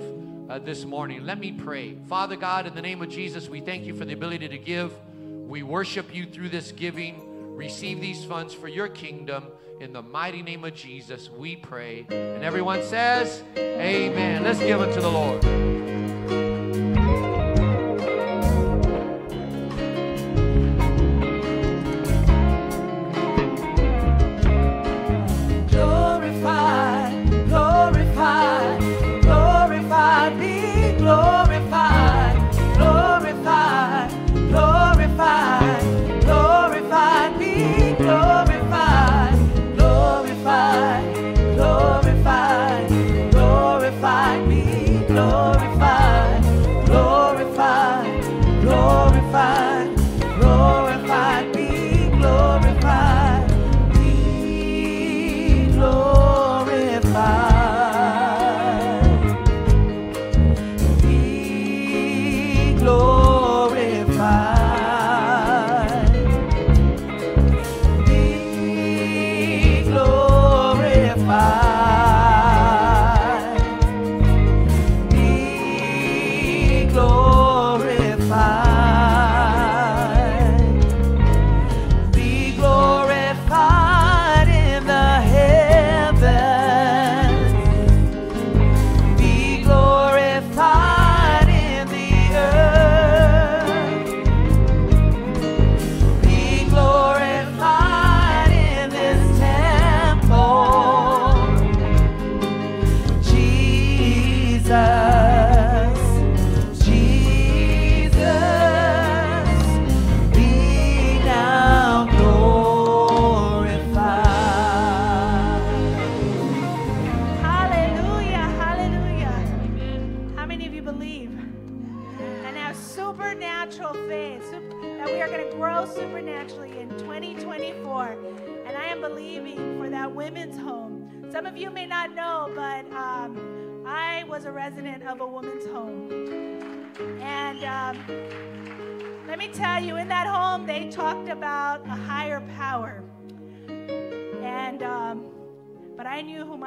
uh, 0.50 0.58
this 0.58 0.84
morning, 0.84 1.24
let 1.24 1.38
me 1.38 1.52
pray. 1.52 1.96
Father 2.08 2.36
God, 2.36 2.66
in 2.66 2.74
the 2.74 2.82
name 2.82 3.02
of 3.02 3.08
Jesus, 3.08 3.48
we 3.48 3.60
thank 3.60 3.84
you 3.84 3.94
for 3.94 4.04
the 4.04 4.12
ability 4.12 4.48
to 4.48 4.58
give. 4.58 4.92
We 5.22 5.62
worship 5.62 6.14
you 6.14 6.26
through 6.26 6.48
this 6.48 6.72
giving. 6.72 7.33
Receive 7.54 8.00
these 8.00 8.24
funds 8.24 8.52
for 8.52 8.66
your 8.66 8.88
kingdom. 8.88 9.46
In 9.80 9.92
the 9.92 10.02
mighty 10.02 10.42
name 10.42 10.64
of 10.64 10.74
Jesus, 10.74 11.30
we 11.30 11.54
pray. 11.54 12.04
And 12.10 12.42
everyone 12.42 12.82
says, 12.82 13.42
Amen. 13.56 14.42
Let's 14.42 14.58
give 14.58 14.80
it 14.80 14.92
to 14.94 15.00
the 15.00 15.10
Lord. 15.10 15.42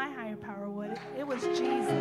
My 0.08 0.22
higher 0.22 0.36
power 0.36 0.70
was. 0.70 0.98
It 1.18 1.26
was 1.26 1.42
Jesus. 1.42 1.92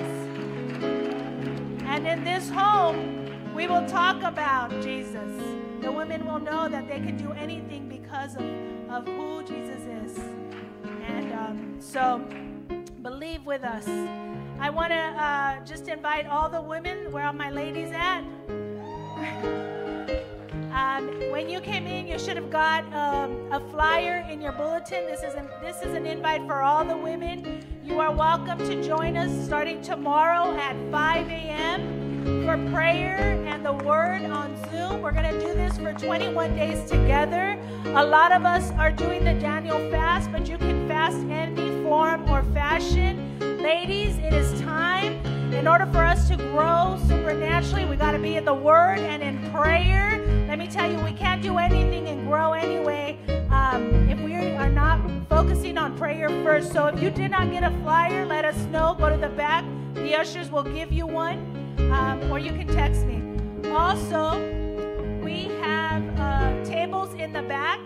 And 1.85 2.07
in 2.07 2.25
this 2.25 2.51
home, 2.51 3.55
we 3.55 3.67
will 3.67 3.87
talk 3.87 4.23
about 4.23 4.71
Jesus. 4.83 5.43
The 5.81 5.91
women 5.91 6.27
will 6.27 6.39
know 6.39 6.69
that 6.69 6.89
they 6.89 7.01
can 7.01 7.17
do 7.17 7.33
anything 7.33 7.89
because 7.89 8.37
of, 8.37 8.45
of 8.91 9.07
who 9.07 9.43
Jesus 9.45 9.81
is. 9.83 10.19
And 11.07 11.33
um, 11.33 11.77
so, 11.81 12.25
believe 13.03 13.45
with 13.47 13.65
us. 13.65 13.87
I 14.59 14.71
want 14.71 14.91
to 14.91 14.97
uh, 14.97 15.65
just 15.65 15.89
invite 15.89 16.27
all 16.27 16.49
the 16.49 16.63
women. 16.63 17.13
Where 17.13 17.25
are 17.25 17.33
my 17.33 17.51
ladies 17.51 17.91
at? 17.93 18.23
Um, 20.73 21.09
when 21.31 21.49
you 21.49 21.61
came 21.61 21.87
in, 21.87 22.07
you 22.07 22.19
should 22.19 22.37
have 22.37 22.51
got 22.51 22.85
um, 22.93 23.51
a 23.53 23.61
flyer 23.71 24.27
in 24.31 24.41
your 24.41 24.53
bulletin. 24.53 25.07
This 25.07 25.23
is 25.23 25.35
an 25.35 25.49
this 25.63 25.77
is 25.83 25.95
an 25.95 26.07
invite 26.07 26.47
for 26.47 26.63
all 26.63 26.85
the 26.85 26.97
women. 26.97 27.65
You 27.85 28.01
are 28.01 28.13
welcome 28.13 28.59
to 28.59 28.83
join 28.83 29.17
us 29.17 29.31
starting 29.47 29.81
tomorrow 29.81 30.57
at 30.57 30.77
5 30.91 31.29
a.m. 31.29 32.45
for 32.45 32.73
prayer 32.73 33.43
and 33.47 33.65
the 33.65 33.73
Word 33.73 34.25
on 34.25 34.57
Zoom. 34.71 35.03
We're 35.03 35.13
going 35.13 35.33
to 35.33 35.41
do 35.41 35.55
this 35.55 35.79
for 35.79 35.93
21 35.93 36.57
days 36.57 36.89
together. 36.91 37.59
A 37.85 38.05
lot 38.05 38.33
of 38.33 38.45
us 38.45 38.71
are 38.73 38.91
doing 38.91 39.25
the 39.25 39.35
Daniel 39.35 39.79
fast, 39.91 40.33
but 40.33 40.49
you 40.49 40.59
can 40.59 40.89
fast 40.89 41.19
any 41.31 41.83
form 41.83 42.29
or 42.29 42.43
fashion. 42.53 43.39
Ladies, 43.63 44.19
it 44.19 44.33
is 44.33 44.61
time. 44.61 45.25
In 45.55 45.69
order 45.69 45.87
for 45.87 46.05
us 46.05 46.29
to 46.29 46.37
grow 46.37 46.99
supernaturally, 47.07 47.85
we 47.85 47.97
got 47.97 48.13
to 48.13 48.19
be 48.19 48.37
in 48.37 48.45
the 48.45 48.55
Word 48.55 48.99
and 48.99 49.23
in 49.23 49.51
prayer. 49.51 50.21
Me 50.67 50.73
tell 50.73 50.91
you, 50.91 50.99
we 50.99 51.13
can't 51.13 51.41
do 51.41 51.59
anything 51.59 52.09
and 52.09 52.27
grow 52.27 52.53
anyway 52.53 53.17
um, 53.53 54.11
if 54.11 54.19
we 54.19 54.35
are 54.35 54.69
not 54.69 54.99
focusing 55.29 55.79
on 55.79 55.97
prayer 55.97 56.29
first. 56.43 56.73
So 56.73 56.87
if 56.87 57.01
you 57.01 57.09
did 57.09 57.31
not 57.31 57.53
get 57.53 57.63
a 57.63 57.71
flyer, 57.85 58.27
let 58.27 58.45
us 58.45 58.57
know. 58.73 58.97
Go 58.99 59.09
to 59.09 59.17
the 59.17 59.29
back. 59.29 59.65
The 59.95 60.17
ushers 60.17 60.51
will 60.51 60.65
give 60.65 60.91
you 60.91 61.07
one, 61.07 61.39
um, 61.93 62.33
or 62.33 62.41
you 62.41 62.51
can 62.51 62.67
text 62.67 63.07
me. 63.07 63.23
Also, 63.71 64.41
we 65.23 65.45
have 65.63 66.03
uh, 66.19 66.65
tables 66.65 67.15
in 67.15 67.33
the 67.33 67.43
back. 67.43 67.79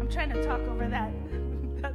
I'm 0.00 0.08
trying 0.10 0.30
to 0.30 0.44
talk 0.44 0.60
over 0.62 0.88
that 0.88 1.12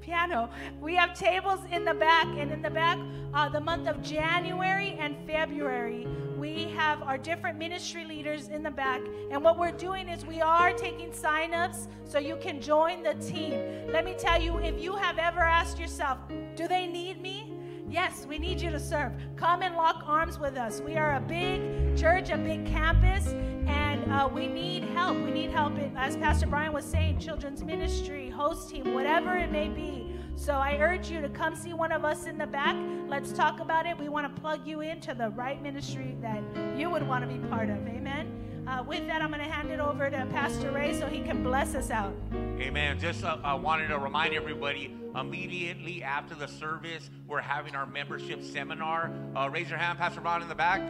piano. 0.00 0.48
We 0.80 0.94
have 0.94 1.12
tables 1.12 1.60
in 1.70 1.84
the 1.84 1.92
back, 1.92 2.24
and 2.38 2.50
in 2.50 2.62
the 2.62 2.70
back, 2.70 2.98
uh, 3.34 3.50
the 3.50 3.60
month 3.60 3.88
of 3.88 4.02
January 4.02 4.96
and 4.98 5.14
February, 5.26 6.06
we 6.38 6.64
have 6.76 7.02
our 7.02 7.18
different 7.18 7.58
ministry 7.58 8.04
leaders 8.04 8.48
in 8.48 8.62
the 8.62 8.70
back. 8.70 9.00
And 9.30 9.42
what 9.42 9.58
we're 9.58 9.72
doing 9.72 10.08
is 10.08 10.24
we 10.24 10.40
are 10.40 10.72
taking 10.72 11.12
sign-ups 11.12 11.88
so 12.04 12.18
you 12.18 12.36
can 12.36 12.60
join 12.60 13.02
the 13.02 13.14
team. 13.14 13.60
Let 13.92 14.04
me 14.04 14.14
tell 14.16 14.40
you, 14.40 14.58
if 14.58 14.80
you 14.80 14.94
have 14.94 15.18
ever 15.18 15.40
asked 15.40 15.78
yourself, 15.78 16.18
do 16.54 16.68
they 16.68 16.86
need 16.86 17.20
me? 17.20 17.54
Yes, 17.90 18.26
we 18.28 18.38
need 18.38 18.60
you 18.60 18.70
to 18.70 18.78
serve. 18.78 19.12
Come 19.36 19.62
and 19.62 19.74
lock 19.74 20.04
arms 20.06 20.38
with 20.38 20.56
us. 20.56 20.80
We 20.80 20.96
are 20.96 21.16
a 21.16 21.20
big 21.20 21.96
church, 21.96 22.30
a 22.30 22.36
big 22.36 22.66
campus, 22.66 23.28
and 23.66 24.12
uh, 24.12 24.28
we 24.32 24.46
need 24.46 24.84
help. 24.84 25.16
We 25.16 25.30
need 25.30 25.50
help, 25.50 25.72
as 25.96 26.16
Pastor 26.16 26.46
Brian 26.46 26.72
was 26.72 26.84
saying, 26.84 27.18
children's 27.18 27.64
ministry, 27.64 28.28
host 28.28 28.68
team, 28.68 28.92
whatever 28.92 29.36
it 29.36 29.50
may 29.50 29.68
be. 29.68 30.07
So 30.38 30.54
I 30.54 30.76
urge 30.78 31.10
you 31.10 31.20
to 31.20 31.28
come 31.28 31.56
see 31.56 31.74
one 31.74 31.90
of 31.90 32.04
us 32.04 32.26
in 32.26 32.38
the 32.38 32.46
back. 32.46 32.76
Let's 33.08 33.32
talk 33.32 33.58
about 33.58 33.86
it. 33.86 33.98
We 33.98 34.08
want 34.08 34.34
to 34.34 34.40
plug 34.40 34.64
you 34.64 34.82
into 34.82 35.12
the 35.12 35.30
right 35.30 35.60
ministry 35.60 36.16
that 36.22 36.42
you 36.76 36.88
would 36.88 37.02
want 37.02 37.28
to 37.28 37.36
be 37.36 37.44
part 37.48 37.68
of. 37.68 37.76
Amen. 37.88 38.64
Uh, 38.68 38.84
with 38.86 39.04
that, 39.08 39.20
I'm 39.20 39.30
going 39.30 39.44
to 39.44 39.50
hand 39.50 39.70
it 39.70 39.80
over 39.80 40.08
to 40.08 40.26
Pastor 40.30 40.70
Ray 40.70 40.96
so 40.96 41.08
he 41.08 41.22
can 41.22 41.42
bless 41.42 41.74
us 41.74 41.90
out. 41.90 42.14
Amen. 42.60 43.00
Just 43.00 43.24
uh, 43.24 43.38
I 43.42 43.54
wanted 43.54 43.88
to 43.88 43.98
remind 43.98 44.32
everybody 44.32 44.94
immediately 45.18 46.04
after 46.04 46.36
the 46.36 46.46
service, 46.46 47.10
we're 47.26 47.40
having 47.40 47.74
our 47.74 47.86
membership 47.86 48.44
seminar. 48.44 49.10
Uh, 49.34 49.50
raise 49.50 49.68
your 49.68 49.78
hand, 49.78 49.98
Pastor 49.98 50.20
Ron 50.20 50.42
in 50.42 50.48
the 50.48 50.54
back. 50.54 50.80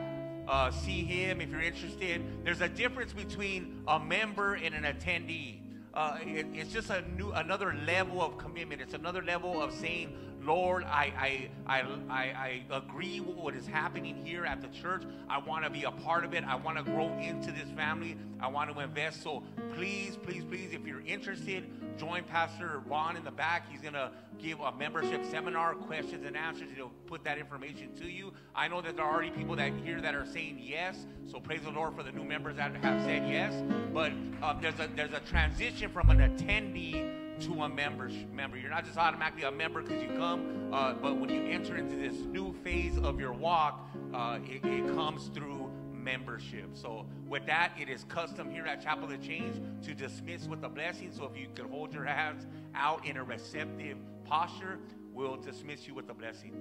Uh, 0.47 0.71
see 0.71 1.05
him 1.05 1.41
if 1.41 1.49
you're 1.49 1.63
interested. 1.63 2.23
There's 2.45 2.61
a 2.61 2.69
difference 2.69 3.15
between 3.15 3.83
a 3.89 3.99
member 3.99 4.55
and 4.55 4.75
an 4.75 4.85
attendee. 4.85 5.61
Uh, 5.99 6.17
it, 6.23 6.47
it's 6.55 6.73
just 6.73 6.91
a 6.91 7.03
new, 7.17 7.33
another 7.33 7.75
level 7.85 8.23
of 8.23 8.39
commitment. 8.39 8.81
It's 8.81 8.95
another 8.95 9.21
level 9.21 9.61
of 9.61 9.73
saying, 9.73 10.15
Lord, 10.43 10.85
I, 10.85 11.49
I, 11.67 11.81
I, 11.81 11.83
I, 12.11 12.63
agree 12.71 13.21
with 13.21 13.37
what 13.37 13.55
is 13.55 13.67
happening 13.67 14.25
here 14.25 14.45
at 14.45 14.63
the 14.63 14.69
church. 14.69 15.03
I 15.29 15.39
want 15.39 15.65
to 15.65 15.71
be 15.71 15.83
a 15.83 15.91
part 15.91 16.25
of 16.25 16.33
it. 16.33 16.45
I 16.45 16.55
want 16.55 16.79
to 16.79 16.85
grow 16.85 17.09
into 17.19 17.51
this 17.51 17.69
family. 17.77 18.17
I 18.41 18.49
want 18.49 18.73
to 18.73 18.81
invest. 18.81 19.23
So 19.23 19.43
please, 19.75 20.17
please, 20.17 20.45
please, 20.45 20.71
if 20.73 20.87
you're 20.87 21.05
interested, 21.05 21.65
join 21.99 22.23
Pastor 22.25 22.83
Ron 22.87 23.17
in 23.17 23.25
the 23.25 23.31
back. 23.31 23.71
He's 23.71 23.81
going 23.81 23.95
to 23.95 24.11
give 24.39 24.61
a 24.61 24.73
membership 24.73 25.25
seminar, 25.27 25.75
questions 25.75 26.25
and 26.25 26.37
answers. 26.37 26.69
He'll 26.75 26.93
put 27.07 27.25
that 27.25 27.39
information 27.39 27.95
to 27.97 28.09
you. 28.09 28.33
I 28.55 28.69
know 28.69 28.81
that 28.81 28.97
there 28.97 29.05
are 29.05 29.13
already 29.13 29.31
people 29.31 29.57
that 29.57 29.73
here 29.85 30.01
that 30.01 30.15
are 30.15 30.27
saying 30.27 30.61
yes. 30.63 31.07
So 31.27 31.41
praise 31.41 31.63
the 31.63 31.71
Lord 31.71 31.97
for 31.97 32.03
the 32.03 32.13
new 32.13 32.25
members 32.25 32.57
that 32.57 32.75
have 32.77 33.03
said 33.03 33.29
yes. 33.29 33.53
But 33.93 34.13
um, 34.43 34.59
there's 34.63 34.79
a 34.79 34.89
there's 34.95 35.13
a 35.13 35.21
transition 35.21 35.91
from 35.91 36.11
an 36.11 36.19
attendee 36.19 37.28
to 37.41 37.63
a 37.63 37.69
member. 37.69 38.11
member. 38.33 38.57
You're 38.57 38.71
not 38.71 38.85
just 38.85 38.99
automatically 38.99 39.45
a 39.45 39.51
member 39.51 39.83
because 39.83 40.03
you 40.03 40.09
come, 40.17 40.73
uh, 40.73 40.95
but 40.95 41.17
when 41.17 41.31
you 41.31 41.43
enter 41.43 41.77
into 41.77 41.97
this 41.97 42.17
new 42.27 42.53
phase 42.65 42.99
of 42.99 43.21
your 43.21 43.33
walk, 43.33 43.89
uh, 44.13 44.39
it, 44.45 44.65
it 44.65 44.95
comes 44.95 45.29
through 45.29 45.71
membership. 45.93 46.71
So 46.75 47.07
with 47.27 47.47
that, 47.47 47.73
it 47.79 47.89
is 47.89 48.05
custom 48.05 48.51
here 48.51 48.65
at 48.65 48.83
Chapel 48.83 49.11
of 49.13 49.21
Change 49.21 49.61
to 49.85 49.95
dismiss 49.95 50.47
with 50.47 50.65
a 50.65 50.69
blessing. 50.69 51.13
So 51.13 51.25
if 51.25 51.39
you 51.39 51.49
could 51.55 51.67
hold 51.67 51.93
your 51.93 52.05
hands 52.05 52.47
out 52.75 53.07
in 53.07 53.17
a 53.17 53.25
receptive 53.25 53.99
posture, 54.25 54.79
we'll 55.13 55.37
dismiss 55.37 55.87
you 55.87 55.95
with 55.95 56.09
a 56.11 56.15
blessing. 56.15 56.55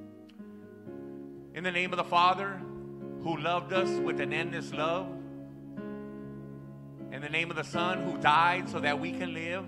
In 1.53 1.63
the 1.63 1.71
name 1.71 1.91
of 1.91 1.97
the 1.97 2.03
Father, 2.03 2.61
who 3.23 3.37
loved 3.37 3.73
us 3.73 3.89
with 3.99 4.19
an 4.19 4.33
endless 4.33 4.73
love. 4.73 5.07
In 7.11 7.21
the 7.21 7.29
name 7.29 7.49
of 7.49 7.55
the 7.55 7.63
Son, 7.63 8.03
who 8.03 8.17
died 8.17 8.69
so 8.69 8.79
that 8.79 8.99
we 8.99 9.11
can 9.11 9.33
live. 9.33 9.65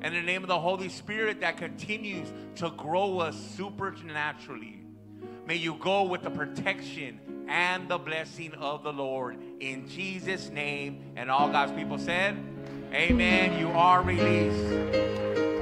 And 0.00 0.14
the 0.14 0.22
name 0.22 0.42
of 0.42 0.48
the 0.48 0.60
Holy 0.60 0.88
Spirit 0.88 1.40
that 1.40 1.56
continues 1.56 2.28
to 2.56 2.70
grow 2.70 3.18
us 3.18 3.36
supernaturally. 3.56 4.80
May 5.46 5.56
you 5.56 5.74
go 5.74 6.04
with 6.04 6.22
the 6.22 6.30
protection 6.30 7.20
and 7.48 7.88
the 7.88 7.98
blessing 7.98 8.52
of 8.54 8.82
the 8.82 8.92
Lord 8.92 9.38
in 9.60 9.88
Jesus' 9.88 10.50
name. 10.50 11.12
And 11.16 11.30
all 11.30 11.50
God's 11.50 11.72
people 11.72 11.98
said, 11.98 12.36
Amen. 12.92 13.58
You 13.58 13.68
are 13.70 14.02
released. 14.02 15.57